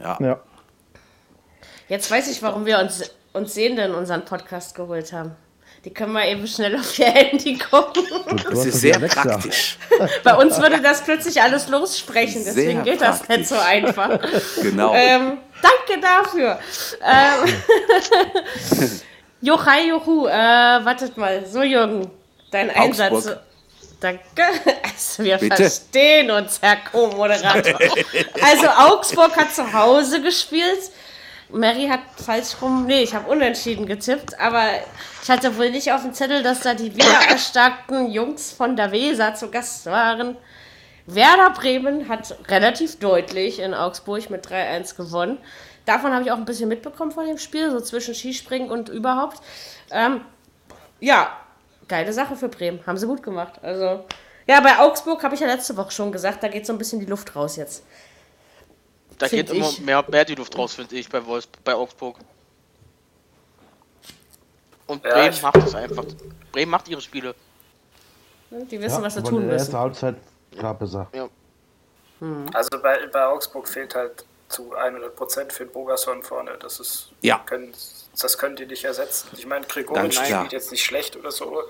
[0.00, 0.18] Ja.
[0.20, 0.40] ja.
[1.88, 5.32] Jetzt weiß ich, warum wir uns, uns Sehenden unseren Podcast geholt haben.
[5.84, 8.04] Die können wir eben schnell auf ihr Handy gucken.
[8.50, 9.78] Das ist sehr praktisch.
[10.24, 13.26] Bei uns würde das plötzlich alles lossprechen, deswegen sehr geht praktisch.
[13.28, 14.18] das nicht so einfach.
[14.62, 14.94] Genau.
[14.94, 16.58] Ähm, danke dafür.
[17.02, 17.52] Ähm,
[19.42, 21.44] Jochai Jochu, äh, wartet mal.
[21.44, 22.08] So, Jürgen,
[22.52, 23.12] dein Augsburg.
[23.12, 23.36] Einsatz.
[24.00, 24.22] Danke.
[24.84, 25.56] Also wir Bitte?
[25.56, 27.78] verstehen uns, Herr Co-Moderator.
[28.42, 30.90] also Augsburg hat zu Hause gespielt.
[31.50, 34.64] Mary hat falsch rum, nee, ich habe unentschieden getippt, aber
[35.22, 39.34] ich hatte wohl nicht auf dem Zettel, dass da die wiedererstarkten Jungs von der Weser
[39.34, 40.36] zu Gast waren.
[41.06, 45.38] Werder Bremen hat relativ deutlich in Augsburg mit 3-1 gewonnen.
[45.84, 49.42] Davon habe ich auch ein bisschen mitbekommen von dem Spiel, so zwischen Skispringen und überhaupt.
[49.90, 50.20] Ähm,
[51.00, 51.36] ja,
[51.88, 52.80] geile Sache für Bremen.
[52.86, 53.54] Haben sie gut gemacht.
[53.62, 54.04] Also,
[54.46, 57.00] ja, bei Augsburg habe ich ja letzte Woche schon gesagt, da geht so ein bisschen
[57.00, 57.84] die Luft raus jetzt.
[59.18, 62.16] Da geht immer mehr, mehr die Luft raus, finde ich, bei, Wolfs bei Augsburg.
[64.86, 66.04] Und Bremen ja, macht es einfach.
[66.52, 67.34] Bremen macht ihre Spiele.
[68.50, 69.58] Die wissen, ja, was sie tun müssen.
[69.58, 70.16] Erste Halbzeit
[70.56, 71.08] klar besser.
[71.14, 71.28] Ja.
[72.20, 72.46] Hm.
[72.52, 76.56] Also bei, bei Augsburg fehlt halt zu 100% für den Bogason vorne.
[76.58, 77.38] Das ist, ja.
[77.38, 77.72] können,
[78.20, 79.28] das können die nicht ersetzen.
[79.36, 81.62] Ich meine, Gregoritsch spielt jetzt nicht schlecht oder so.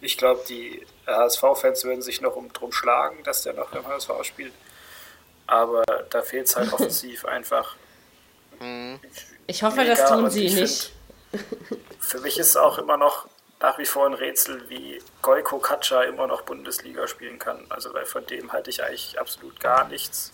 [0.00, 4.10] Ich glaube, die HSV-Fans würden sich noch um, drum schlagen, dass der noch im HSV
[4.22, 4.52] spielt.
[5.46, 7.74] Aber da fehlt es halt offensiv einfach.
[8.60, 9.00] Mhm.
[9.46, 9.94] Ich hoffe, Mega.
[9.94, 10.92] das tun sie nicht.
[11.30, 13.28] Find, für mich ist es auch immer noch
[13.60, 17.66] nach wie vor ein Rätsel, wie Goiko Katscha immer noch Bundesliga spielen kann.
[17.70, 20.32] Also weil von dem halte ich eigentlich absolut gar nichts.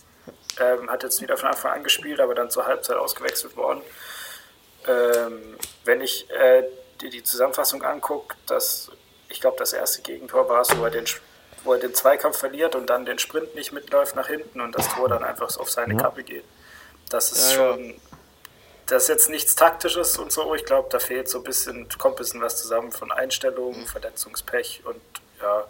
[0.59, 3.81] Ähm, hat jetzt wieder von Anfang an gespielt, aber dann zur Halbzeit ausgewechselt worden.
[4.87, 6.63] Ähm, wenn ich äh,
[7.01, 8.91] die, die Zusammenfassung angucke, dass
[9.29, 11.05] ich glaube, das erste Gegentor war es, wo er, den,
[11.63, 14.87] wo er den Zweikampf verliert und dann den Sprint nicht mitläuft nach hinten und das
[14.89, 16.45] Tor dann einfach auf seine Kappe geht.
[17.09, 17.95] Das ist ja, schon, ja.
[18.87, 20.55] das ist jetzt nichts Taktisches und so.
[20.55, 23.87] Ich glaube, da fehlt so ein bisschen, kommt ein bisschen was zusammen von Einstellungen, mhm.
[23.87, 25.01] Verletzungspech und
[25.41, 25.65] ja.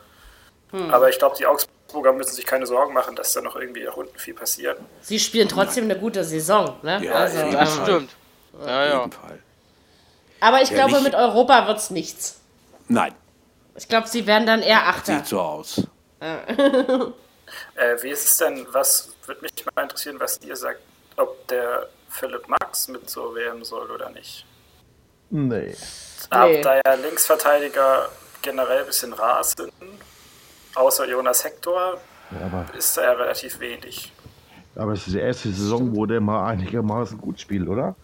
[0.71, 0.93] Hm.
[0.93, 3.83] Aber ich glaube, die Augsburg Augsburger müssen sich keine Sorgen machen, dass da noch irgendwie
[3.83, 4.79] nach unten viel passiert.
[5.01, 7.03] Sie spielen trotzdem eine gute Saison, ne?
[7.03, 8.11] Ja, also, das stimmt.
[8.65, 9.09] Ja, ja.
[10.41, 11.03] Aber ich ja, glaube, nicht.
[11.03, 12.39] mit Europa wird es nichts.
[12.88, 13.13] Nein.
[13.75, 15.17] Ich glaube, sie werden dann eher Achter.
[15.17, 15.83] Sieht so aus.
[16.19, 16.38] äh,
[18.01, 20.79] wie ist es denn, was würde mich mal interessieren, was ihr sagt,
[21.17, 24.45] ob der Philipp Max mit so werden soll oder nicht?
[25.29, 25.75] Nee.
[26.29, 26.61] Ab nee.
[26.61, 28.09] da ja Linksverteidiger
[28.41, 29.73] generell ein bisschen rar sind,
[30.76, 31.99] außer Jonas Hector
[32.32, 34.11] ja, ist da ja relativ wenig.
[34.76, 37.95] Aber es ist die erste Saison, wo der mal einigermaßen gut spielt, oder?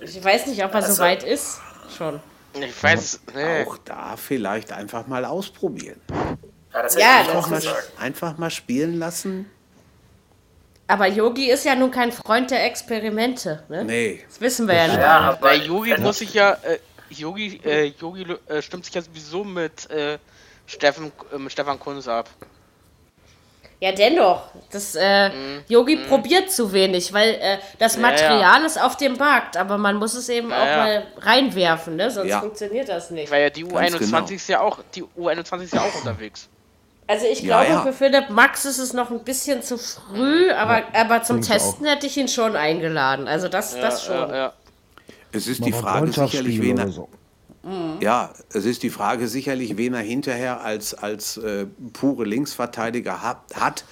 [0.00, 1.60] Ich weiß nicht, ob er also, so weit ist.
[1.96, 2.20] Schon.
[2.54, 3.64] Ich weiß nee.
[3.64, 6.00] Auch da vielleicht einfach mal ausprobieren.
[6.72, 7.62] Ja, das ja, einfach, mal,
[7.98, 9.50] einfach mal spielen lassen.
[10.86, 13.62] Aber Yogi ist ja nun kein Freund der Experimente.
[13.68, 13.84] Ne?
[13.84, 14.24] Nee.
[14.28, 14.98] Das wissen wir ja nicht.
[14.98, 16.52] Ja, aber Yogi muss sich ja.
[16.62, 16.78] Äh,
[17.10, 20.18] Yogi, äh, Yogi äh, stimmt sich ja sowieso mit äh,
[20.66, 22.28] Steffen, äh, Stefan Kunz ab.
[23.80, 24.44] Ja, dennoch.
[24.70, 25.64] Das äh, mhm.
[25.68, 26.06] Yogi mhm.
[26.06, 28.64] probiert zu wenig, weil äh, das Material ja, ja.
[28.66, 32.10] ist auf dem Markt, aber man muss es eben ja, auch mal reinwerfen, ne?
[32.10, 33.30] sonst funktioniert das nicht.
[33.30, 34.26] Weil ja die U21 genau.
[34.26, 36.48] ist ja auch, die U21 ist ja auch unterwegs.
[37.06, 41.22] Also ich glaube, für Philipp Max ist es noch ein bisschen zu früh, aber, aber
[41.22, 43.28] zum Testen hätte ich ihn schon eingeladen.
[43.28, 44.32] Also das, das schon.
[45.30, 47.08] Es ist die Frage sicherlich, wen er, so.
[47.64, 47.98] Mhm.
[48.00, 53.38] Ja, es ist die Frage sicherlich, wen er hinterher als, als äh, pure Linksverteidiger hat.
[53.54, 53.84] hat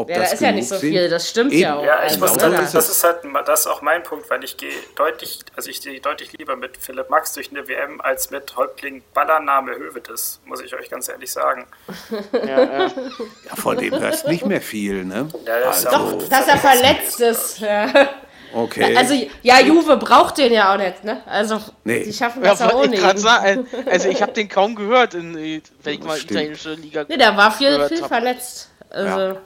[0.00, 0.90] ob ja, das da ist ja nicht so sind.
[0.92, 1.60] viel, das stimmt Eben.
[1.60, 1.84] ja auch.
[1.84, 4.56] Ja, ich also, muss, das, das ist halt das ist auch mein Punkt, weil ich
[4.56, 8.56] gehe deutlich, also ich gehe deutlich lieber mit Philipp Max durch eine WM als mit
[8.56, 11.66] Häuptling Ballername Hövedes, muss ich euch ganz ehrlich sagen.
[12.32, 12.86] ja, ja.
[12.86, 15.28] ja, von dem hörst nicht mehr viel, ne?
[15.44, 17.58] Ja, das also, Doch, dass er verletzt ist.
[17.58, 18.08] Ja.
[18.52, 18.96] Okay.
[18.96, 21.22] Also, ja, Juve braucht den ja auch nicht, ne?
[21.26, 22.04] Also, nee.
[22.04, 23.16] die schaffen das ja, auch ohne ihn.
[23.16, 26.32] Sagen, also, ich habe den kaum gehört, in, wenn ich mal Stimmt.
[26.32, 28.70] italienische Liga Nee, der war viel, viel verletzt.
[28.90, 29.36] Also, ja.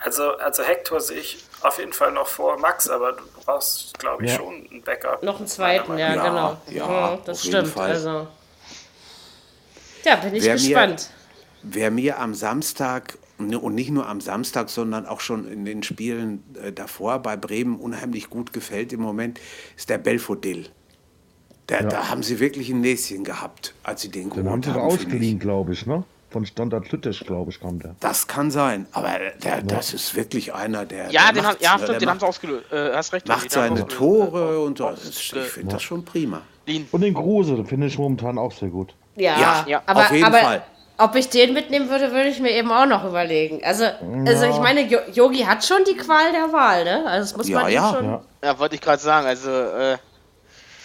[0.00, 4.24] also, also Hector sehe ich auf jeden Fall noch vor Max, aber du brauchst, glaube
[4.24, 4.36] ich, ja.
[4.38, 5.22] schon einen Backup.
[5.22, 6.56] Noch einen zweiten, ja, ja, genau.
[6.70, 7.76] Ja, mhm, das stimmt.
[7.76, 8.28] Also.
[10.04, 11.10] Ja, bin ich wer gespannt.
[11.62, 15.82] Mir, wer mir am Samstag und nicht nur am Samstag, sondern auch schon in den
[15.82, 19.40] Spielen äh, davor bei Bremen unheimlich gut gefällt im Moment,
[19.76, 20.68] ist der Belfodil.
[21.68, 21.88] Der, ja.
[21.88, 24.62] Da haben sie wirklich ein Näschen gehabt, als sie den, geholt haben.
[24.62, 26.04] Den haben sie ausgeliehen, glaube ich, ne?
[26.30, 27.94] Von Standard Lüttich, glaube ich, kam der.
[28.00, 29.12] Das kann sein, aber
[29.42, 29.62] der, ja.
[29.62, 31.10] das ist wirklich einer, der.
[31.10, 32.70] Ja, der den haben, ja stimmt, den haben sie ausgelöst.
[32.70, 33.28] Äh, hast recht.
[33.28, 34.90] Macht seine Tore und so.
[34.92, 36.42] Ich finde das schon prima.
[36.92, 38.94] Und den Kruse, finde ich momentan auch sehr gut.
[39.16, 40.62] Ja, ja, aber, auf jeden aber, Fall.
[41.00, 43.60] Ob ich den mitnehmen würde, würde ich mir eben auch noch überlegen.
[43.64, 43.94] Also, ja.
[44.26, 44.80] also ich meine,
[45.12, 47.06] Yogi hat schon die Qual der Wahl, ne?
[47.06, 47.94] Also das muss ja, man ja.
[47.94, 48.04] schon.
[48.04, 49.26] Ja, ja wollte ich gerade sagen.
[49.26, 49.98] Also, äh,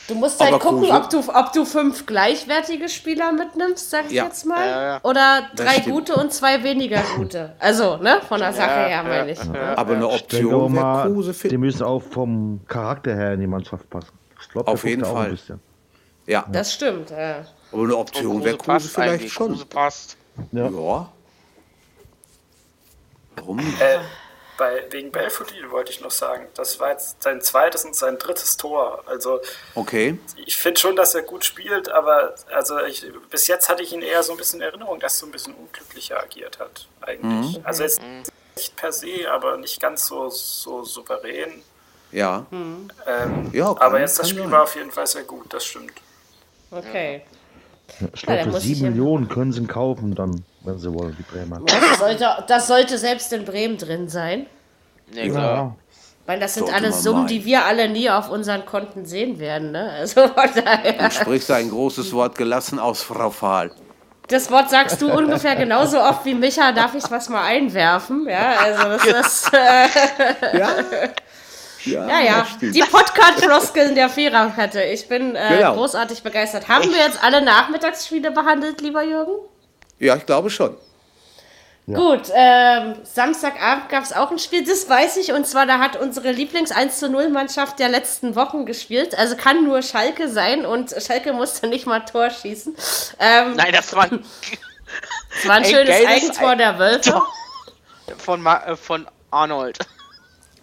[0.07, 4.25] Du musst halt gucken, ob du, ob du fünf gleichwertige Spieler mitnimmst, sag ich ja.
[4.25, 4.67] jetzt mal.
[4.67, 4.99] Ja, ja.
[5.03, 7.55] Oder drei gute und zwei weniger gute.
[7.57, 9.39] Also, ne, von der Sache her meine ich.
[9.39, 14.11] Aber eine Option wäre Kruse Die müssen auch vom Charakter her in die Mannschaft passen.
[14.41, 15.37] Ich glaube, auf jeden Fall.
[16.25, 16.45] Ja.
[16.51, 17.09] Das stimmt.
[17.09, 17.45] Ja.
[17.73, 19.49] Aber eine Option wäre Kruse vielleicht schon.
[19.49, 20.15] Kruse passt.
[20.51, 20.69] Ja.
[20.69, 21.11] ja.
[23.35, 23.59] Warum?
[23.59, 23.99] Äh,
[24.57, 28.57] bei, wegen Belfodil wollte ich noch sagen, das war jetzt sein zweites und sein drittes
[28.57, 29.03] Tor.
[29.07, 29.41] Also
[29.73, 30.19] okay.
[30.45, 34.01] ich finde schon, dass er gut spielt, aber also ich, bis jetzt hatte ich ihn
[34.01, 37.57] eher so ein bisschen in Erinnerung, dass er so ein bisschen unglücklicher agiert hat, eigentlich.
[37.57, 37.65] Mhm.
[37.65, 38.01] Also jetzt
[38.55, 41.63] nicht per se, aber nicht ganz so, so souverän.
[42.11, 42.45] Ja.
[42.51, 42.89] Mhm.
[43.07, 45.93] Ähm, ja aber jetzt das Spiel war auf jeden Fall sehr gut, das stimmt.
[46.69, 47.23] Okay.
[48.13, 51.23] Ich glaube, ja, für sieben Millionen können sie ihn kaufen, dann, wenn sie wollen, die
[51.23, 51.61] Bremer.
[51.65, 54.47] Das sollte, das sollte selbst in Bremen drin sein.
[55.13, 55.75] Nee, klar.
[56.25, 57.27] Weil das sind alles Summen, meinen.
[57.27, 59.71] die wir alle nie auf unseren Konten sehen werden.
[59.71, 59.91] Ne?
[59.91, 61.09] Also von daher.
[61.09, 63.71] Du sprichst ein großes Wort gelassen aus, Frau Fahl.
[64.29, 66.71] Das Wort sagst du ungefähr genauso oft wie Micha.
[66.71, 68.25] Darf ich was mal einwerfen?
[68.29, 69.53] Ja, also das ist.
[69.53, 70.69] Äh ja.
[71.85, 72.47] Ja, ja, ja.
[72.61, 74.81] die Podcast-Floskeln der Viererkette.
[74.83, 75.73] Ich bin äh, genau.
[75.75, 76.67] großartig begeistert.
[76.67, 79.33] Haben wir jetzt alle Nachmittagsspiele behandelt, lieber Jürgen?
[79.99, 80.77] Ja, ich glaube schon.
[81.85, 81.97] Ja.
[81.97, 85.97] Gut, ähm, Samstagabend gab es auch ein Spiel, das weiß ich, und zwar da hat
[85.97, 89.17] unsere Lieblings-1 zu 0 Mannschaft der letzten Wochen gespielt.
[89.17, 92.73] Also kann nur Schalke sein und Schalke musste nicht mal Tor schießen.
[93.19, 94.23] Ähm, Nein, das war ein,
[95.33, 97.21] das war ein schönes Eigentor der Wölfe.
[98.17, 99.79] Von, äh, von Arnold.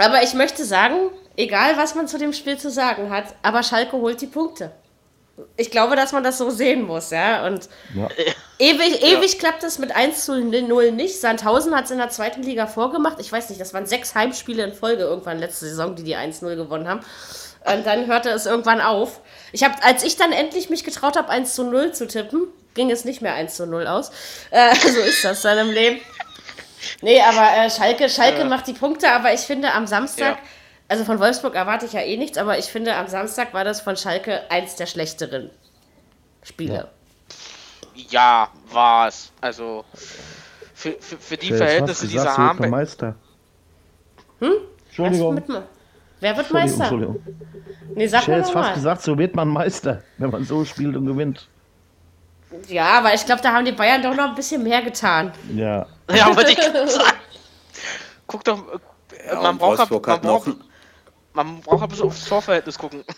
[0.01, 3.99] Aber ich möchte sagen, egal was man zu dem Spiel zu sagen hat, aber Schalke
[3.99, 4.73] holt die Punkte.
[5.57, 7.47] Ich glaube, dass man das so sehen muss, ja.
[7.47, 8.09] Und ja.
[8.59, 9.39] ewig, ewig ja.
[9.39, 11.21] klappt es mit 1 zu 0 nicht.
[11.21, 13.19] Sandhausen hat es in der zweiten Liga vorgemacht.
[13.21, 16.57] Ich weiß nicht, das waren sechs Heimspiele in Folge irgendwann letzte Saison, die die 1-0
[16.57, 17.01] gewonnen haben.
[17.65, 19.21] Und dann hörte es irgendwann auf.
[19.53, 22.91] Ich hab, als ich dann endlich mich getraut habe, 1 zu 0 zu tippen, ging
[22.91, 24.11] es nicht mehr 1 zu 0 aus.
[24.51, 26.01] Äh, so ist das dann im Leben.
[27.03, 28.45] Nee, aber äh, Schalke, Schalke äh.
[28.45, 30.43] macht die Punkte, aber ich finde am Samstag, ja.
[30.89, 33.81] also von Wolfsburg erwarte ich ja eh nichts, aber ich finde am Samstag war das
[33.81, 35.51] von Schalke eins der schlechteren
[36.43, 36.89] Spiele.
[37.95, 39.33] Ja, ja war es.
[39.41, 39.85] Also
[40.75, 42.71] für, für, für die Verhältnisse, die sie haben.
[42.71, 43.15] Meister.
[44.41, 44.53] Hm?
[44.87, 45.43] Entschuldigung.
[46.21, 46.81] Wer wird Meister?
[46.81, 47.23] Entschuldigung.
[47.95, 50.97] Nee, sag ich hätte jetzt fast gesagt, so wird man Meister, wenn man so spielt
[50.97, 51.49] und gewinnt.
[52.69, 55.33] Ja, aber ich glaube, da haben die Bayern doch noch ein bisschen mehr getan.
[55.55, 55.87] Ja.
[56.11, 56.55] Ja, aber die
[56.87, 57.17] sagen.
[58.27, 58.63] Guck doch,
[59.27, 60.49] ja, man, braucht man, braucht,
[61.33, 63.05] man braucht ein bisschen aufs Torverhältnis gucken.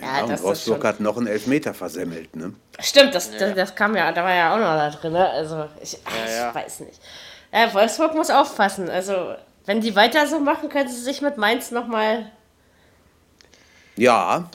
[0.00, 2.52] Ja, ja und Wolfsburg hat noch einen Elfmeter versemmelt, ne?
[2.80, 3.38] Stimmt, das, ja.
[3.38, 5.30] das, das, kam ja, da war ja auch noch da drin, ne?
[5.30, 7.00] Also, ich, ach, ja, ich weiß nicht.
[7.52, 8.90] Ja, Wolfsburg muss aufpassen.
[8.90, 12.30] Also, wenn die weiter so machen, können sie sich mit Mainz nochmal.
[13.96, 14.50] Ja,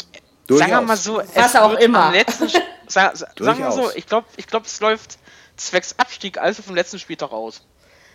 [0.46, 0.70] durchaus.
[0.70, 2.12] Sagen wir mal so, was auch immer.
[2.12, 2.50] Letzten,
[2.92, 5.18] sag, sagen wir so, ich glaube, ich glaub, es läuft
[5.58, 7.62] zwecks Abstieg also vom letzten Spieltag aus.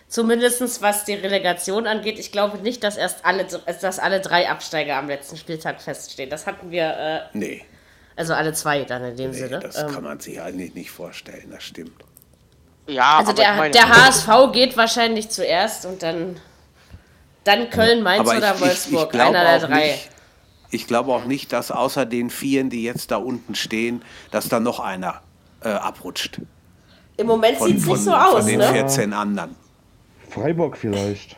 [0.08, 2.18] Zumindest was die Relegation angeht.
[2.18, 6.30] Ich glaube nicht, dass erst alle, dass alle drei Absteiger am letzten Spieltag feststehen.
[6.30, 7.30] Das hatten wir.
[7.32, 7.64] Äh, nee.
[8.14, 9.58] Also alle zwei dann in dem nee, Sinne.
[9.58, 12.02] Das ähm, kann man sich eigentlich nicht vorstellen, das stimmt.
[12.86, 16.40] Ja, also der, meine, der HSV geht wahrscheinlich zuerst und dann,
[17.42, 19.12] dann Köln, Mainz oder ich, Wolfsburg.
[19.12, 19.86] Ich, ich einer der drei.
[19.86, 20.08] Nicht,
[20.70, 24.60] ich glaube auch nicht, dass außer den Vieren, die jetzt da unten stehen, dass da
[24.60, 25.20] noch einer
[25.62, 26.40] äh, abrutscht.
[27.16, 28.68] Im Moment sieht es nicht so aus, Von den ne?
[28.68, 29.56] 14 anderen.
[30.30, 31.36] Freiburg vielleicht.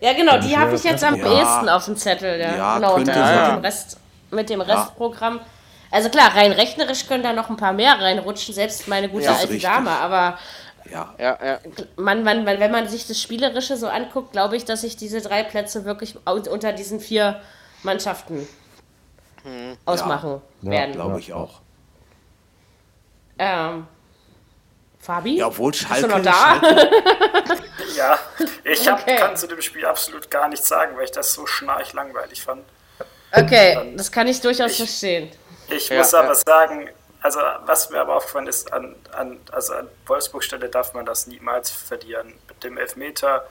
[0.00, 1.26] Ja, genau, die habe ich jetzt am ja.
[1.26, 2.40] ehesten auf dem Zettel.
[2.40, 3.98] Ja, ja genau, könnte da, mit dem, Rest,
[4.30, 5.40] mit dem Restprogramm.
[5.90, 9.34] Also klar, rein rechnerisch können da noch ein paar mehr reinrutschen, selbst meine gute ja,
[9.34, 10.38] alte Dame, aber
[10.90, 11.14] ja.
[11.18, 11.58] Ja, ja.
[11.96, 15.42] Man, man, wenn man sich das Spielerische so anguckt, glaube ich, dass sich diese drei
[15.42, 17.40] Plätze wirklich unter diesen vier
[17.82, 18.48] Mannschaften
[19.42, 19.76] hm.
[19.84, 20.70] ausmachen ja.
[20.70, 20.92] werden.
[20.92, 21.60] glaube ich auch.
[23.38, 23.86] Ähm,
[24.98, 25.38] Fabi?
[25.38, 26.06] Ja, obwohl Schalke...
[26.06, 26.60] Bist du noch da?
[26.60, 27.64] Schalke,
[27.96, 28.18] ja,
[28.64, 29.16] ich hab, okay.
[29.16, 32.62] kann zu dem Spiel absolut gar nichts sagen, weil ich das so schnarch langweilig fand.
[33.32, 35.30] Okay, Dann, das kann ich durchaus ich, verstehen.
[35.68, 36.34] Ich ja, muss aber ja.
[36.34, 36.90] sagen,
[37.22, 41.26] also was mir aber aufgefallen ist, an, an, also an Wolfsburg Stelle darf man das
[41.26, 42.34] niemals verlieren.
[42.48, 43.46] Mit dem Elfmeter,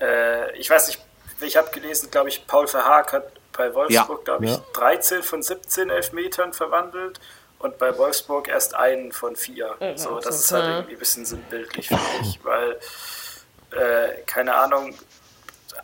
[0.00, 1.00] äh, ich weiß nicht,
[1.40, 3.24] ich habe gelesen, glaube ich, Paul Verhaag hat
[3.56, 4.24] bei Wolfsburg, ja.
[4.24, 4.62] glaube ich, ja.
[4.74, 7.20] 13 von 17 Elfmetern verwandelt
[7.58, 9.74] und bei Wolfsburg erst einen von vier.
[9.80, 12.78] Ja, so, das ist halt irgendwie ein bisschen sinnbildlich für mich, weil,
[13.70, 14.94] äh, keine Ahnung,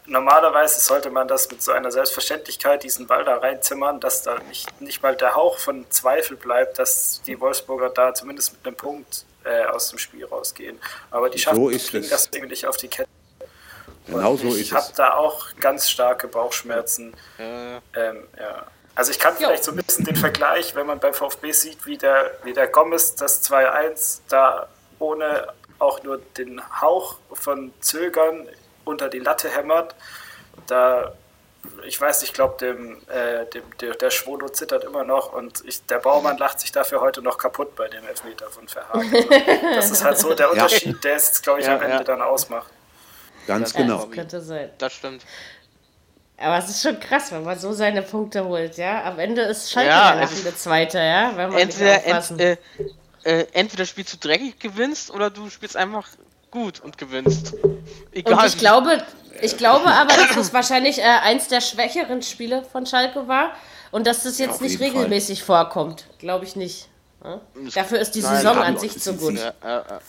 [0.06, 4.80] normalerweise sollte man das mit so einer Selbstverständlichkeit, diesen Ball da reinzimmern, dass da nicht,
[4.80, 9.24] nicht mal der Hauch von Zweifel bleibt, dass die Wolfsburger da zumindest mit einem Punkt
[9.44, 10.78] äh, aus dem Spiel rausgehen.
[11.10, 13.08] Aber die schaffen so das irgendwie auf die Kette.
[14.10, 14.60] Genau so ist es.
[14.60, 17.14] Ich habe da auch ganz starke Bauchschmerzen.
[17.38, 17.76] Äh.
[17.94, 18.66] Ähm, ja.
[18.94, 21.96] Also ich kann vielleicht so ein bisschen den Vergleich, wenn man beim VfB sieht, wie
[21.96, 25.48] der, wie der Gomez das 2-1 da ohne
[25.78, 28.46] auch nur den Hauch von Zögern
[28.84, 29.94] unter die Latte hämmert,
[30.66, 31.14] da
[31.84, 35.84] ich weiß, ich glaube, dem, äh, dem, der, der Schwolo zittert immer noch und ich,
[35.86, 39.14] der Baumann lacht sich dafür heute noch kaputt bei dem Elfmeter von Verhagen.
[39.14, 39.28] Also,
[39.74, 41.00] das ist halt so der Unterschied, ja.
[41.02, 42.04] der es, glaube ich, ja, am Ende ja.
[42.04, 42.70] dann ausmacht.
[43.46, 44.04] Ganz genau.
[44.04, 44.70] Das könnte sein.
[44.78, 45.22] Das stimmt.
[46.36, 49.04] Aber es ist schon krass, wenn man so seine Punkte holt, ja.
[49.04, 51.32] Am Ende ist Schalke ja, der also Zweite, ja.
[51.36, 52.56] Wenn man entweder, ent, äh,
[53.24, 56.08] äh, entweder spielst du dreckig, gewinnst, oder du spielst einfach
[56.50, 57.54] gut und gewinnst.
[58.12, 58.34] Egal.
[58.34, 59.02] Und ich glaube,
[59.42, 63.52] ich glaube aber, dass das wahrscheinlich äh, eins der schwächeren Spiele von Schalke war
[63.90, 65.64] und dass das jetzt ja, nicht regelmäßig Fall.
[65.64, 66.06] vorkommt.
[66.18, 66.88] Glaube ich nicht.
[67.22, 67.40] Ja?
[67.74, 69.38] Dafür ist die Nein, Saison an sich zu gut.
[69.38, 69.50] Sie,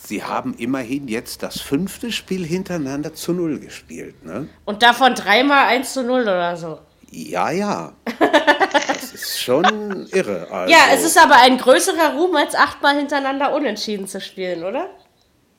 [0.06, 4.24] sie, haben immerhin jetzt das fünfte Spiel hintereinander zu Null gespielt.
[4.24, 4.48] Ne?
[4.64, 6.78] Und davon dreimal 1 zu 0 oder so.
[7.10, 7.92] Ja, ja.
[8.18, 10.48] Das ist schon irre.
[10.50, 10.72] Also.
[10.72, 14.88] Ja, es ist aber ein größerer Ruhm, als achtmal hintereinander unentschieden zu spielen, oder?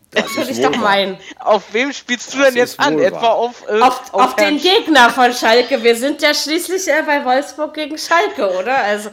[0.10, 1.18] Das würde ich doch meinen.
[1.39, 2.99] Auf wem spielst du das denn jetzt an?
[2.99, 5.84] Etwa auf, äh, auf, auf, auf den Gegner von Schalke.
[5.84, 8.78] Wir sind ja schließlich äh, bei Wolfsburg gegen Schalke, oder?
[8.78, 9.10] Also,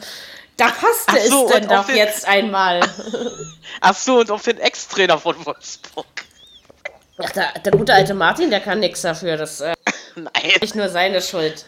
[0.57, 1.95] da passte so, es denn doch den...
[1.95, 2.81] jetzt einmal.
[3.81, 6.05] Ach so, und auf den Ex-Trainer von Wolfsburg.
[7.17, 9.37] Ach, der, der, gute alte Martin, der kann nichts dafür.
[9.37, 9.73] Das äh,
[10.15, 10.31] Nein.
[10.61, 11.65] nicht nur seine Schuld.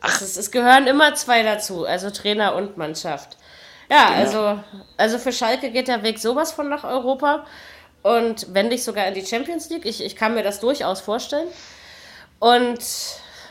[0.00, 3.36] Ach, es, es, gehören immer zwei dazu, also Trainer und Mannschaft.
[3.88, 4.18] Ja, genau.
[4.18, 4.60] also,
[4.96, 7.46] also für Schalke geht der Weg sowas von nach Europa
[8.02, 9.84] und wenn nicht sogar in die Champions League.
[9.84, 11.48] Ich, ich kann mir das durchaus vorstellen.
[12.38, 12.78] Und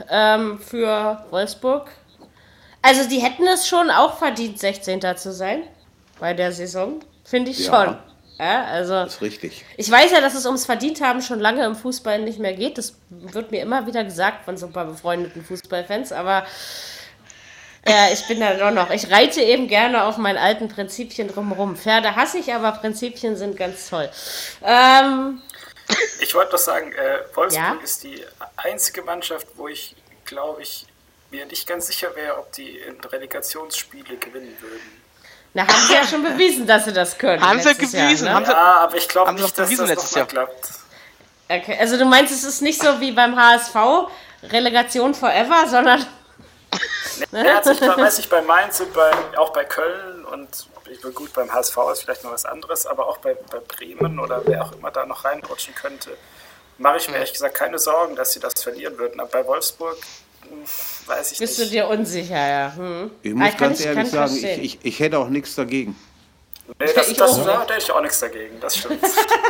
[0.10, 1.90] ähm, für Wolfsburg,
[2.86, 5.02] also die hätten es schon auch verdient, 16.
[5.18, 5.64] zu sein
[6.20, 7.86] bei der Saison, finde ich ja.
[7.86, 7.98] schon.
[8.38, 9.66] Ja, also, das ist richtig.
[9.78, 12.78] Ich weiß ja, dass es ums Verdienthaben schon lange im Fußball nicht mehr geht.
[12.78, 16.46] Das wird mir immer wieder gesagt von so ein paar befreundeten Fußballfans, aber
[17.88, 18.92] ja, ich bin da doch noch.
[18.92, 21.76] Ich reite eben gerne auf meinen alten Prinzipien drumherum.
[21.78, 24.10] Pferde hasse ich, aber Prinzipien sind ganz toll.
[24.64, 25.42] Ähm,
[26.20, 27.84] ich wollte doch sagen, äh, Wolfsburg ja?
[27.84, 28.24] ist die
[28.58, 30.88] einzige Mannschaft, wo ich, glaube ich,
[31.36, 35.02] mir nicht ganz sicher wäre, ob die in Relegationsspiele gewinnen würden.
[35.54, 37.42] Na, haben sie ja schon bewiesen, dass sie das können.
[37.42, 38.28] Haben sie bewiesen.
[38.28, 38.48] Jahr, ne?
[38.48, 40.28] ja, aber ich glaube nicht, dass das nochmal Jahr.
[40.28, 40.70] klappt.
[41.48, 43.76] Okay, also du meinst, es ist nicht so wie beim HSV,
[44.44, 46.06] Relegation forever, sondern?
[47.32, 51.14] Ja, also ich weiß nicht, bei Mainz und bei, auch bei Köln und ich bin
[51.14, 54.66] gut, beim HSV ist vielleicht noch was anderes, aber auch bei, bei Bremen oder wer
[54.66, 56.18] auch immer da noch reinrutschen könnte,
[56.78, 59.22] mache ich mir ehrlich gesagt keine Sorgen, dass sie das verlieren würden.
[59.22, 60.25] Aber bei Wolfsburg hm,
[61.08, 61.72] weiß ich Bist nicht.
[61.72, 62.74] du dir unsicher, ja.
[62.76, 63.12] Hm.
[63.22, 65.96] Ich muss ah, ganz ich, ehrlich sagen, ich, ich, ich hätte auch nichts dagegen.
[66.80, 69.00] Nee, das, ich das, da hätte ich auch nichts dagegen, das stimmt.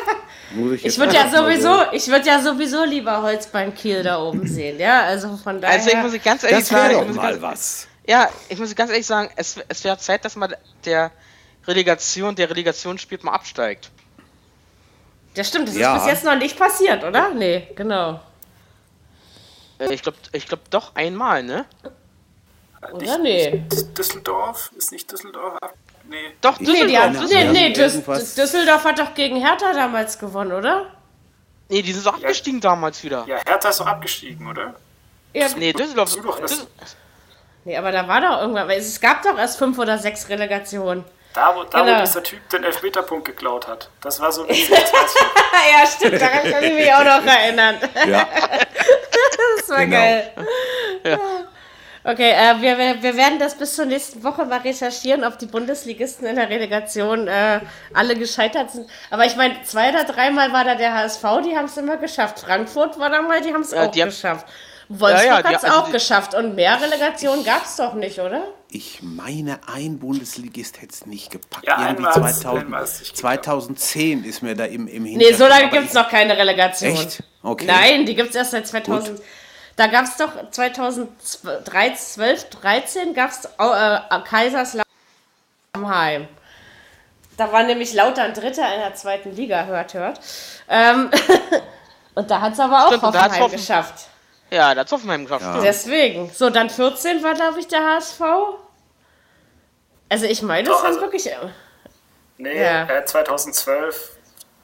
[0.74, 4.78] ich, ich würde ja sowieso, ich würde ja sowieso lieber Holzbein Kiel da oben sehen,
[4.80, 5.78] ja, also von daher.
[5.78, 7.88] Also ich muss ganz ehrlich das sagen, doch mal was.
[8.06, 11.12] Ja, ich muss ganz ehrlich sagen, es, es wäre Zeit, dass man der
[11.66, 13.92] Relegation, der Relegation spielt, mal absteigt.
[15.36, 15.96] Das stimmt, das ja.
[15.96, 17.30] ist bis jetzt noch nicht passiert, oder?
[17.32, 18.20] Nee, genau.
[19.80, 21.66] Äh, ich glaube, ich glaub doch einmal, ne?
[22.92, 23.64] Oder nee?
[23.98, 24.72] Düsseldorf?
[24.78, 25.74] Ist nicht Düsseldorf ab?
[26.08, 26.34] Nee.
[26.42, 27.30] Doch, Düsseldorf.
[27.30, 30.88] Nee, nee, nee Düsseldorf hat doch gegen Hertha damals gewonnen, oder?
[31.70, 32.70] Nee, die sind so abgestiegen ja.
[32.70, 33.26] damals wieder.
[33.28, 34.76] Ja, Hertha ist doch abgestiegen, oder?
[35.34, 36.10] Ja, nee, Düsseldorf.
[36.10, 36.68] Düsseldorf ist,
[37.64, 41.04] nee, aber da war doch irgendwann, weil es gab doch erst fünf oder sechs Relegationen.
[41.34, 41.98] Da, wo, da genau.
[41.98, 43.90] wo dieser Typ den Elfmeterpunkt geklaut hat.
[44.00, 44.70] Das war so witzig.
[44.70, 47.78] ja, stimmt, daran kann ich mich auch noch erinnern.
[48.08, 48.28] Ja.
[49.76, 49.98] war genau.
[49.98, 50.32] geil.
[51.06, 51.20] Ja.
[52.08, 56.28] Okay, äh, wir, wir werden das bis zur nächsten Woche mal recherchieren, ob die Bundesligisten
[56.28, 57.62] in der Relegation äh,
[57.94, 58.88] alle gescheitert sind.
[59.10, 62.40] Aber ich meine, zwei oder dreimal war da der HSV, die haben es immer geschafft.
[62.40, 64.48] Frankfurt war da mal, die haben es auch geschafft.
[64.88, 66.36] Wolfsburg ja, ja, hat es also auch geschafft.
[66.36, 68.44] Und mehr Relegationen gab es doch nicht, oder?
[68.70, 71.66] Ich meine, ein Bundesligist hätte es nicht gepackt.
[71.66, 75.18] Ja, Irgendwie 2000, 2010 ist mir da im, im Hintergrund.
[75.18, 76.92] Nee, so lange gibt es noch keine Relegation.
[76.92, 77.24] Echt?
[77.42, 77.66] Okay.
[77.66, 79.18] Nein, die gibt es erst seit 2000.
[79.18, 79.26] Gut.
[79.76, 84.86] Da gab es doch 2012, 13 gab es äh, Kaiserslautern.
[87.38, 90.20] Da war nämlich lauter ein Dritter in der zweiten Liga, hört, hört.
[90.70, 91.12] Ähm,
[92.16, 94.08] und da hat es aber auch Stimmt, Hoffenheim Hoffen geschafft.
[94.50, 95.44] Ja, da hat Hoffenheim geschafft.
[95.44, 95.62] Ja.
[95.62, 96.32] Deswegen.
[96.34, 98.22] So, dann 14 war, glaube ich, der HSV.
[100.08, 101.28] Also ich meine, das ist also, wirklich...
[101.28, 101.36] Äh,
[102.38, 102.86] nee, ja.
[102.86, 104.12] äh, 2012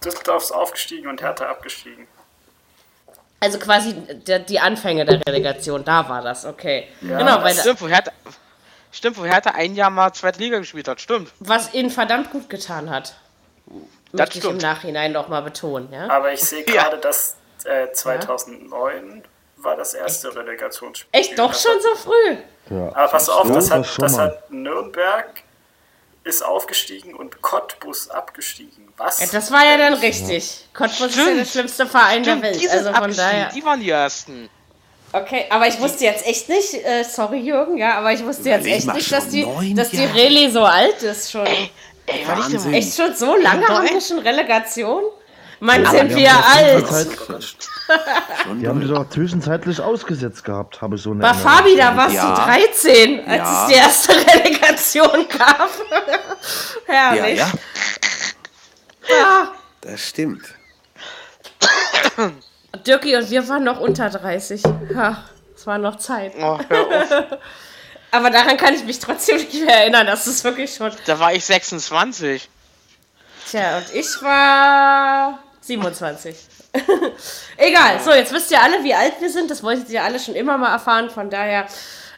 [0.05, 2.07] Düsseldorf ist aufgestiegen und Hertha abgestiegen.
[3.44, 3.96] Also quasi
[4.28, 6.88] der, die Anfänge der Relegation, da war das, okay.
[7.02, 8.12] Ja, genau, weil stimmt, wo Hertha,
[8.92, 11.32] stimmt, wo Hertha ein Jahr mal zweite Liga gespielt hat, stimmt.
[11.39, 13.16] Was ihnen verdammt gut getan hat.
[13.66, 14.46] Das Möchte stimmt.
[14.46, 16.08] ich im Nachhinein nochmal betonen, ja.
[16.08, 17.02] Aber ich sehe gerade, ja.
[17.02, 17.36] dass
[17.66, 19.24] äh, 2009
[19.58, 20.38] war das erste Echt?
[20.38, 21.20] Relegationsspiel.
[21.20, 22.38] Echt, doch schon so früh?
[22.70, 22.96] Ja.
[22.96, 25.44] Aber pass auf, das hat, das hat Nürnberg
[26.24, 28.88] ist aufgestiegen und Cottbus abgestiegen.
[28.97, 29.19] Was?
[29.19, 30.65] Ja, das war ja dann richtig.
[30.74, 31.17] Cottbus Stimmt.
[31.17, 32.69] ist ja der schlimmste Verein Stimmt, der Welt.
[32.69, 33.49] Also von daher.
[33.49, 34.49] Die waren die ersten.
[35.13, 38.65] Okay, aber ich wusste jetzt echt nicht, äh, sorry Jürgen, ja, aber ich wusste jetzt
[38.65, 41.45] echt nicht, dass die, dass die Rallye so alt ist schon.
[41.45, 41.69] Ey,
[42.05, 45.03] ey echt schon so lange haben wir schon Relegation?
[45.62, 46.86] Mann, ja, sind wir alt.
[48.59, 52.16] die haben die doch zwischenzeitlich ausgesetzt gehabt, habe ich so eine War Fabi, da warst
[52.16, 52.34] ja.
[52.34, 53.62] du 13, als ja.
[53.62, 55.70] es die erste Relegation gab.
[56.88, 57.38] Herrlich.
[57.38, 57.51] Ja,
[59.07, 59.16] ja.
[59.16, 59.51] ja.
[59.82, 60.45] Das stimmt.
[62.88, 64.64] Dirki und wir waren noch unter 30.
[64.91, 66.34] Ja, es war noch Zeit.
[66.39, 66.57] Oh,
[68.12, 70.91] Aber daran kann ich mich trotzdem nicht mehr erinnern, dass es wirklich schon.
[71.05, 72.49] Da war ich 26.
[73.47, 75.38] Tja, und ich war
[75.72, 76.36] 27.
[77.57, 79.49] Egal, so, jetzt wisst ihr alle, wie alt wir sind.
[79.49, 81.09] Das wolltet ihr alle schon immer mal erfahren.
[81.09, 81.65] Von daher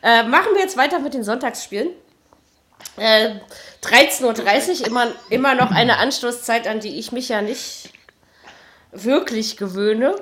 [0.01, 1.89] äh, machen wir jetzt weiter mit den Sonntagsspielen.
[2.97, 3.35] Äh,
[3.83, 7.89] 13.30 Uhr, immer, immer noch eine Anstoßzeit, an die ich mich ja nicht
[8.91, 10.15] wirklich gewöhne.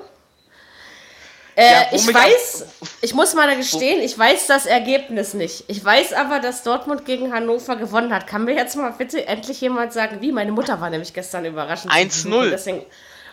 [1.54, 2.66] Äh, ja, ich weiß,
[3.02, 5.64] ich muss mal gestehen, ich weiß das Ergebnis nicht.
[5.68, 8.26] Ich weiß aber, dass Dortmund gegen Hannover gewonnen hat.
[8.26, 10.32] Kann mir jetzt mal bitte endlich jemand sagen, wie?
[10.32, 11.92] Meine Mutter war nämlich gestern überraschend.
[11.92, 12.84] 1-0.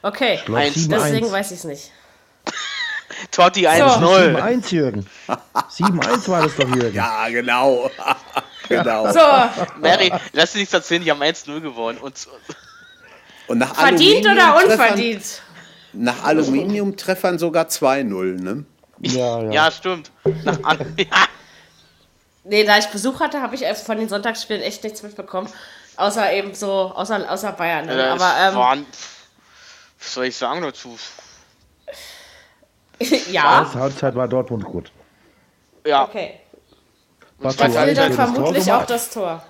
[0.01, 1.91] Okay, deswegen weiß ich es nicht.
[3.31, 3.99] Totti 1-0.
[3.99, 4.07] So.
[4.07, 5.05] 7-1, Jürgen.
[5.27, 6.95] 7-1 war das doch, Jürgen.
[6.95, 7.89] Ja, genau.
[8.69, 9.11] genau.
[9.11, 9.19] So.
[9.81, 11.97] Mary, lass dich nicht erzählen, die haben 1-0 gewonnen.
[11.97, 12.27] Und,
[13.47, 15.41] und nach Verdient oder unverdient?
[15.91, 18.63] Nach Aluminiumtreffern sogar 2-0, ne?
[19.01, 19.51] Ja, ja.
[19.51, 20.11] ja, stimmt.
[20.43, 20.57] Nach
[20.97, 21.05] ja.
[22.43, 25.49] Nee, da ich Besuch hatte, habe ich von den Sonntagsspielen echt nichts mitbekommen.
[25.97, 27.85] Außer eben so, außer, außer Bayern.
[27.85, 27.97] Ne?
[27.97, 28.85] Ja, Aber ähm, waren,
[29.99, 30.97] was soll ich sagen dazu?
[33.31, 33.69] ja.
[33.71, 34.91] Die Halbzeit war Dortmund gut.
[35.85, 36.05] Ja.
[36.05, 36.39] Okay.
[37.37, 37.71] Was dann
[38.13, 39.43] vermutlich auch das Tor.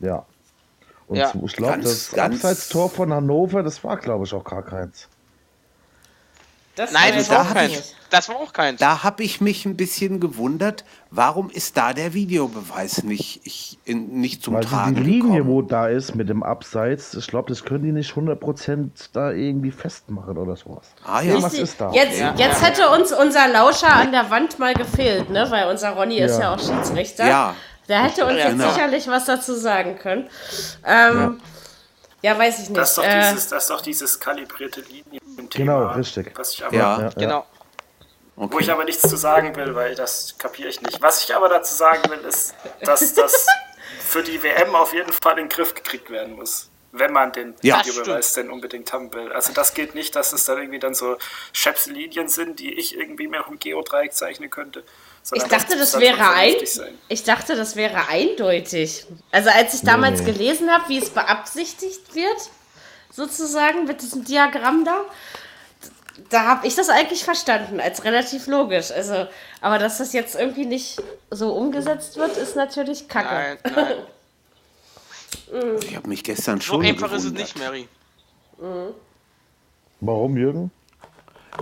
[0.00, 0.24] Ja.
[1.06, 1.32] Und ja.
[1.44, 5.08] ich glaube, das Abseits-Tor von Hannover, das war, glaube ich, auch gar keins.
[6.80, 7.94] Das Nein, das war, auch keins.
[8.08, 8.80] das war auch keins.
[8.80, 14.18] Da habe ich mich ein bisschen gewundert, warum ist da der Videobeweis nicht, ich, in,
[14.18, 15.46] nicht zum Weil Tragen die Linie, gekommen?
[15.46, 19.72] wo da ist mit dem Abseits, ich glaube, das können die nicht 100% da irgendwie
[19.72, 20.86] festmachen oder sowas.
[21.04, 21.42] Ah ja.
[21.42, 21.92] Was ist da?
[21.92, 22.34] Jetzt, ja.
[22.34, 25.46] jetzt hätte uns unser Lauscher an der Wand mal gefehlt, ne?
[25.50, 26.24] weil unser Ronny ja.
[26.24, 27.28] ist ja auch Schiedsrichter.
[27.28, 27.54] Ja.
[27.90, 28.70] Der hätte uns jetzt genau.
[28.70, 30.30] sicherlich was dazu sagen können.
[30.86, 31.42] Ähm,
[32.22, 32.38] ja.
[32.38, 32.78] weiß ich nicht.
[32.78, 35.78] Das ist doch, äh, dieses, das ist doch dieses kalibrierte Linie im Thema.
[35.78, 36.32] Genau, richtig.
[36.36, 37.46] Was ich aber, ja, ja, genau.
[38.36, 38.54] Okay.
[38.54, 41.02] Wo ich aber nichts zu sagen will, weil das kapiere ich nicht.
[41.02, 43.46] Was ich aber dazu sagen will, ist, dass das
[44.00, 46.70] für die WM auf jeden Fall in den Griff gekriegt werden muss.
[46.92, 49.30] Wenn man den ja, Videobeweis denn unbedingt haben will.
[49.32, 51.18] Also das geht nicht, dass es dann irgendwie dann so
[51.52, 54.82] Schäpselinien sind, die ich irgendwie mehr im Geodreieck zeichnen könnte.
[55.32, 56.54] Ich dachte, das, das wäre ein,
[57.08, 59.06] ich dachte, das wäre eindeutig.
[59.30, 60.32] Also als ich damals nee.
[60.32, 62.50] gelesen habe, wie es beabsichtigt wird,
[63.10, 65.04] sozusagen mit diesem Diagramm da,
[66.28, 68.90] da habe ich das eigentlich verstanden als relativ logisch.
[68.90, 69.26] Also,
[69.60, 71.00] aber dass das jetzt irgendwie nicht
[71.30, 73.58] so umgesetzt wird, ist natürlich kacke.
[73.64, 73.94] Nein, nein.
[75.82, 76.82] ich habe mich gestern schon.
[76.82, 77.18] So einfach gewundert.
[77.18, 77.88] ist es nicht, Mary.
[78.58, 78.94] Mhm.
[80.00, 80.70] Warum, Jürgen?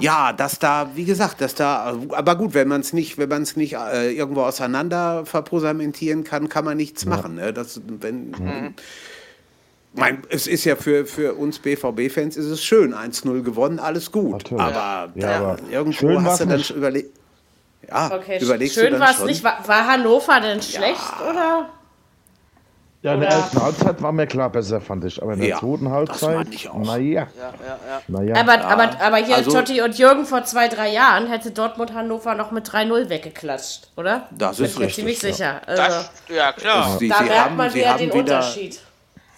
[0.00, 3.42] Ja, dass da, wie gesagt, dass da, aber gut, wenn man es nicht, wenn man
[3.42, 7.10] es nicht äh, irgendwo auseinander verposamentieren kann, kann man nichts ja.
[7.10, 7.36] machen.
[7.36, 7.52] Ne?
[7.52, 8.74] Das, wenn, mhm.
[9.94, 14.32] Mein, es ist ja für, für uns BVB-Fans ist es schön, 1-0 gewonnen, alles gut.
[14.32, 14.62] Natürlich.
[14.62, 17.18] Aber, ja, aber irgendwo hast du dann überlegt.
[17.88, 19.42] Ja, okay, überlegst schön war es nicht.
[19.42, 21.30] War, war, Hannover denn schlecht, ja.
[21.30, 21.70] oder?
[23.00, 25.22] Ja, in der ersten Halbzeit war mir klar besser, fand ich.
[25.22, 26.98] Aber in der ja, zweiten Halbzeit, naja.
[26.98, 28.02] Ja, ja, ja.
[28.08, 28.34] Naja.
[28.36, 32.34] Aber, aber, aber hier also, Totti und Jürgen vor zwei, drei Jahren hätte Dortmund Hannover
[32.34, 34.28] noch mit 3-0 weggeklatscht, oder?
[34.32, 34.78] Das ist richtig.
[34.78, 35.60] Bin ich ziemlich sicher.
[35.64, 36.98] Also, das, ja, klar.
[36.98, 38.80] Sie, da merkt man wieder den wieder, Unterschied.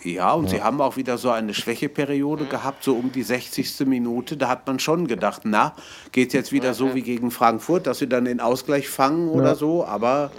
[0.02, 0.50] Ja, und ja.
[0.50, 2.48] sie haben auch wieder so eine Schwächeperiode mhm.
[2.48, 3.80] gehabt, so um die 60.
[3.80, 4.36] Minute.
[4.36, 5.74] Da hat man schon gedacht, na,
[6.12, 9.84] geht jetzt wieder so wie gegen Frankfurt, dass sie dann den Ausgleich fangen oder so,
[9.84, 10.30] aber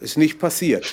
[0.00, 0.92] ist nicht passiert.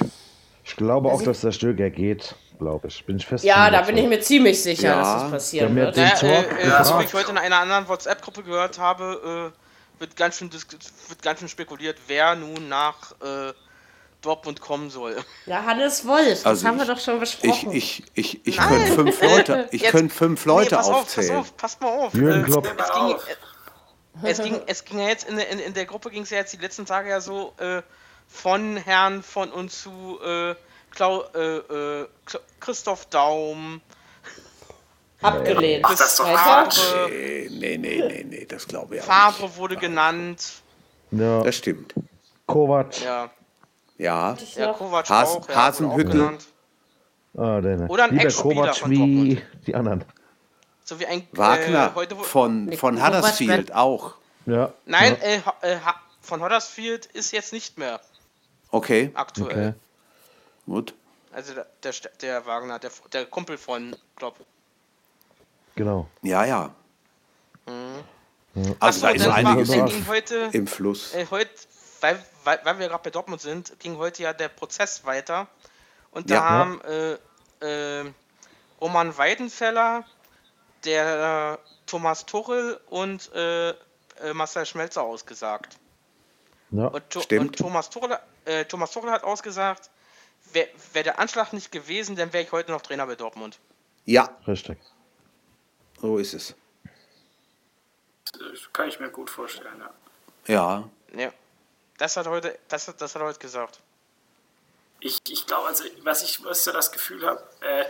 [0.64, 2.36] Ich glaube auch, dass der Stöger geht.
[2.58, 3.06] glaube ich.
[3.06, 3.44] Bin ich fest.
[3.44, 5.02] Ja, da bin ich mir ziemlich sicher, ja.
[5.02, 5.98] dass das passieren wird.
[5.98, 10.16] Ja, äh, äh, so wie ich heute in einer anderen WhatsApp-Gruppe gehört habe, äh, wird,
[10.16, 13.54] ganz schön wird ganz schön spekuliert, wer nun nach äh,
[14.24, 15.16] Dortmund kommen soll.
[15.46, 17.72] Ja, Hannes Wolf, das also haben ich, wir doch schon besprochen.
[17.72, 21.38] Ich, ich, ich, ich könnte fünf Leute, ich könnte fünf Leute nee, pass aufzählen.
[21.38, 22.14] Auf, pass auf, passt mal auf.
[22.14, 22.68] Jürgen Klopp.
[22.78, 23.16] Es ging,
[24.24, 26.54] es ging, es ging ja jetzt in, in, in der Gruppe ging es ja jetzt
[26.54, 27.82] die letzten Tage ja so äh,
[28.28, 30.56] von Herrn von uns zu äh,
[30.92, 32.08] Klau, äh, äh
[32.60, 33.82] Christoph Daum.
[35.22, 35.86] Abgelehnt.
[35.86, 36.78] Ach, das ist doch hart.
[37.10, 39.58] Nee, nee, nee, nee, das glaube ich auch Favre nicht.
[39.58, 40.64] wurde genannt.
[41.12, 41.42] Ja.
[41.44, 41.94] Das stimmt.
[42.46, 43.02] Kovac.
[43.02, 43.32] Ja.
[44.04, 44.36] Ja.
[44.56, 46.38] ja Kovac Has auch, Hasenhüttel.
[47.38, 50.04] Ah, der, Oder ein Ex-Spieler wie die anderen.
[50.84, 54.16] So wie ein Wagner äh, heute, von, von Huddersfield auch.
[54.46, 54.74] Ja.
[54.86, 55.54] Nein, ja.
[55.62, 55.80] Äh, äh,
[56.20, 58.02] von Huddersfield ist jetzt nicht mehr.
[58.72, 59.12] Okay.
[59.14, 59.70] Aktuell.
[59.70, 59.74] Okay.
[60.66, 60.94] Gut.
[61.32, 64.36] Also der, der, der Wagner, der, der Kumpel von Klopp.
[65.76, 66.10] Genau.
[66.22, 66.72] Ja, ja.
[67.66, 68.74] Mhm.
[68.82, 71.16] Also so, da ist einiges im, heute, im Fluss.
[71.16, 71.50] Äh, heute,
[72.04, 75.48] weil, weil, weil wir gerade bei Dortmund sind, ging heute ja der Prozess weiter.
[76.12, 76.82] Und da ja, haben.
[76.82, 77.18] Äh,
[78.02, 78.14] äh,
[78.82, 80.04] Roman Weidenfeller,
[80.84, 83.76] der Thomas Tuchel und äh, äh,
[84.34, 85.78] Marcel Schmelzer ausgesagt.
[86.72, 87.42] Ja, und, stimmt.
[87.42, 89.90] und Thomas, Tuchel, äh, Thomas Tuchel hat ausgesagt,
[90.52, 93.58] wäre wär der Anschlag nicht gewesen, dann wäre ich heute noch Trainer bei Dortmund.
[94.04, 94.36] Ja.
[94.46, 94.78] Richtig.
[96.02, 96.56] So ist es.
[98.34, 99.82] Das kann ich mir gut vorstellen,
[100.48, 100.54] ja.
[100.54, 100.90] Ja.
[101.16, 101.32] Ja.
[101.98, 103.80] Das hat heute, das, das hat er heute gesagt.
[105.00, 107.86] Ich, ich glaube, also was ich was ich das Gefühl habe, äh,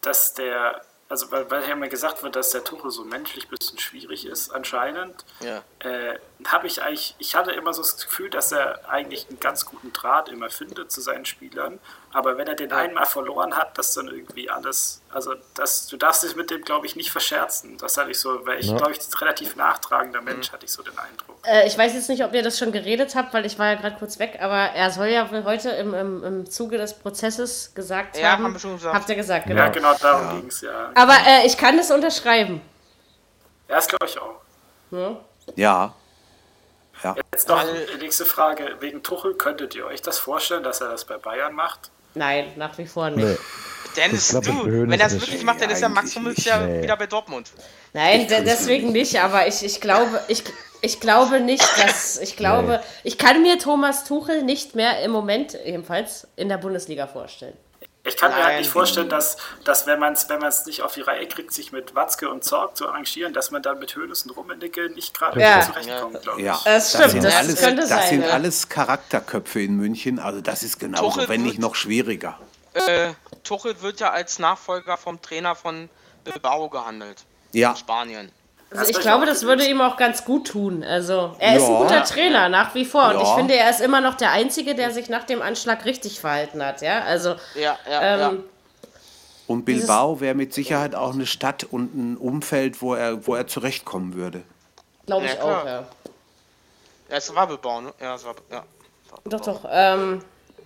[0.00, 3.50] dass der also weil, weil ja immer gesagt wird, dass der Tuchel so menschlich ein
[3.50, 5.64] bisschen schwierig ist, anscheinend, ja.
[5.78, 9.64] äh, habe ich eigentlich, ich hatte immer so das Gefühl, dass er eigentlich einen ganz
[9.64, 11.80] guten Draht immer findet zu seinen Spielern.
[12.12, 16.22] Aber wenn er den einmal verloren hat, dass dann irgendwie alles, also das, du darfst
[16.22, 17.78] dich mit dem, glaube ich, nicht verscherzen.
[17.78, 18.76] Das hatte ich so, weil ich, ja.
[18.76, 20.52] glaube ich, relativ nachtragender Mensch, mhm.
[20.52, 21.38] hatte ich so den Eindruck.
[21.44, 23.74] Äh, ich weiß jetzt nicht, ob ihr das schon geredet habt, weil ich war ja
[23.74, 28.18] gerade kurz weg, aber er soll ja heute im, im, im Zuge des Prozesses gesagt
[28.18, 28.44] ja, haben.
[28.44, 28.94] haben wir schon gesagt.
[28.94, 29.62] Habt ihr gesagt, genau.
[29.62, 30.32] Ja, genau, darum ja.
[30.34, 30.90] ging es, ja.
[30.94, 32.60] Aber äh, ich kann das unterschreiben.
[33.68, 34.40] Ja, das glaube ich auch.
[34.90, 35.16] Ja.
[35.56, 35.94] ja.
[37.02, 37.14] Ja.
[37.32, 39.34] Jetzt noch die nächste Frage wegen Tuchel.
[39.34, 41.90] Könntet ihr euch das vorstellen, dass er das bei Bayern macht?
[42.14, 43.26] Nein, nach wie vor nicht.
[43.26, 43.36] Nee.
[43.96, 46.82] Dennis, glaub, du, wenn er es wirklich macht, dann ist ja Max Hummels ja nee.
[46.82, 47.50] wieder bei Dortmund.
[47.92, 50.44] Nein, deswegen nicht, aber ich, ich glaube, ich,
[50.82, 53.00] ich glaube nicht, dass ich glaube, nee.
[53.04, 57.56] ich kann mir Thomas Tuchel nicht mehr im Moment ebenfalls in der Bundesliga vorstellen.
[58.08, 58.40] Ich kann Nein.
[58.40, 61.52] mir halt nicht vorstellen, dass, dass wenn man es wenn nicht auf die Reihe kriegt,
[61.52, 65.14] sich mit Watzke und Zorg zu arrangieren, dass man dann mit Hönes und Rummenigge nicht
[65.16, 65.60] gerade ja.
[65.60, 66.46] zurechtkommt, glaube ich.
[66.46, 68.08] Ja, das stimmt, das, sind das alles, könnte das sein.
[68.08, 68.30] sind ja.
[68.30, 72.38] alles Charakterköpfe in München, also das ist genauso, wenn nicht noch schwieriger.
[72.74, 73.12] Äh,
[73.44, 75.88] Tuchel wird ja als Nachfolger vom Trainer von
[76.24, 77.24] Bilbao gehandelt.
[77.52, 77.70] Ja.
[77.70, 78.32] In Spanien.
[78.70, 80.84] Also ich glaube, das würde ihm auch ganz gut tun.
[80.84, 81.68] Also er ist ja.
[81.68, 83.22] ein guter Trainer nach wie vor und ja.
[83.22, 86.62] ich finde, er ist immer noch der Einzige, der sich nach dem Anschlag richtig verhalten
[86.62, 86.82] hat.
[86.82, 88.32] Ja, also ja, ja, ähm, ja.
[89.46, 93.46] Und Bilbao wäre mit Sicherheit auch eine Stadt und ein Umfeld, wo er, wo er
[93.46, 94.42] zurechtkommen würde.
[95.06, 95.86] Glaube ich auch, ja.
[97.10, 97.94] Ja, es war Bilbao, ne?
[97.98, 98.62] Ja, es war, ja.
[99.24, 99.64] Doch, doch.
[99.70, 100.20] Ähm,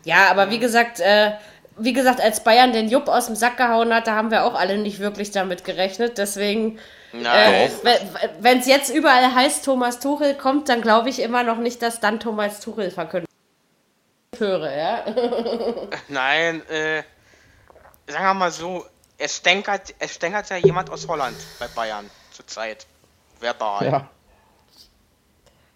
[0.04, 1.32] ja, aber wie gesagt, äh,
[1.76, 4.54] wie gesagt, als Bayern den Jupp aus dem Sack gehauen hat, da haben wir auch
[4.54, 6.18] alle nicht wirklich damit gerechnet.
[6.18, 6.80] Deswegen,
[7.12, 7.70] äh,
[8.40, 12.00] wenn es jetzt überall heißt, Thomas Tuchel kommt, dann glaube ich immer noch nicht, dass
[12.00, 13.28] dann Thomas Tuchel verkündet
[14.38, 15.04] höre, ja.
[16.08, 17.02] Nein, äh,
[18.06, 18.84] sagen wir mal so,
[19.18, 22.86] es stänkert, es stänkert ja jemand aus Holland bei Bayern zurzeit.
[23.40, 23.84] Verbal.
[23.86, 24.08] Ja.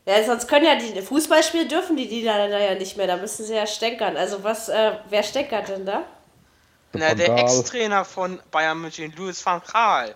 [0.09, 3.55] Ja, sonst können ja die Fußballspiele dürfen die Niederländer ja nicht mehr, da müssen sie
[3.55, 4.17] ja stänkern.
[4.17, 6.05] Also was, äh, wer stänkert denn da?
[6.93, 10.15] Na, der Ex-Trainer von Bayern München, Louis van Gaal.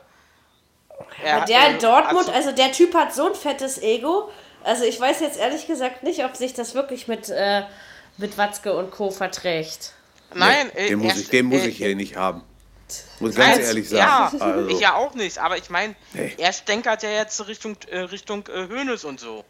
[1.23, 4.31] Er, der in Dortmund, also, also, der Typ hat so ein fettes Ego.
[4.63, 7.63] Also ich weiß jetzt ehrlich gesagt nicht, ob sich das wirklich mit, äh,
[8.19, 9.11] mit Watzke und Co.
[9.11, 9.95] verträgt.
[10.35, 12.45] Nein, nee, den, muss, ich, den muss ich hier nicht haben.
[13.21, 14.39] Muss ganz Nein, ehrlich sagen.
[14.39, 14.69] Ja, also.
[14.69, 16.35] ich ja auch nicht, aber ich meine, nee.
[16.39, 19.45] er stänkert ja jetzt Richtung, äh, Richtung äh, Hönes und so.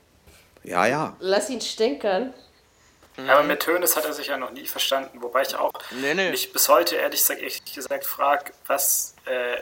[0.63, 1.17] Ja, ja.
[1.21, 2.35] Lass ihn stänkern.
[3.17, 6.15] Ja, aber mit Hönes hat er sich ja noch nie verstanden, wobei ich auch nee,
[6.15, 6.31] nee.
[6.31, 9.59] mich bis heute ehrlich gesagt, ehrlich gesagt frage, was äh,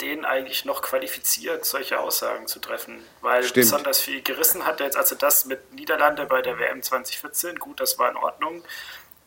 [0.00, 3.04] den eigentlich noch qualifiziert, solche Aussagen zu treffen.
[3.20, 3.54] Weil Stimmt.
[3.66, 7.80] besonders viel gerissen hat er jetzt, also das mit Niederlande bei der WM 2014, gut,
[7.80, 8.62] das war in Ordnung.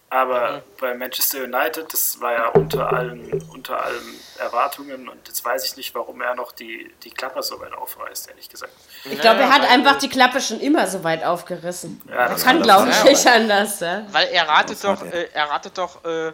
[0.10, 0.61] Aber mhm.
[0.80, 5.76] bei Manchester United, das war ja unter allen, unter allen Erwartungen und jetzt weiß ich
[5.76, 8.72] nicht, warum er noch die, die Klappe so weit aufreißt, ehrlich gesagt.
[9.03, 12.02] Ich glaube, er hat einfach die Klappe schon immer so weit aufgerissen.
[12.10, 13.81] Ja, das kann, glaube ich, nicht anders.
[13.81, 14.06] Ja?
[14.11, 16.27] Weil er ratet doch, äh, er ratet doch äh,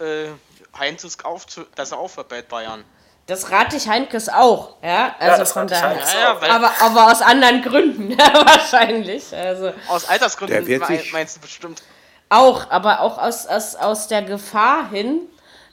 [0.00, 0.30] äh,
[0.78, 2.84] Heinz auf, dass er aufhört bei Bayern.
[3.26, 5.14] Das rate ich Heinkes auch, ja.
[5.18, 5.96] Also ja, von daher.
[5.96, 9.34] Ja, ja, aber, aber aus anderen Gründen, wahrscheinlich.
[9.34, 9.72] Also.
[9.88, 10.82] Aus Altersgründen
[11.12, 11.82] meinst du bestimmt.
[12.28, 15.20] Auch, aber auch aus, aus, aus der Gefahr hin,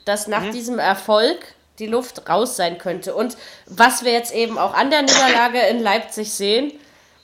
[0.06, 0.52] dass nach mhm.
[0.52, 3.14] diesem Erfolg die Luft raus sein könnte.
[3.14, 6.72] Und was wir jetzt eben auch an der Niederlage in Leipzig sehen,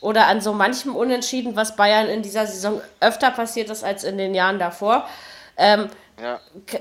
[0.00, 4.18] oder an so manchem Unentschieden, was Bayern in dieser Saison öfter passiert ist als in
[4.18, 5.08] den Jahren davor,
[5.56, 5.88] ähm,
[6.22, 6.40] ja.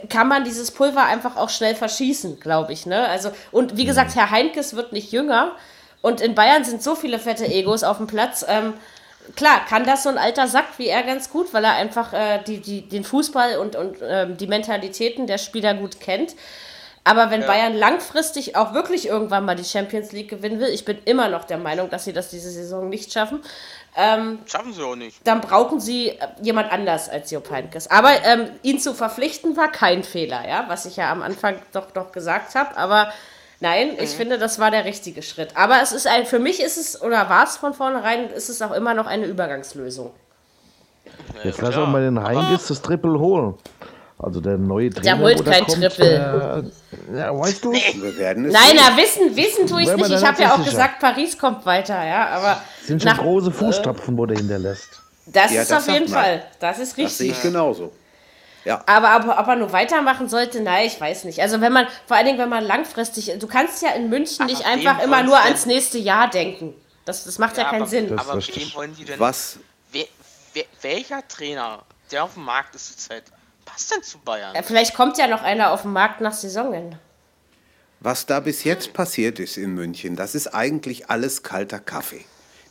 [0.09, 2.85] kann man dieses Pulver einfach auch schnell verschießen, glaube ich.
[2.85, 3.07] Ne?
[3.07, 5.51] Also, und wie gesagt, Herr Heinkes wird nicht jünger.
[6.01, 8.45] Und in Bayern sind so viele fette Egos auf dem Platz.
[8.47, 8.73] Ähm,
[9.35, 12.39] klar, kann das so ein alter Sack wie er ganz gut, weil er einfach äh,
[12.45, 16.35] die, die, den Fußball und, und ähm, die Mentalitäten der Spieler gut kennt.
[17.03, 17.47] Aber wenn ja.
[17.47, 21.45] Bayern langfristig auch wirklich irgendwann mal die Champions League gewinnen will, ich bin immer noch
[21.45, 23.41] der Meinung, dass sie das diese Saison nicht schaffen.
[23.99, 25.25] Ähm, Schaffen sie auch nicht.
[25.25, 27.89] Dann brauchen sie äh, jemand anders als Jupp Heynckes.
[27.89, 31.89] Aber ähm, ihn zu verpflichten war kein Fehler, ja, was ich ja am Anfang doch,
[31.89, 32.77] doch gesagt habe.
[32.77, 33.11] Aber
[33.59, 34.03] nein, mhm.
[34.03, 35.57] ich finde, das war der richtige Schritt.
[35.57, 38.61] Aber es ist ein, für mich ist es, oder war es von vornherein, ist es
[38.61, 40.11] auch immer noch eine Übergangslösung.
[41.43, 43.55] Jetzt lass auch mal den Heynckes das Triple holen.
[44.19, 45.03] Also der neue Trainer.
[45.03, 46.71] Der holt kein kommt, Triple.
[47.13, 47.71] Äh, ja, weißt du?
[47.71, 50.09] Wir werden es Nein, na, wissen, wissen tue ich es nicht.
[50.09, 52.27] Ich habe ja auch gesagt, Paris kommt weiter, ja.
[52.29, 55.01] Aber das sind schon nach, große Fußstapfen, wo der hinterlässt.
[55.25, 56.45] Das ja, ist das auf jeden Fall.
[56.59, 57.03] Das ist richtig.
[57.03, 57.91] Das sehe ich genauso.
[58.63, 58.81] Ja.
[58.85, 61.41] Aber ob, ob er nur weitermachen sollte, nein, ich weiß nicht.
[61.41, 64.45] Also wenn man, vor allen Dingen, wenn man langfristig, du kannst ja in München Ach,
[64.45, 66.73] nicht einfach immer nur ans nächste Jahr denken.
[67.03, 68.19] Das, das macht ja, ja keinen aber, Sinn.
[68.19, 69.19] Aber wem wollen die denn?
[69.19, 69.59] Was?
[69.91, 70.05] Wer,
[70.53, 73.23] wer, welcher Trainer, der auf dem Markt ist zurzeit,
[73.65, 74.55] passt denn zu Bayern?
[74.55, 76.99] Ja, vielleicht kommt ja noch einer auf den Markt nach Saisonende.
[77.99, 82.25] Was da bis jetzt passiert ist in München, das ist eigentlich alles kalter Kaffee.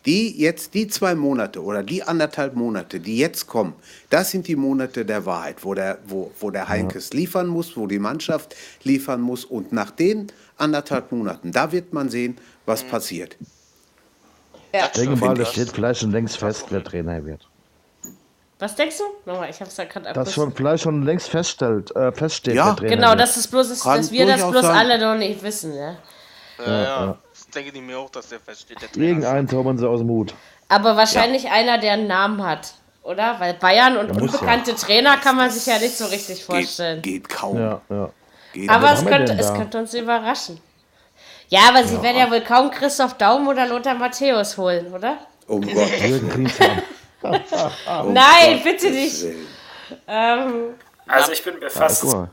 [0.07, 3.75] Die jetzt, die zwei Monate oder die anderthalb Monate, die jetzt kommen,
[4.09, 7.19] das sind die Monate der Wahrheit, wo der, wo, wo der Heinkes ja.
[7.19, 8.55] liefern muss, wo die Mannschaft
[8.85, 9.45] liefern muss.
[9.45, 12.89] Und nach den anderthalb Monaten, da wird man sehen, was mhm.
[12.89, 13.37] passiert.
[14.73, 14.87] Ja.
[14.87, 17.49] Ich denke mal, das steht vielleicht schon längst fest, wer Trainer wird.
[18.59, 19.31] Was denkst du?
[19.31, 22.55] Nochmal, ich habe es ja gerade Das schon vielleicht schon längst feststellt, äh, feststeht.
[22.55, 24.77] Ja, genau, das ist bloß, ist, dass wir das bloß sein.
[24.77, 25.75] alle noch nicht wissen.
[25.75, 25.97] Ja,
[26.65, 27.19] ja, ja.
[27.57, 27.63] Ja.
[27.63, 28.79] Denke ich mir auch, dass der feststeht.
[28.83, 30.35] Der Irgendeinen zaubern sie aus dem Mut.
[30.69, 31.53] Aber wahrscheinlich ja.
[31.53, 33.39] einer, der einen Namen hat, oder?
[33.39, 34.77] Weil Bayern und unbekannte ja.
[34.77, 37.03] Trainer kann man sich ja nicht so richtig vorstellen.
[37.03, 37.59] Geht, geht kaum.
[37.59, 38.11] Ja, ja.
[38.53, 40.61] Geht aber es könnte, es könnte uns überraschen.
[41.49, 45.19] Ja, aber sie werden ja wohl kaum Christoph Daum oder Lothar Matthäus holen, oder?
[45.47, 45.73] Oh Gott.
[47.23, 49.25] oh Nein, bitte nicht.
[50.09, 50.75] Ähm,
[51.07, 52.29] also ich bin mir fast ja,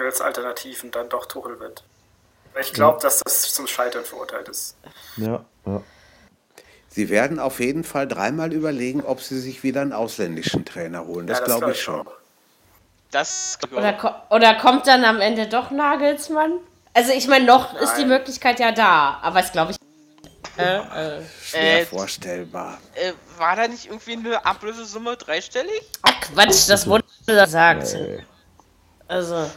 [0.00, 1.82] als Alternativen dann doch Tuchel wird.
[2.60, 3.02] Ich glaube, ja.
[3.02, 4.76] dass das zum Scheitern verurteilt ist.
[5.16, 5.82] Ja, ja.
[6.88, 11.26] Sie werden auf jeden Fall dreimal überlegen, ob sie sich wieder einen ausländischen Trainer holen.
[11.26, 12.08] Das, ja, glaube ich schon.
[13.10, 16.52] Das oder, oder kommt dann am Ende doch Nagelsmann?
[16.94, 17.82] Also ich meine, noch Nein.
[17.82, 19.76] ist die Möglichkeit ja da, aber es glaube ich
[20.56, 22.78] äh, äh, Schwer äh, vorstellbar.
[22.94, 25.82] Äh, war da nicht irgendwie eine Ablösesumme dreistellig?
[26.02, 27.92] Ach Quatsch, das wurde gesagt.
[27.92, 28.24] Nee.
[29.06, 29.50] Also.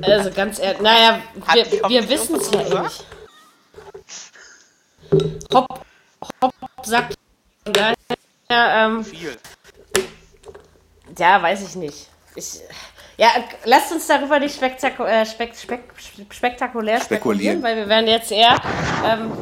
[0.00, 1.20] Also ganz ehrlich, naja,
[1.52, 3.06] wir, wir wissen es ja nicht.
[5.52, 5.84] Hopp,
[6.40, 7.14] Hopp sagt,
[7.76, 9.36] ja, ähm, Viel.
[11.18, 12.08] Ja, weiß ich nicht.
[12.34, 12.60] Ich,
[13.18, 13.28] ja,
[13.64, 15.80] lasst uns darüber nicht spektaku äh, spek spek
[16.30, 18.56] spektakulär spekulieren, spekulieren, weil wir werden jetzt eher
[19.04, 19.32] ähm,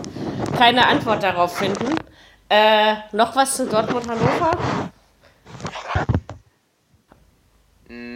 [0.59, 1.95] keine Antwort darauf finden.
[2.49, 4.51] Äh, noch was zu Dortmund Hannover?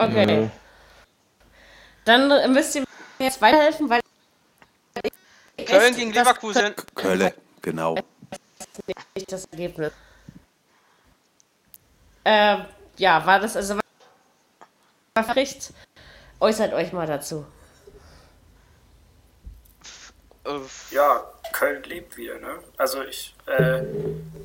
[0.00, 0.50] Okay.
[2.04, 4.00] Dann müsst ihr mir jetzt weiterhelfen, weil.
[5.66, 6.74] Köln gegen Leverkusen.
[6.94, 7.32] Köln,
[7.62, 7.96] genau.
[9.14, 9.92] Nicht das Ergebnis.
[12.24, 12.58] Äh,
[12.96, 13.78] ja, war das also
[15.22, 15.72] spricht,
[16.40, 17.46] äußert euch mal dazu.
[20.90, 22.58] Ja, Köln lebt wieder, ne?
[22.76, 23.82] Also ich äh,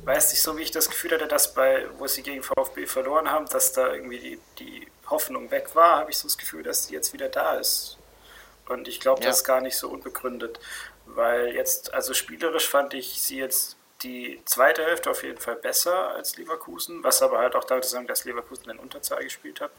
[0.04, 3.30] weiß nicht, so wie ich das Gefühl hatte, dass bei, wo sie gegen VfB verloren
[3.30, 6.86] haben, dass da irgendwie die, die Hoffnung weg war, habe ich so das Gefühl, dass
[6.86, 7.98] die jetzt wieder da ist.
[8.68, 9.28] Und ich glaube, ja.
[9.28, 10.60] das ist gar nicht so unbegründet.
[11.06, 16.10] Weil jetzt, also spielerisch fand ich sie jetzt die zweite Hälfte auf jeden Fall besser
[16.10, 19.72] als Leverkusen, was aber halt auch damit zusammen, dass Leverkusen in Unterzahl gespielt hat.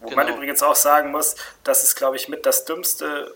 [0.00, 0.22] Wo genau.
[0.22, 3.34] man übrigens auch sagen muss, das ist, glaube ich, mit das Dümmste,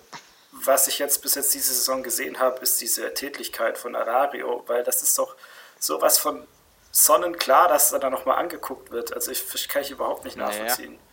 [0.53, 4.85] was ich jetzt bis jetzt diese Saison gesehen habe, ist diese Tätigkeit von Arario, weil
[4.85, 5.35] das ist doch
[5.79, 6.47] sowas von
[6.93, 9.15] sonnenklar, dass er da nochmal angeguckt wird.
[9.15, 10.93] Also ich, ich kann ich überhaupt nicht nachvollziehen.
[10.93, 11.12] Naja.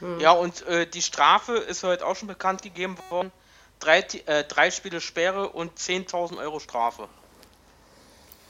[0.00, 0.20] Hm.
[0.20, 3.32] Ja, und äh, die Strafe ist heute auch schon bekannt gegeben worden.
[3.78, 7.08] Drei, äh, drei Spiele Sperre und 10.000 Euro Strafe.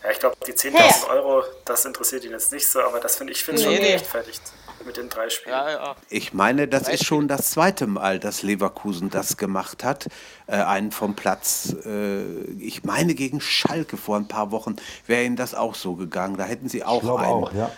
[0.03, 1.11] Ja, ich glaube, die 10.000 hey.
[1.11, 3.81] Euro, das interessiert ihn jetzt nicht so, aber das finde ich find nee, schon nee.
[3.81, 4.41] gerechtfertigt.
[4.85, 5.55] mit den drei Spielen.
[5.55, 5.97] Ja, ja.
[6.09, 10.09] Ich meine, das ist schon das zweite Mal, dass Leverkusen das gemacht hat.
[10.47, 12.23] Äh, einen vom Platz, äh,
[12.59, 16.39] ich meine gegen Schalke vor ein paar Wochen, wäre ihnen das auch so gegangen.
[16.39, 17.71] Da hätten sie auch einen auch, ja.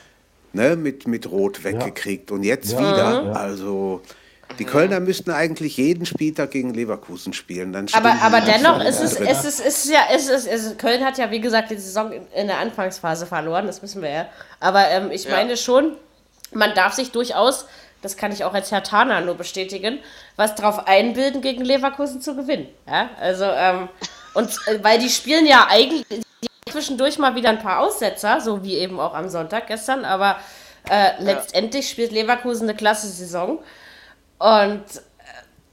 [0.53, 2.31] Ne, mit, mit Rot weggekriegt.
[2.31, 4.03] Und jetzt wieder, also...
[4.59, 7.73] Die Kölner müssten eigentlich jeden Spieltag gegen Leverkusen spielen.
[7.73, 11.17] Dann aber aber dennoch ist es, ist es, ist ja, ist es, ist, Köln hat
[11.17, 14.27] ja wie gesagt die Saison in der Anfangsphase verloren, das wissen wir ja.
[14.61, 15.31] Aber ähm, ich ja.
[15.31, 15.97] meine schon,
[16.53, 17.65] man darf sich durchaus,
[18.03, 20.01] das kann ich auch als Herr Tana nur bestätigen,
[20.37, 22.67] was darauf einbilden, gegen Leverkusen zu gewinnen.
[22.87, 23.09] Ja?
[23.19, 23.89] Also, ähm,
[24.35, 26.05] und äh, weil die spielen ja eigentlich
[26.73, 30.39] zwischendurch mal wieder ein paar Aussetzer, so wie eben auch am Sonntag gestern, aber
[30.89, 31.15] äh, ja.
[31.21, 33.61] letztendlich spielt Leverkusen eine klasse Saison.
[34.39, 34.85] Und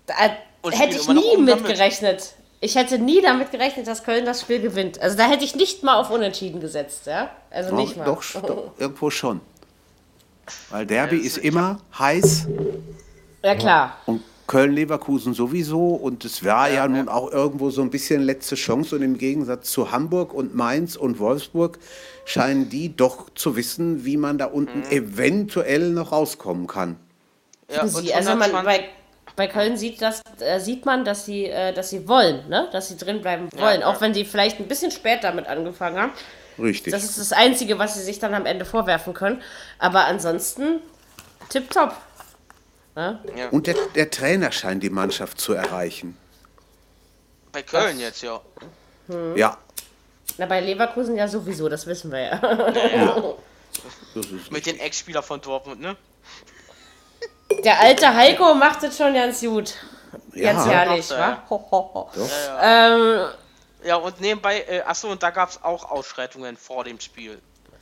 [0.08, 0.30] äh,
[0.62, 2.34] und hätte ich nie mitgerechnet.
[2.62, 5.02] Ich hätte nie damit gerechnet, dass Köln das Spiel gewinnt.
[5.02, 7.30] Also da hätte ich nicht mal auf Unentschieden gesetzt, ja?
[7.50, 8.04] Also nicht mal.
[8.04, 9.40] Doch, doch irgendwo schon.
[10.70, 12.48] Weil Derby ist immer heiß.
[13.44, 13.98] Ja, klar.
[14.06, 15.94] Und Köln-Leverkusen sowieso.
[15.96, 18.98] Und es war ja, ja, nun auch irgendwo so ein bisschen letzte Chance.
[18.98, 21.80] Und im Gegensatz zu Hamburg und Mainz und Wolfsburg
[22.26, 24.92] scheinen die doch zu wissen, wie man da unten mhm.
[24.92, 26.98] eventuell noch rauskommen kann.
[27.72, 28.90] Ja, sie, also man, bei,
[29.36, 32.68] bei Köln sieht, das, äh, sieht man, dass sie, äh, dass sie wollen, ne?
[32.72, 33.82] dass sie drin bleiben wollen.
[33.82, 36.12] Ja, auch wenn sie vielleicht ein bisschen später damit angefangen haben.
[36.58, 36.92] Richtig.
[36.92, 39.42] Das ist das Einzige, was sie sich dann am Ende vorwerfen können.
[39.78, 40.82] Aber ansonsten
[41.50, 41.96] tipptopp.
[43.00, 43.50] Ja?
[43.52, 46.18] Und der, der Trainer scheint die Mannschaft zu erreichen.
[47.52, 48.42] Bei Köln das, jetzt, ja.
[49.08, 49.38] Hm.
[49.38, 49.58] Ja.
[50.38, 52.40] Na, bei Leverkusen ja sowieso, das wissen wir ja.
[52.96, 53.34] ja.
[54.50, 55.96] Mit den Ex-Spieler von Dortmund, ne?
[57.64, 59.74] Der alte Heiko macht es schon ganz gut.
[60.34, 60.54] Ja.
[60.54, 61.44] Ganz herrlich, wa?
[61.50, 62.10] Ho.
[62.16, 63.30] Ja, ähm,
[63.84, 67.40] ja, und nebenbei, äh, achso, und da gab es auch Ausschreitungen vor dem Spiel.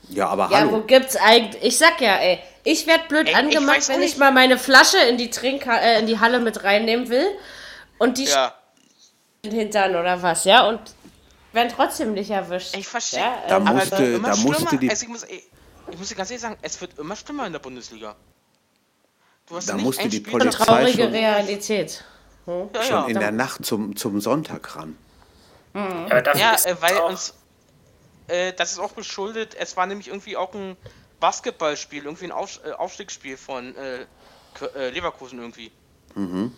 [0.10, 0.72] Ja, aber ja, hallo.
[0.74, 1.64] wo gibt's eigentlich.
[1.64, 4.98] Ich sag ja, ey, ich werd blöd ey, angemacht, ich wenn ich mal meine Flasche
[4.98, 7.26] in die Trink äh, in die Halle mit reinnehmen will.
[7.98, 8.54] Und die ja.
[9.46, 10.68] Hintern oder was, ja?
[10.68, 10.82] Und
[11.54, 12.76] werden trotzdem nicht erwischt.
[12.76, 13.22] Ich verstehe.
[13.22, 14.90] Ja, da, musste, da musste die.
[14.90, 15.50] Also ich, muss, ich,
[15.90, 18.16] ich muss dir ganz ehrlich sagen, es wird immer schlimmer in der Bundesliga.
[19.48, 22.04] Du hast da musste die Polizei traurige schon, Realität.
[22.46, 22.70] Hm?
[22.74, 24.98] Ja, schon in der Nacht zum, zum Sonntag ran.
[25.74, 26.08] Mhm.
[26.10, 27.34] Ja, ja äh, weil uns
[28.28, 29.56] äh, das ist auch beschuldet.
[29.58, 30.76] Es war nämlich irgendwie auch ein
[31.20, 34.06] Basketballspiel, irgendwie ein Auf, äh, Aufstiegsspiel von äh,
[34.76, 35.72] äh, Leverkusen irgendwie.
[36.16, 36.54] Mhm.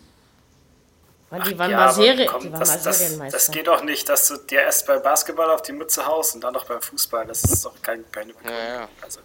[1.30, 3.36] Und die waren Ach, mal, Serie, komm, die waren das, mal Serienmeister.
[3.36, 6.34] Das, das geht doch nicht, dass du dir erst beim Basketball auf die Mütze haust
[6.34, 7.24] und dann noch beim Fußball.
[7.24, 8.58] Das ist doch kein, keine Begründung.
[8.58, 8.88] Ja, ja.
[9.00, 9.20] Also,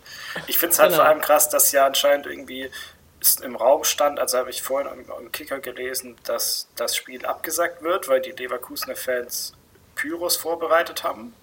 [0.46, 1.02] ich finde es halt genau.
[1.02, 2.70] vor allem krass, dass ja anscheinend irgendwie
[3.42, 8.08] im Raum stand, also habe ich vorhin am, Kicker gelesen, dass das Spiel abgesagt wird,
[8.08, 9.54] weil die Leverkusener Fans
[9.96, 11.34] Pyros vorbereitet haben.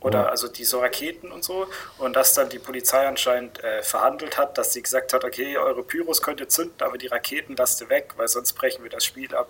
[0.00, 0.28] Oder ja.
[0.28, 1.66] also die so Raketen und so.
[1.98, 5.82] Und dass dann die Polizei anscheinend äh, verhandelt hat, dass sie gesagt hat, okay, eure
[5.82, 9.04] Pyros könnt ihr zünden, aber die Raketen lasst ihr weg, weil sonst brechen wir das
[9.04, 9.48] Spiel ab.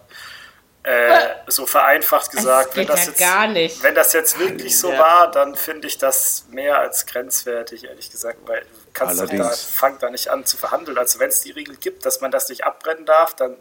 [0.84, 4.98] Äh, so vereinfacht gesagt, das wenn, das ja jetzt, wenn das jetzt wirklich so ja.
[4.98, 9.98] war, dann finde ich das mehr als grenzwertig, ehrlich gesagt, weil du kannst da, fang
[9.98, 10.96] da nicht an zu verhandeln.
[10.96, 13.56] Also wenn es die Regel gibt, dass man das nicht abbrennen darf, dann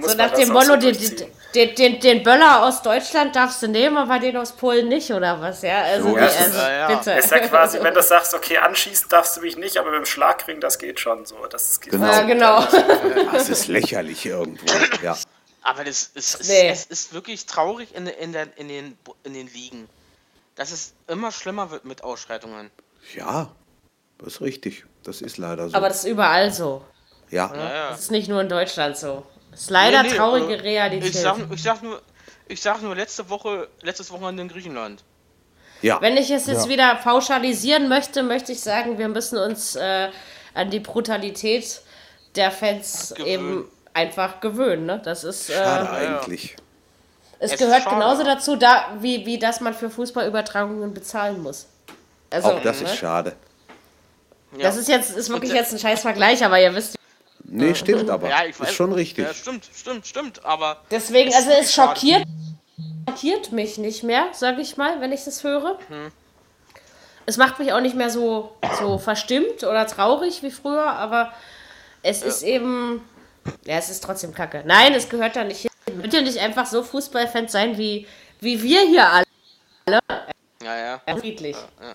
[0.00, 0.96] so nach dem Motto, den,
[1.54, 5.40] den, den, den, Böller aus Deutschland darfst du nehmen, aber den aus Polen nicht, oder
[5.40, 5.62] was?
[5.62, 7.12] Ja, also, so, nee, also ja, bitte.
[7.12, 10.06] Ist ja quasi, wenn du sagst, okay, anschießen darfst du mich nicht, aber mit dem
[10.06, 11.36] Schlagring, das geht schon so.
[11.48, 12.06] Das geht genau.
[12.06, 12.66] Ja, genau.
[13.32, 14.66] Das ist lächerlich irgendwo,
[15.02, 15.16] ja.
[15.62, 16.68] Aber das ist, es, nee.
[16.68, 19.88] es ist wirklich traurig in, in, der, in, den, in den Ligen,
[20.56, 22.70] dass es immer schlimmer wird mit Ausschreitungen.
[23.14, 23.50] Ja,
[24.18, 24.84] das ist richtig.
[25.04, 25.76] Das ist leider so.
[25.76, 26.84] Aber das ist überall so.
[27.30, 27.50] Ja.
[27.54, 27.90] ja, ja.
[27.90, 29.24] Das ist nicht nur in Deutschland so.
[29.54, 31.14] Das ist leider nee, nee, traurige Realität.
[31.14, 32.02] Ich sag, ich sag, nur,
[32.48, 35.04] ich sag nur letzte Woche, letztes Wochenende in Griechenland.
[35.80, 36.00] Ja.
[36.00, 36.68] Wenn ich es jetzt ja.
[36.68, 40.08] wieder pauschalisieren möchte, möchte ich sagen, wir müssen uns äh,
[40.54, 41.82] an die Brutalität
[42.34, 43.28] der Fans gewöhnen.
[43.28, 44.86] eben einfach gewöhnen.
[44.86, 45.00] Ne?
[45.04, 45.50] Das ist.
[45.50, 46.56] Äh, schade eigentlich.
[47.38, 51.66] Es, es gehört genauso dazu, da, wie, wie dass man für Fußballübertragungen bezahlen muss.
[52.30, 52.88] Also, Auch das ne?
[52.88, 53.36] ist schade.
[54.58, 56.96] Das ist jetzt ist wirklich jetzt ein scheiß Vergleich, aber ihr wisst.
[57.56, 58.28] Nee, stimmt aber.
[58.28, 59.24] Ja, ich weiß, ist schon richtig.
[59.24, 60.82] Ja, stimmt, stimmt, stimmt, aber.
[60.90, 62.24] Deswegen, also es schockiert,
[63.08, 65.78] schockiert mich nicht mehr, sage ich mal, wenn ich das höre.
[65.88, 66.10] Hm.
[67.26, 71.32] Es macht mich auch nicht mehr so, so verstimmt oder traurig wie früher, aber
[72.02, 72.26] es ja.
[72.26, 73.00] ist eben
[73.64, 74.62] ja, es ist trotzdem kacke.
[74.66, 75.70] Nein, es gehört da nicht hin.
[76.00, 78.06] Könnt ihr nicht einfach so Fußballfans sein wie,
[78.40, 80.00] wie wir hier alle?
[80.62, 81.16] Ja, ja.
[81.16, 81.56] Friedlich.
[81.56, 81.94] Ja, ja.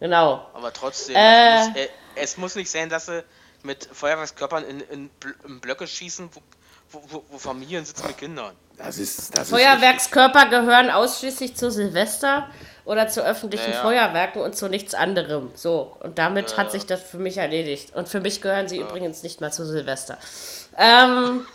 [0.00, 0.46] Genau.
[0.54, 1.76] Aber trotzdem, äh, es, muss,
[2.14, 3.24] es, muss, nicht sein, dass sie
[3.64, 5.10] mit Feuerwerkskörpern in, in,
[5.46, 8.54] in Blöcke schießen, wo, wo, wo, Familien sitzen mit Kindern.
[8.76, 12.50] Das ist, das Feuerwerkskörper gehören ausschließlich zu Silvester
[12.84, 13.82] oder zu öffentlichen ja, ja.
[13.82, 15.50] Feuerwerken und zu nichts anderem.
[15.54, 17.94] So, und damit ja, hat sich das für mich erledigt.
[17.94, 20.18] Und für mich gehören sie übrigens nicht mal zu Silvester.
[20.76, 21.46] Ähm,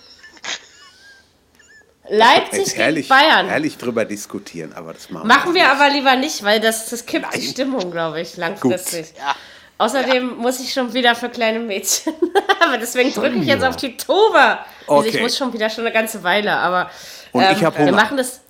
[2.07, 3.48] Leipzig gegen herrlich, Bayern.
[3.48, 5.72] Herrlich drüber diskutieren, aber das machen, machen wir.
[5.72, 7.41] aber lieber nicht, weil das, das kippt Nein.
[7.41, 9.14] die Stimmung, glaube ich, langfristig.
[9.18, 9.36] Ja.
[9.77, 10.35] Außerdem ja.
[10.35, 12.14] muss ich schon wieder für kleine Mädchen.
[12.61, 13.95] aber deswegen drücke ich jetzt auf die.
[14.07, 14.53] Okay.
[14.88, 16.89] Also ich muss schon wieder schon eine ganze Weile, aber
[17.35, 17.88] und ähm, ich habe Hunger.
[17.88, 18.41] Wir machen das.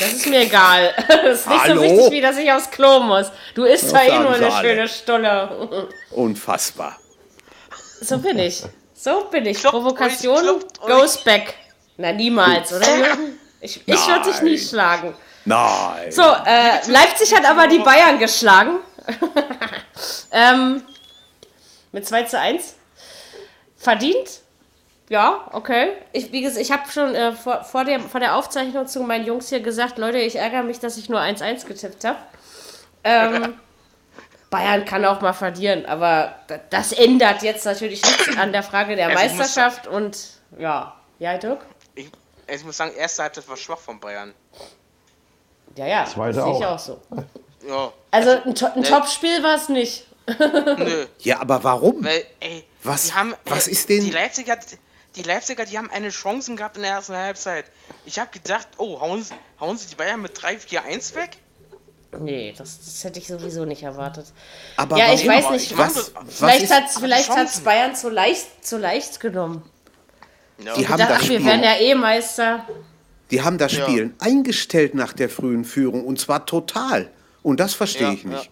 [0.00, 0.94] Das ist mir egal.
[1.08, 1.74] Das ist nicht Hallo?
[1.74, 3.32] so wichtig, wie dass ich aufs Klo muss.
[3.54, 5.88] Du isst zwar eh nur eine schöne Stulle.
[6.12, 6.96] Unfassbar.
[8.00, 8.62] So bin ich.
[8.94, 9.58] So bin ich.
[9.58, 11.54] Klopft Provokation euch, goes back.
[11.96, 12.86] Na, niemals, oder?
[13.60, 15.14] Ich, ich würde dich nie schlagen.
[15.44, 16.12] Nein.
[16.12, 18.78] So, äh, Leipzig hat aber die Bayern geschlagen.
[20.32, 20.82] Ähm,
[21.92, 22.74] mit 2 zu 1.
[23.76, 24.40] Verdient?
[25.08, 25.92] Ja, okay.
[26.12, 29.24] Ich, wie gesagt, ich habe schon äh, vor, vor, der, vor der Aufzeichnung zu meinen
[29.24, 32.18] Jungs hier gesagt, Leute, ich ärgere mich, dass ich nur 1-1 getippt habe.
[33.04, 33.54] Ähm,
[34.50, 36.34] Bayern kann auch mal verlieren, aber
[36.70, 40.18] das ändert jetzt natürlich nichts an der Frage der also Meisterschaft und
[40.58, 40.94] ja.
[41.18, 41.60] Ja, Dirk?
[41.94, 42.10] Ich,
[42.46, 44.32] ich muss sagen, erste Halbzeit war schwach von Bayern.
[45.76, 47.00] Ja, ja, das sehe ich auch so.
[47.66, 47.92] Ja.
[48.10, 48.88] Also ein, to ein ne.
[48.88, 50.06] Top-Spiel war es nicht.
[50.78, 51.06] Nö.
[51.20, 52.04] Ja, aber warum?
[52.04, 54.04] Weil, ey, was, haben, was ist denn...
[54.04, 54.58] Die Leipziger,
[55.16, 57.66] die Leipziger, die haben eine Chance gehabt in der ersten Halbzeit.
[58.04, 59.24] Ich habe gedacht, oh, hauen,
[59.60, 61.30] hauen sie die Bayern mit 3-4-1 weg?
[62.18, 64.26] Nee, das, das, hätte ich sowieso nicht erwartet.
[64.76, 65.18] Aber ja, warum?
[65.18, 65.76] ich weiß nicht.
[65.76, 69.62] Was, vielleicht hat es Bayern zu leicht, zu leicht genommen.
[70.58, 70.74] Ja.
[70.74, 72.66] Die haben das Spiel, wir werden ja eh Meister.
[73.30, 74.26] Die haben das Spiel ja.
[74.26, 77.10] eingestellt nach der frühen Führung und zwar total.
[77.42, 78.44] Und das verstehe ja, ich nicht.
[78.44, 78.50] Ja.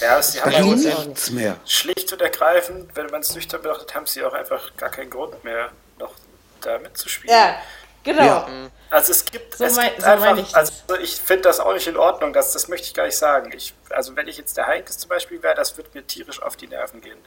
[0.00, 1.56] Ja, sie haben ging nichts mehr.
[1.64, 5.42] Schlicht und ergreifend, wenn man es nüchtern betrachtet, haben sie auch einfach gar keinen Grund
[5.44, 6.12] mehr, noch
[6.60, 7.34] da mitzuspielen.
[7.34, 7.56] Ja,
[8.02, 8.22] genau.
[8.24, 8.48] Ja.
[8.90, 11.72] Also es gibt, so es mein, gibt so einfach, ich also ich finde das auch
[11.72, 13.52] nicht in Ordnung, das, das möchte ich gar nicht sagen.
[13.54, 16.56] Ich, also wenn ich jetzt der Heinkes zum Beispiel wäre, das würde mir tierisch auf
[16.56, 17.18] die Nerven gehen.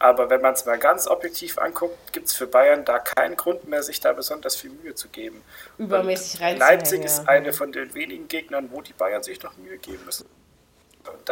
[0.00, 3.66] Aber wenn man es mal ganz objektiv anguckt, gibt es für Bayern da keinen Grund
[3.68, 5.42] mehr, sich da besonders viel Mühe zu geben.
[5.76, 6.56] Übermäßig rein.
[6.56, 7.24] Leipzig ist ja.
[7.24, 10.28] eine von den wenigen Gegnern, wo die Bayern sich noch Mühe geben müssen.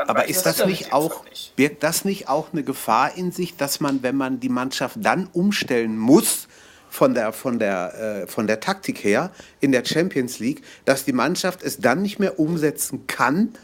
[0.06, 1.54] Aber ist das, das nicht auch, nicht.
[1.56, 5.28] birgt das nicht auch eine Gefahr in sich, dass man, wenn man die Mannschaft dann
[5.32, 6.48] umstellen muss,
[6.88, 9.30] von der, von, der, äh, von der Taktik her
[9.60, 13.54] in der Champions League, dass die Mannschaft es dann nicht mehr umsetzen kann,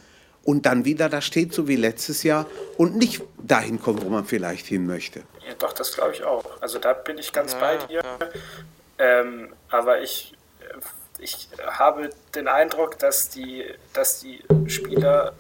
[0.45, 4.25] und dann wieder da steht, so wie letztes Jahr, und nicht dahin kommt, wo man
[4.25, 5.21] vielleicht hin möchte.
[5.47, 6.45] Ja, doch, das glaube ich auch.
[6.61, 8.03] Also da bin ich ganz ja, bei dir.
[8.03, 9.21] Ja.
[9.21, 15.33] Ähm, aber ich, äh, ich habe den Eindruck, dass die, dass die Spieler,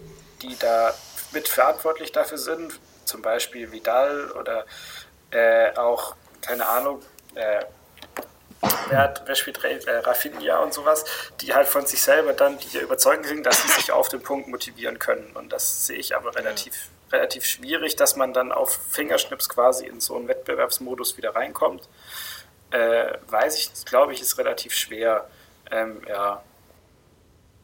[0.43, 0.94] die da
[1.32, 4.66] mitverantwortlich dafür sind, zum Beispiel Vidal oder
[5.31, 7.02] äh, auch, keine Ahnung,
[7.35, 7.64] äh,
[8.89, 11.05] wer, hat, wer spielt äh, Rafinha und sowas,
[11.40, 14.48] die halt von sich selber dann die überzeugen sind, dass sie sich auf den Punkt
[14.48, 15.32] motivieren können.
[15.35, 16.74] Und das sehe ich aber relativ,
[17.10, 17.19] ja.
[17.19, 21.89] relativ schwierig, dass man dann auf Fingerschnips quasi in so einen Wettbewerbsmodus wieder reinkommt.
[22.70, 25.28] Äh, weiß ich, glaube ich, ist relativ schwer.
[25.70, 26.43] Ähm, ja.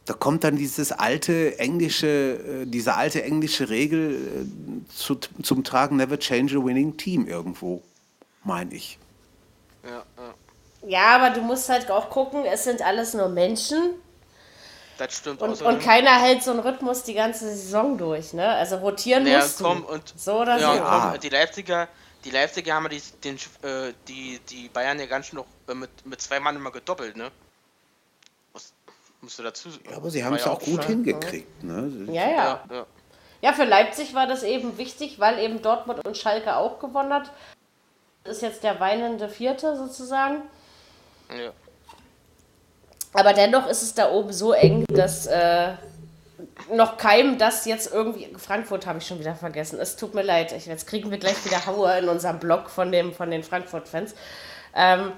[0.09, 5.97] Da kommt dann dieses alte englische, äh, diese alte englische Regel äh, zu, zum Tragen,
[5.97, 7.83] never change a winning team irgendwo,
[8.43, 8.97] meine ich.
[9.83, 10.33] Ja, ja.
[10.87, 13.93] Ja, aber du musst halt auch gucken, es sind alles nur Menschen.
[14.97, 15.43] Das stimmt.
[15.43, 18.49] Und, und keiner hält so einen Rhythmus die ganze Saison durch, ne?
[18.49, 19.93] Also rotieren ja, musst komm, du.
[19.93, 20.81] Und, so oder ja, so.
[20.81, 21.87] Komm, die Leipziger,
[22.25, 26.03] die Leipziger haben die, den, äh, die, die Bayern ja ganz schön noch äh, mit,
[26.03, 27.29] mit zwei Mann immer gedoppelt, ne?
[29.21, 32.07] Musst du dazu ja, Aber sie haben es ja auch gut hingekriegt, ne?
[32.07, 32.61] Ja, ja, ja.
[32.69, 32.85] Ja,
[33.41, 33.53] ja.
[33.53, 37.31] für Leipzig war das eben wichtig, weil eben Dortmund und Schalke auch gewonnen hat.
[38.23, 40.43] Das ist jetzt der weinende Vierte sozusagen.
[41.29, 41.51] Ja.
[43.13, 45.73] Aber dennoch ist es da oben so eng, dass äh,
[46.71, 48.29] noch keinem das jetzt irgendwie.
[48.37, 49.79] Frankfurt habe ich schon wieder vergessen.
[49.79, 50.51] Es tut mir leid.
[50.51, 54.13] Ich, jetzt kriegen wir gleich wieder Haue in unserem Blog von, dem, von den Frankfurt-Fans.
[54.75, 55.11] Ähm,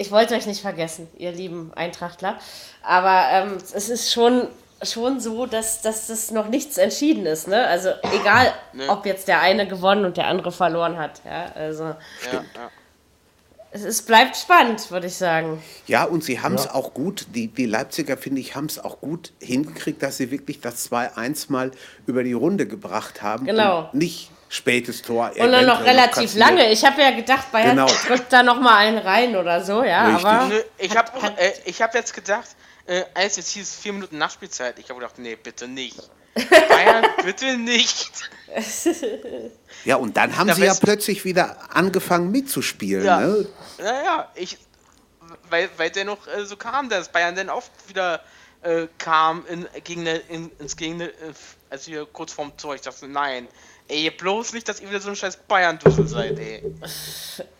[0.00, 2.38] ich wollte euch nicht vergessen, ihr lieben Eintrachtler.
[2.82, 4.48] Aber ähm, es ist schon,
[4.82, 7.48] schon so, dass, dass das noch nichts entschieden ist.
[7.48, 7.66] Ne?
[7.66, 8.88] Also egal, nee.
[8.88, 11.20] ob jetzt der eine gewonnen und der andere verloren hat.
[11.26, 11.94] Ja, also.
[12.18, 12.46] Stimmt.
[12.54, 12.70] Ja, ja
[13.72, 15.62] es ist, bleibt spannend, würde ich sagen.
[15.86, 16.74] Ja, und sie haben es ja.
[16.74, 20.60] auch gut, die, die Leipziger, finde ich, haben es auch gut hingekriegt, dass sie wirklich
[20.60, 21.70] das 2-1 mal
[22.06, 23.46] über die Runde gebracht haben.
[23.46, 23.82] Genau.
[23.92, 25.30] Und nicht spätes Tor.
[25.38, 26.70] Und dann noch relativ noch lange.
[26.70, 27.86] Ich habe ja gedacht, Bayern genau.
[28.06, 30.08] drückt da noch mal einen rein oder so, ja.
[30.08, 30.26] Richtig.
[30.26, 32.48] Aber Nö, ich habe äh, hab jetzt gedacht,
[32.86, 35.96] äh, als jetzt hieß vier Minuten Nachspielzeit, ich habe gedacht, nee, bitte nicht.
[36.68, 38.10] Bayern, bitte nicht.
[39.84, 43.04] Ja, und dann haben sie ja plötzlich wieder angefangen mitzuspielen.
[43.04, 43.46] Ja, ne?
[43.78, 44.58] ja, ja ich,
[45.48, 48.20] weil, weil der noch äh, so kam, dass Bayern dann oft wieder
[48.62, 51.32] äh, kam in, gegen in, ins Gegner, äh,
[51.70, 52.74] also hier kurz vorm Tor.
[52.74, 53.48] Ich dachte, nein,
[53.90, 56.62] ey, bloß nicht, dass ihr wieder so ein scheiß Bayern-Dussel seid, ey.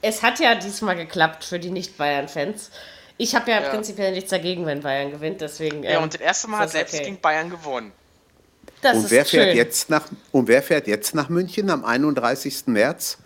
[0.01, 2.71] Es hat ja diesmal geklappt für die Nicht-Bayern-Fans.
[3.17, 5.83] Ich habe ja, ja, prinzipiell nichts dagegen, wenn Bayern gewinnt, deswegen.
[5.83, 7.05] Ja, ähm, und das erste Mal hat selbst okay.
[7.05, 7.93] gegen Bayern gewonnen.
[8.81, 9.57] Das und wer fährt schön.
[9.57, 12.67] jetzt nach und wer fährt jetzt nach München am 31.
[12.67, 13.19] März?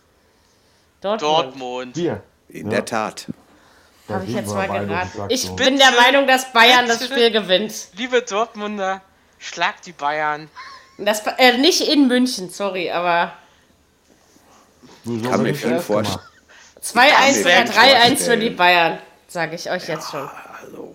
[1.00, 1.22] Dortmund.
[1.22, 1.96] Dortmund.
[1.96, 2.22] Wir.
[2.48, 2.70] In ja.
[2.70, 3.26] der Tat.
[4.08, 5.26] Habe ich jetzt mal geraten.
[5.28, 7.88] Ich bin der Meinung, dass Bayern das Spiel gewinnt.
[7.96, 9.00] Liebe Dortmunder,
[9.38, 10.50] schlagt die Bayern.
[10.98, 13.32] Das, äh, nicht in München, sorry, aber.
[15.04, 16.20] Kann mir viel vorstellen.
[16.82, 20.28] 2-1 oder 3-1 für die Bayern, sage ich euch ja, jetzt schon.
[20.62, 20.94] Also,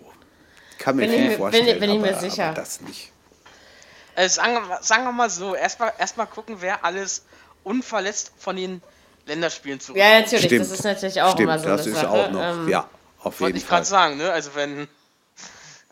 [0.77, 1.65] kann mir bin viel ich, vorstellen.
[1.65, 2.53] Bin, bin ich mir sicher.
[2.53, 3.11] das nicht.
[4.15, 7.23] Also sagen, sagen wir mal so, erstmal erst mal gucken, wer alles
[7.63, 8.81] unverletzt von den
[9.25, 9.97] Länderspielen zurück.
[9.97, 10.61] Ja, natürlich, Stimmt.
[10.61, 12.09] das ist natürlich auch Stimmt, immer so das ist Sache.
[12.09, 12.89] auch noch, ähm, ja,
[13.19, 13.57] auf jeden Fall.
[13.57, 14.31] ich gerade sagen, ne?
[14.31, 14.87] Also wenn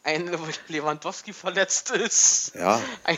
[0.03, 0.29] ein
[0.67, 2.79] Lewandowski verletzt ist, ja.
[3.03, 3.17] Ein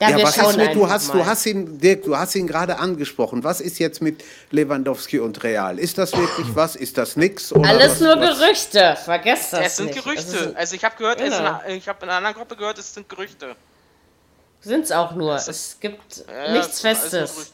[0.00, 2.78] ja, ja was ist mit, du hast, du hast ihn, Dirk, du hast ihn gerade
[2.78, 3.42] angesprochen.
[3.42, 5.78] Was ist jetzt mit Lewandowski und Real?
[5.78, 6.76] Ist das wirklich was?
[6.76, 7.52] Ist das nix?
[7.52, 8.38] Alles was, nur was?
[8.38, 8.96] Gerüchte.
[9.04, 9.66] Vergesst das.
[9.66, 10.04] Es sind nicht.
[10.04, 10.38] Gerüchte.
[10.38, 11.60] Also, also ich habe gehört, genau.
[11.66, 13.56] in, ich habe in einer anderen Gruppe gehört, es sind Gerüchte.
[14.60, 15.34] Sind es auch nur.
[15.34, 17.52] Es gibt ja, nichts Festes.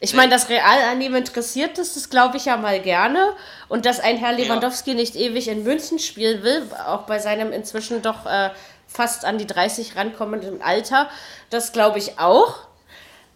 [0.00, 3.34] Ich meine, dass Real an ihm interessiert ist, das glaube ich ja mal gerne.
[3.68, 4.96] Und dass ein Herr Lewandowski ja.
[4.96, 8.50] nicht ewig in München spielen will, auch bei seinem inzwischen doch äh,
[8.94, 11.10] fast an die 30 rankommenden Alter,
[11.50, 12.68] das glaube ich auch.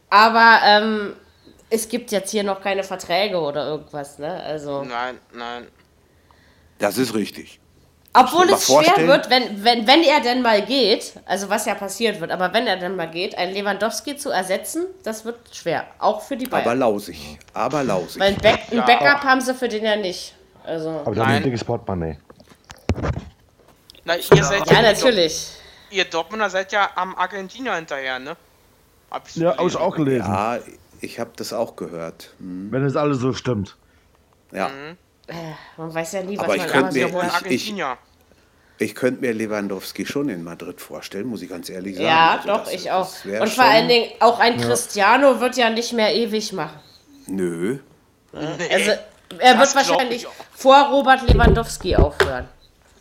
[0.09, 1.17] Aber ähm,
[1.69, 4.43] es gibt jetzt hier noch keine Verträge oder irgendwas, ne?
[4.43, 4.83] Also.
[4.85, 5.67] Nein, nein.
[6.79, 7.61] Das ist richtig.
[8.15, 12.21] Obwohl es schwer wird, wenn, wenn, wenn er denn mal geht, also was ja passiert
[12.21, 15.85] wird, aber wenn er denn mal geht, einen Lewandowski zu ersetzen, das wird schwer.
[15.99, 16.65] Auch für die Bayern.
[16.65, 17.39] Aber lausig.
[17.53, 18.21] Aber lausig.
[18.21, 20.35] Weil ein, Back, ein Backup haben sie für den ja nicht.
[20.65, 21.03] Also.
[21.05, 22.19] Aber dann ein dickes Portemonnaie.
[24.09, 25.51] Na, ihr seid ja, ja natürlich.
[25.91, 28.39] ihr Dortmunder seid ja am Argentinier hinterher, ne?
[29.11, 30.27] Hab ja, habe ich auch gelesen.
[30.27, 30.59] Ja,
[31.03, 32.31] ich habe das auch gehört.
[32.39, 32.73] Hm.
[32.73, 33.77] Wenn es alles so stimmt.
[34.51, 34.71] Ja.
[34.71, 34.97] Mhm.
[35.27, 35.35] Äh,
[35.77, 37.85] man weiß ja nie, was Aber man ich könnte mir, ich, ich,
[38.79, 42.09] ich könnte mir Lewandowski schon in Madrid vorstellen, muss ich ganz ehrlich sagen.
[42.09, 43.11] Ja, also doch, das, ich auch.
[43.27, 45.41] Und vor allen Dingen, auch ein Cristiano ja.
[45.41, 46.81] wird ja nicht mehr ewig machen.
[47.27, 47.79] Nö.
[48.33, 48.41] Nee,
[48.73, 48.93] also,
[49.39, 52.49] er wird wahrscheinlich vor Robert Lewandowski aufhören.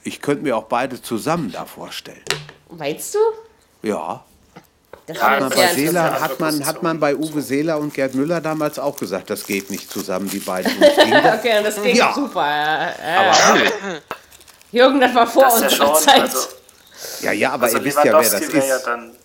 [0.07, 2.23] Ich könnte mir auch beide zusammen da vorstellen.
[2.69, 3.19] Meinst du?
[3.81, 4.23] Ja.
[5.05, 8.41] Das hat, man bei Seeler, hat, man, hat man bei Uwe Seeler und Gerd Müller
[8.41, 10.71] damals auch gesagt, das geht nicht zusammen, die beiden.
[10.81, 12.13] okay, das ging ja.
[12.13, 12.45] super.
[12.45, 13.31] Ja.
[13.31, 14.01] Aber
[14.71, 16.21] Jürgen, das war vor das unserer ja Zeit.
[16.21, 16.47] Also,
[17.21, 18.53] ja, ja, aber also ihr wisst ja, wer das ist.
[18.53, 19.15] Ja dann,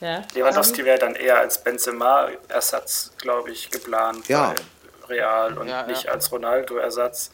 [0.00, 0.22] ja.
[0.34, 4.28] Lewandowski wäre dann eher als Benzema-Ersatz, glaube ich, geplant.
[4.28, 4.54] Ja.
[5.08, 7.30] Real und nicht als Ronaldo-Ersatz.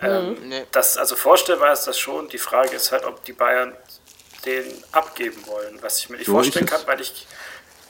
[0.00, 0.64] Ähm, nee.
[0.72, 2.28] das, also vorstellbar ist das schon.
[2.28, 3.72] Die Frage ist halt, ob die Bayern
[4.44, 7.26] den abgeben wollen, was ich mir nicht so vorstellen kann, weil ich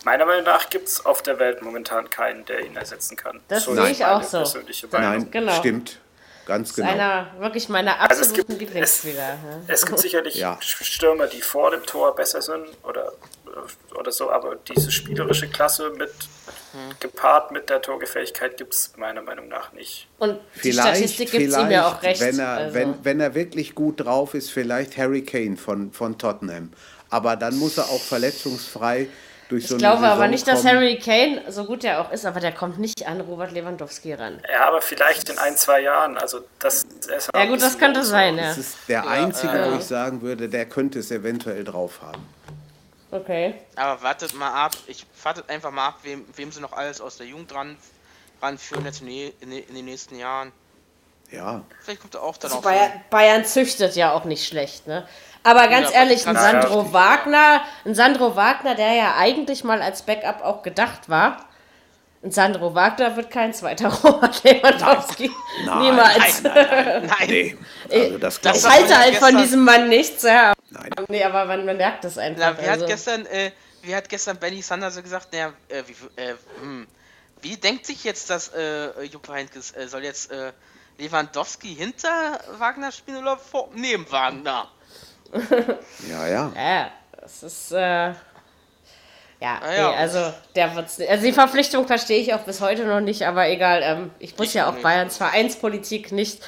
[0.05, 3.40] meiner Meinung nach gibt es auf der Welt momentan keinen, der ihn ersetzen kann.
[3.48, 4.44] Das so sehe ich auch so.
[4.93, 5.52] Nein, genau.
[5.52, 5.98] stimmt.
[6.47, 6.89] Ganz genau.
[6.89, 9.39] Einer, wirklich meiner absoluten also Lieblingsspieler.
[9.66, 10.59] Es, es, gibt sicherlich ja.
[10.62, 13.12] Stürmer, die vor dem Tor besser sind oder,
[13.94, 16.10] oder so, aber diese spielerische Klasse mit.
[17.00, 20.09] Gepaart mit der Torgefähigkeit gibt es meiner Meinung nach nicht.
[20.18, 22.20] Und die vielleicht, Statistik gibt ihm ja auch recht.
[22.20, 22.74] Wenn er, also.
[22.74, 26.72] wenn, wenn er wirklich gut drauf ist, vielleicht Harry Kane von, von Tottenham.
[27.10, 29.09] Aber dann muss er auch verletzungsfrei
[29.48, 32.12] durch ich so eine glaube Saison aber nicht, dass Harry Kane, so gut er auch
[32.12, 34.40] ist, aber der kommt nicht an Robert Lewandowski ran.
[34.52, 36.18] Ja, aber vielleicht in ein, zwei Jahren.
[36.18, 38.48] Also das ist ja gut, das könnte sein, ja.
[38.48, 42.00] Das ist der ja, einzige, äh, wo ich sagen würde, der könnte es eventuell drauf
[42.02, 42.26] haben.
[43.10, 43.55] Okay.
[43.76, 47.16] Aber wartet mal ab, ich wartet einfach mal ab, wem, wem sie noch alles aus
[47.16, 47.76] der Jugend dran
[48.40, 50.52] ranführen jetzt in, in, in den nächsten Jahren.
[51.30, 51.62] Ja.
[51.82, 55.06] Vielleicht kommt er auch dann also Bayern, Bayern, züchtet ja auch nicht schlecht, ne?
[55.44, 56.93] Aber ganz ja, ehrlich, ein Sandro ja.
[56.93, 61.44] Wagner, ein Sandro Wagner, der ja eigentlich mal als Backup auch gedacht war.
[62.22, 65.30] Ein Sandro Wagner wird kein zweiter Robert Lewandowski.
[65.64, 65.78] Nein.
[65.78, 66.43] Niemals.
[66.43, 67.06] Nein, nein, nein.
[67.06, 67.28] nein.
[67.28, 67.56] nee.
[67.90, 70.55] Also das ich halte halt von diesem Mann nichts, ja.
[70.70, 70.90] Nein.
[71.09, 72.57] Nee, aber man, man merkt das einfach.
[72.57, 72.82] Na, wie, also.
[72.82, 76.86] hat gestern, äh, wie hat gestern Benny Sander so gesagt, naja, äh, wie, äh, hm,
[77.40, 80.53] wie denkt sich jetzt das äh, Jupp Heynckes, äh, soll jetzt äh,
[80.99, 84.70] Lewandowski hinter Wagner spielen oder vor, neben Wagner?
[86.09, 86.53] ja, ja.
[86.55, 86.90] Ja,
[87.20, 88.12] das ist, äh,
[89.40, 89.90] ja, ah, ja.
[89.90, 93.49] Nee, also der wird's, also die Verpflichtung verstehe ich auch bis heute noch nicht, aber
[93.49, 94.82] egal, ähm, ich muss ich ja auch nicht.
[94.82, 96.43] Bayerns Vereinspolitik nicht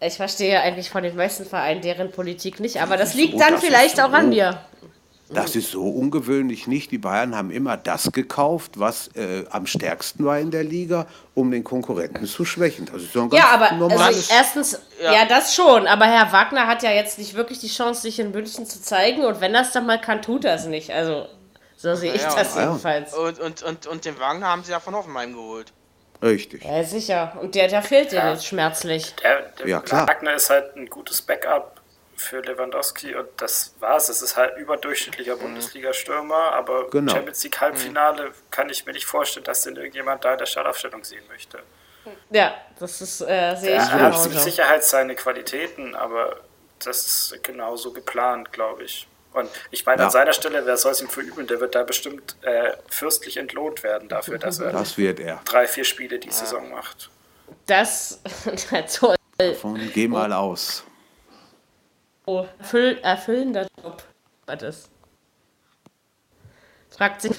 [0.00, 4.00] ich verstehe eigentlich von den meisten Vereinen deren Politik nicht, aber das liegt dann vielleicht
[4.00, 4.60] auch an mir.
[5.28, 6.92] Das ist so ungewöhnlich nicht.
[6.92, 11.50] Die Bayern haben immer das gekauft, was äh, am stärksten war in der Liga, um
[11.50, 12.86] den Konkurrenten zu schwächen.
[12.86, 15.12] Das ist so ein ganz ja, aber also normales also erstens, ja.
[15.12, 15.24] ja.
[15.24, 15.88] das schon.
[15.88, 19.24] Aber Herr Wagner hat ja jetzt nicht wirklich die Chance, sich in München zu zeigen.
[19.24, 20.92] Und wenn das dann mal kann, tut er es nicht.
[20.92, 21.26] Also
[21.76, 22.68] so sehe ich ja, das ja.
[22.68, 23.12] jedenfalls.
[23.12, 25.72] Und, und, und, und den Wagner haben sie ja von Hoffenheim geholt.
[26.22, 26.64] Richtig.
[26.64, 27.36] Ja, sicher.
[27.40, 29.14] Und der, der fehlt dir jetzt schmerzlich.
[29.16, 30.08] Der, der ja, klar.
[30.08, 31.80] Wagner ist halt ein gutes Backup
[32.16, 34.08] für Lewandowski und das war's.
[34.08, 35.40] Es ist halt überdurchschnittlicher mhm.
[35.40, 37.12] Bundesliga-Stürmer, aber genau.
[37.12, 38.34] Champions League Halbfinale mhm.
[38.50, 41.58] kann ich mir nicht vorstellen, dass denn irgendjemand da in der Startaufstellung sehen möchte.
[42.30, 46.36] Ja, das ist, äh, sehe ich Er hat mit Sicherheit seine Qualitäten, aber
[46.78, 49.08] das ist genauso geplant, glaube ich.
[49.36, 50.06] Und ich meine, ja.
[50.06, 53.82] an seiner Stelle, wer soll es ihm verübeln, der wird da bestimmt äh, fürstlich entlohnt
[53.82, 55.40] werden dafür, dass er, das wird er.
[55.44, 56.34] drei, vier Spiele die ja.
[56.34, 57.10] Saison macht.
[57.66, 58.20] Das,
[58.98, 59.16] toll.
[59.38, 60.84] Davon geh mal aus
[62.26, 64.02] erfüll, erfüllender Job
[64.46, 64.88] war das.
[66.90, 67.32] Fragt sich.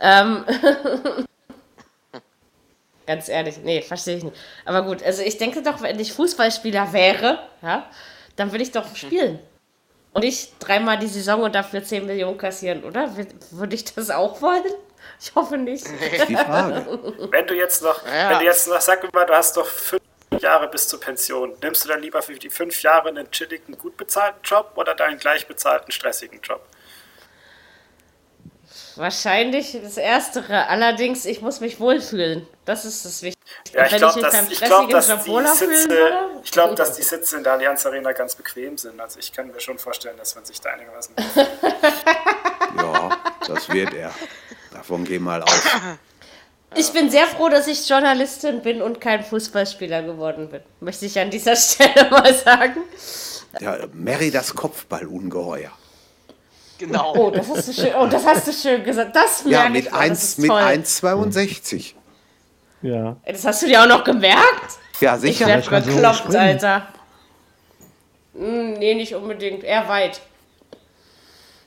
[0.00, 0.44] Ähm,
[3.06, 4.36] ganz ehrlich, nee, verstehe ich nicht.
[4.64, 7.90] Aber gut, also ich denke doch, wenn ich Fußballspieler wäre, ja,
[8.36, 9.40] dann würde ich doch spielen.
[10.12, 13.10] Und nicht dreimal die Saison und dafür 10 Millionen kassieren, oder?
[13.50, 14.62] Würde ich das auch wollen?
[15.20, 15.86] Ich hoffe nicht.
[15.88, 16.24] Nee.
[16.28, 16.84] Die Frage.
[17.30, 18.30] Wenn du jetzt noch, ja.
[18.30, 20.02] wenn du jetzt noch, sag mal, du hast doch fünf
[20.40, 21.54] Jahre bis zur Pension.
[21.62, 25.18] Nimmst du dann lieber für die fünf Jahre einen chilligen, gut bezahlten Job oder deinen
[25.18, 26.60] gleich bezahlten, stressigen Job?
[28.96, 30.68] Wahrscheinlich das Erstere.
[30.68, 32.46] Allerdings, ich muss mich wohlfühlen.
[32.64, 33.76] Das ist das Wichtigste.
[33.76, 36.10] Ja, ich glaube, dass, ich glaub, dass, die Sitze,
[36.44, 39.00] ich glaub, dass die Sitze in der Allianz Arena ganz bequem sind.
[39.00, 41.14] Also ich kann mir schon vorstellen, dass man sich da einigermaßen...
[42.76, 44.12] ja, das wird er.
[44.72, 45.62] Davon geh mal aus.
[46.74, 50.62] Ich bin sehr froh, dass ich Journalistin bin und kein Fußballspieler geworden bin.
[50.80, 52.82] Möchte ich an dieser Stelle mal sagen.
[53.60, 55.72] Ja, Mary das Kopfballungeheuer.
[56.82, 57.14] Genau.
[57.16, 59.14] Oh, das hast du schön, oh, das hast du schön gesagt.
[59.14, 61.92] Das ja, mit ich 1, mit 1,62.
[62.82, 63.16] Ja.
[63.24, 64.78] Das hast du dir auch noch gemerkt?
[65.00, 65.58] Ja, sicher.
[65.60, 66.88] Ich werde bekloppt, Alter.
[68.34, 69.62] Hm, nee, nicht unbedingt.
[69.62, 70.22] Eher weit.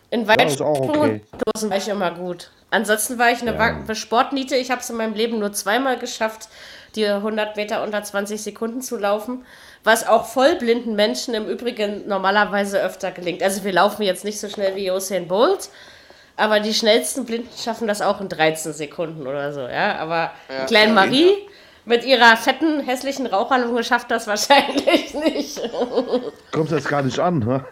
[0.09, 0.99] In Weitsprung ja, okay.
[0.99, 2.51] und Dosen war ich immer gut.
[2.69, 3.95] Ansonsten war ich eine ja.
[3.95, 4.57] Sportniete.
[4.57, 6.49] Ich habe es in meinem Leben nur zweimal geschafft,
[6.95, 9.45] die 100 Meter unter 20 Sekunden zu laufen,
[9.85, 13.41] was auch vollblinden Menschen im Übrigen normalerweise öfter gelingt.
[13.41, 15.69] Also wir laufen jetzt nicht so schnell wie Usain Bolt,
[16.35, 19.61] aber die schnellsten Blinden schaffen das auch in 13 Sekunden oder so.
[19.61, 21.31] Ja, aber ja, Klein Marie
[21.85, 25.61] mit ihrer fetten, hässlichen Raucherlunge schafft das wahrscheinlich nicht.
[26.51, 27.63] Kommt das gar nicht an, ne?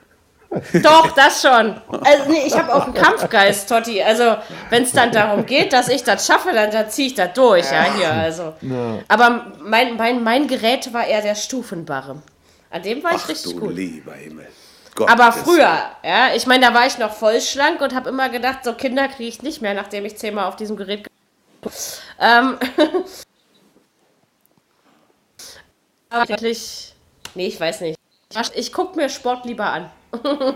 [0.82, 1.76] Doch, das schon.
[1.88, 4.02] Also, nee, ich habe auch einen Kampfgeist, Totti.
[4.02, 4.38] Also,
[4.70, 7.72] wenn es dann darum geht, dass ich das schaffe, dann, dann ziehe ich das durch.
[7.72, 8.54] Ja, hier, also.
[8.62, 9.00] Ja.
[9.08, 12.22] Aber mein, mein, mein Gerät war eher der Stufenbarren.
[12.70, 13.76] An dem war Ach, ich richtig du gut.
[13.76, 14.48] Lieber Himmel.
[14.96, 18.30] Gott Aber früher, ja, ich meine, da war ich noch voll schlank und habe immer
[18.30, 21.08] gedacht, so Kinder kriege ich nicht mehr, nachdem ich zehnmal auf diesem Gerät.
[22.20, 22.58] Ähm.
[26.10, 26.94] Aber wirklich,
[27.34, 27.98] nee, ich weiß nicht.
[28.56, 29.92] Ich gucke mir Sport lieber an.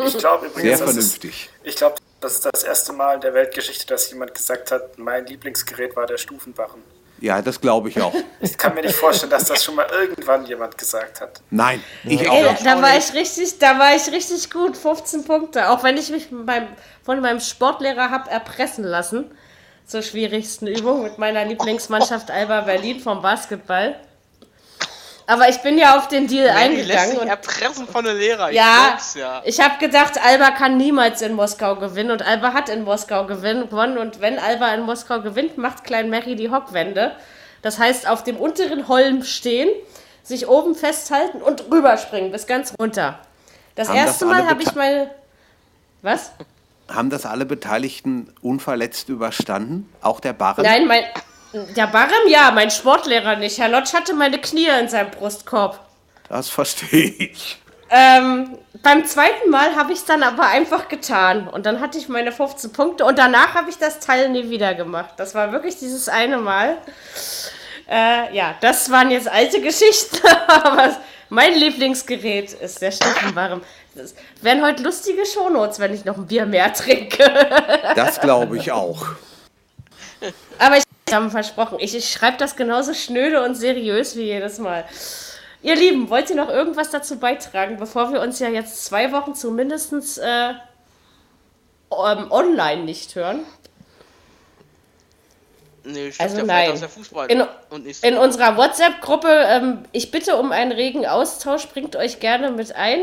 [0.06, 1.49] Ich glaube übrigens, Sehr vernünftig.
[1.64, 4.98] Ist, ich glaube, das ist das erste Mal in der Weltgeschichte, dass jemand gesagt hat,
[4.98, 6.82] mein Lieblingsgerät war der Stufenbarren.
[7.20, 8.14] Ja, das glaube ich auch.
[8.41, 11.41] Ich kann mir nicht vorstellen, dass das schon mal irgendwann jemand gesagt hat.
[11.49, 15.70] Nein, ich auch Ey, Da war ich richtig, da war ich richtig gut, 15 Punkte.
[15.70, 16.68] Auch wenn ich mich beim,
[17.04, 19.32] von meinem Sportlehrer habe erpressen lassen
[19.88, 23.95] zur schwierigsten Übung mit meiner Lieblingsmannschaft Alba Berlin vom Basketball.
[25.30, 27.18] Aber ich bin ja auf den Deal Nein, eingegangen.
[27.18, 28.49] und erpressen von den Lehrer.
[28.49, 32.86] Ja, ja, ich habe gedacht, Alba kann niemals in Moskau gewinnen und Alba hat in
[32.86, 37.12] Moskau gewonnen und wenn Alba in Moskau gewinnt, macht Klein Mary die Hockwende.
[37.62, 39.70] Das heißt, auf dem unteren Holm stehen,
[40.24, 43.20] sich oben festhalten und rüberspringen bis ganz runter.
[43.76, 45.12] Das haben erste das Mal habe ich mal
[46.02, 46.32] was?
[46.90, 49.90] Haben das alle Beteiligten unverletzt überstanden?
[50.02, 50.64] Auch der Barren?
[50.64, 51.04] Nein, mein,
[51.53, 53.57] der Barem ja, mein Sportlehrer nicht.
[53.57, 55.80] Herr Lotsch hatte meine Knie in seinem Brustkorb.
[56.30, 57.57] Das verstehe ich.
[57.90, 61.48] Ähm, beim zweiten Mal habe ich es dann aber einfach getan.
[61.48, 63.06] Und dann hatte ich meine 15 Punkte.
[63.06, 65.14] Und danach habe ich das Teil nie wieder gemacht.
[65.18, 66.78] Das war wirklich dieses eine Mal.
[67.90, 70.28] Äh, ja, das waren jetzt alte Geschichten.
[70.48, 70.98] aber
[71.30, 73.61] mein Lieblingsgerät ist der Stufenbarem.
[73.95, 77.24] Das wären heute lustige Shownotes, wenn ich noch ein Bier mehr trinke.
[77.95, 79.06] das glaube ich auch.
[80.60, 80.84] Aber ich
[81.14, 81.78] haben versprochen.
[81.80, 84.86] Ich, ich schreibe das genauso schnöde und seriös wie jedes Mal.
[85.64, 89.34] Ihr Lieben, wollt ihr noch irgendwas dazu beitragen, bevor wir uns ja jetzt zwei Wochen
[89.34, 90.54] zumindest äh,
[91.90, 93.40] um, online nicht hören?
[95.84, 96.72] Nee, also nein.
[96.72, 97.44] Aus der Fußball in,
[98.02, 103.00] in unserer WhatsApp-Gruppe, ähm, ich bitte um einen regen Austausch, bringt euch gerne mit ein.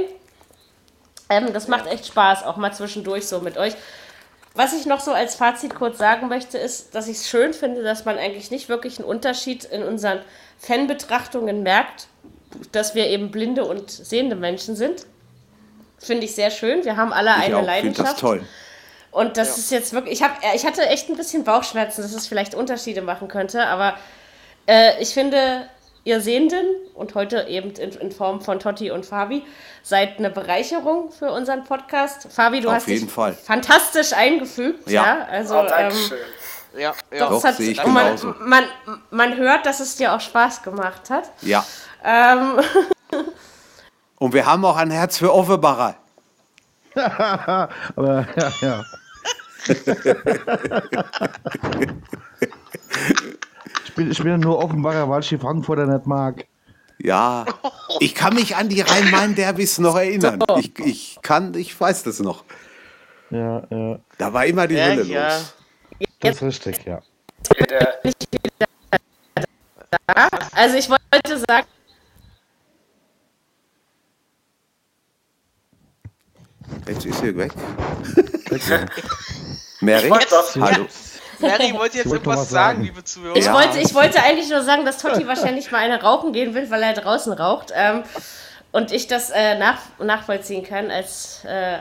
[1.30, 3.74] Ähm, das macht echt Spaß, auch mal zwischendurch so mit euch.
[4.54, 7.82] Was ich noch so als Fazit kurz sagen möchte, ist, dass ich es schön finde,
[7.82, 10.20] dass man eigentlich nicht wirklich einen Unterschied in unseren
[10.58, 12.06] Fanbetrachtungen merkt,
[12.70, 15.06] dass wir eben blinde und sehende Menschen sind.
[15.98, 16.84] Finde ich sehr schön.
[16.84, 18.12] Wir haben alle ich eine auch, Leidenschaft.
[18.12, 18.44] Das toll.
[19.10, 19.54] Und das ja.
[19.54, 23.00] ist jetzt wirklich, ich, hab, ich hatte echt ein bisschen Bauchschmerzen, dass es vielleicht Unterschiede
[23.00, 23.96] machen könnte, aber
[24.66, 25.68] äh, ich finde,
[26.04, 29.42] ihr Sehenden und heute eben in, in, Form von Totti und Fabi
[29.82, 32.28] seid eine Bereicherung für unseren Podcast.
[32.30, 33.32] Fabi, du Auf hast dich Fall.
[33.32, 34.88] fantastisch eingefügt.
[34.88, 35.58] Ja, ja also.
[35.58, 35.92] Oh, ähm,
[36.76, 37.28] ja, ja.
[37.28, 38.64] Doch, hat, ich man, man,
[39.10, 41.30] man hört, dass es dir auch Spaß gemacht hat.
[41.40, 41.64] Ja.
[42.04, 42.60] Ähm.
[44.18, 45.96] Und wir haben auch ein Herz für Offenbacher.
[46.94, 48.84] Aber ja, ja
[53.94, 56.46] ich, bin, ich bin nur Offenbarer, weil ich die Frankfurter nicht mag.
[56.98, 57.44] Ja,
[58.00, 60.42] ich kann mich an die Rhein-Main-Derbys noch erinnern.
[60.58, 62.44] Ich, ich kann, ich weiß das noch.
[63.30, 63.98] Ja, ja.
[64.18, 65.28] Da war immer die ja, Hölle ja.
[65.28, 65.54] los.
[66.18, 67.00] Das ist richtig, ja.
[70.52, 71.66] Also ich wollte sagen.
[76.88, 77.52] Jetzt ist sie weg.
[79.80, 80.10] Mary?
[80.60, 80.88] Hallo.
[81.40, 83.36] Mary wollte jetzt irgendwas sagen, liebe Zuhörer.
[83.36, 83.52] Ich, ja.
[83.54, 86.82] wollte, ich wollte eigentlich nur sagen, dass Totti wahrscheinlich mal eine rauchen gehen will, weil
[86.82, 87.72] er draußen raucht.
[87.74, 88.02] Ähm,
[88.72, 91.78] und ich das äh, nach, nachvollziehen kann als, äh,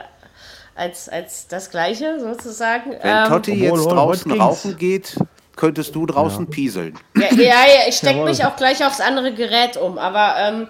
[0.76, 2.92] als, als das Gleiche sozusagen.
[2.92, 5.16] Wenn ähm, Totti jetzt draußen rauchen geht,
[5.56, 6.52] könntest du draußen ja.
[6.52, 7.00] pieseln.
[7.16, 10.68] Ja, ja, ja ich stecke mich auch gleich aufs andere Gerät um, aber ähm,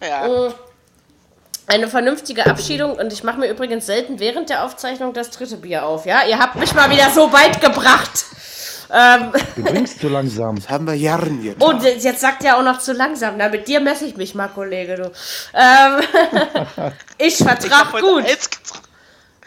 [0.00, 0.26] ja.
[0.26, 0.54] Mh,
[1.66, 5.84] eine vernünftige Abschiedung und ich mache mir übrigens selten während der Aufzeichnung das dritte Bier
[5.84, 6.24] auf, ja?
[6.26, 8.26] Ihr habt mich mal wieder so weit gebracht.
[8.92, 10.56] Ähm, du bringst zu langsam.
[10.56, 11.62] Das haben wir Jahren jetzt.
[11.62, 13.34] Und jetzt sagt er auch noch zu langsam.
[13.36, 15.12] Na, mit dir messe ich mich mal, Kollege, du.
[15.54, 18.24] Ähm, ich vertrag gut.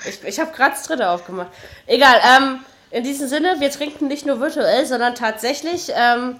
[0.05, 1.49] Ich, ich habe gerade das dritte aufgemacht.
[1.87, 2.59] Egal, ähm,
[2.91, 5.91] in diesem Sinne, wir trinken nicht nur virtuell, sondern tatsächlich.
[5.95, 6.35] Ähm,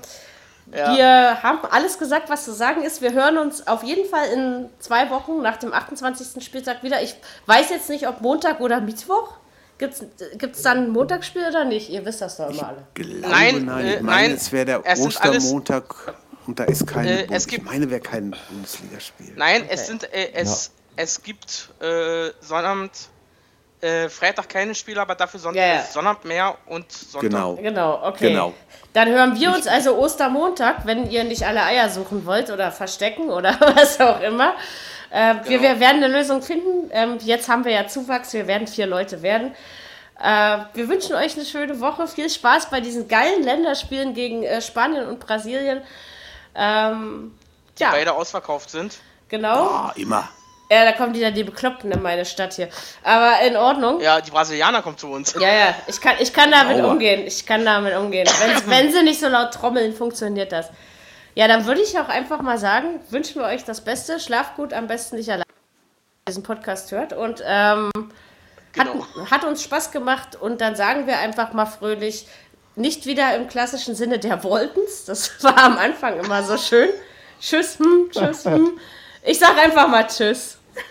[0.73, 0.95] ja.
[0.95, 3.01] Wir haben alles gesagt, was zu sagen ist.
[3.01, 6.43] Wir hören uns auf jeden Fall in zwei Wochen nach dem 28.
[6.43, 7.01] Spieltag wieder.
[7.01, 7.15] Ich
[7.45, 9.33] weiß jetzt nicht, ob Montag oder Mittwoch.
[9.77, 11.89] Gibt es dann ein Montagsspiel oder nicht?
[11.89, 12.87] Ihr wisst das doch immer alle.
[12.93, 16.13] Glaube, nein, nein, ich äh, meine, nein, es wäre der es Ostermontag
[16.47, 17.07] und da ist kein.
[17.07, 19.31] Äh, es gibt, ich meine, wäre kein Bundesligaspiel.
[19.37, 19.71] Nein, okay.
[19.71, 21.03] es sind äh, es, ja.
[21.03, 22.91] es gibt äh, Sonnabend
[23.81, 25.81] äh, Freitag keine Spiele, aber dafür Sonntag, ja.
[25.83, 27.29] Sonntag mehr und Sonntag.
[27.29, 27.55] Genau.
[27.55, 28.29] Genau, okay.
[28.29, 28.53] Genau.
[28.93, 33.29] Dann hören wir uns also Ostermontag, wenn ihr nicht alle Eier suchen wollt oder verstecken
[33.29, 34.55] oder was auch immer.
[35.11, 35.49] Äh, genau.
[35.49, 36.89] wir, wir, werden eine Lösung finden.
[36.91, 39.55] Ähm, jetzt haben wir ja Zuwachs, wir werden vier Leute werden.
[40.21, 42.07] Äh, wir wünschen euch eine schöne Woche.
[42.07, 45.81] Viel Spaß bei diesen geilen Länderspielen gegen äh, Spanien und Brasilien.
[46.55, 47.33] Ähm,
[47.77, 47.91] Die ja.
[47.91, 48.97] beide ausverkauft sind.
[49.29, 49.85] Genau.
[49.85, 50.27] Oh, immer.
[50.71, 52.69] Ja, da kommen wieder die Bekloppten in meine Stadt hier.
[53.03, 53.99] Aber in Ordnung.
[54.01, 55.33] Ja, die Brasilianer kommen zu uns.
[55.33, 56.91] Ja, ja, ich kann, ich kann damit Aua.
[56.91, 57.25] umgehen.
[57.25, 58.27] Ich kann damit umgehen.
[58.39, 60.69] Wenn, wenn sie nicht so laut trommeln, funktioniert das.
[61.33, 64.19] Ja, dann würde ich auch einfach mal sagen, wünschen wir euch das Beste.
[64.19, 65.45] Schlaft gut, am besten nicht allein,
[66.27, 67.13] diesen Podcast hört.
[67.13, 67.89] Und ähm,
[68.73, 69.07] genau.
[69.23, 70.35] hat, hat uns Spaß gemacht.
[70.35, 72.27] Und dann sagen wir einfach mal fröhlich,
[72.75, 75.05] nicht wieder im klassischen Sinne der Wolltens.
[75.05, 76.89] Das war am Anfang immer so schön.
[77.41, 78.79] Tschüss, hm, tschüss, hm.
[79.23, 80.58] Ich sag einfach mal Tschüss.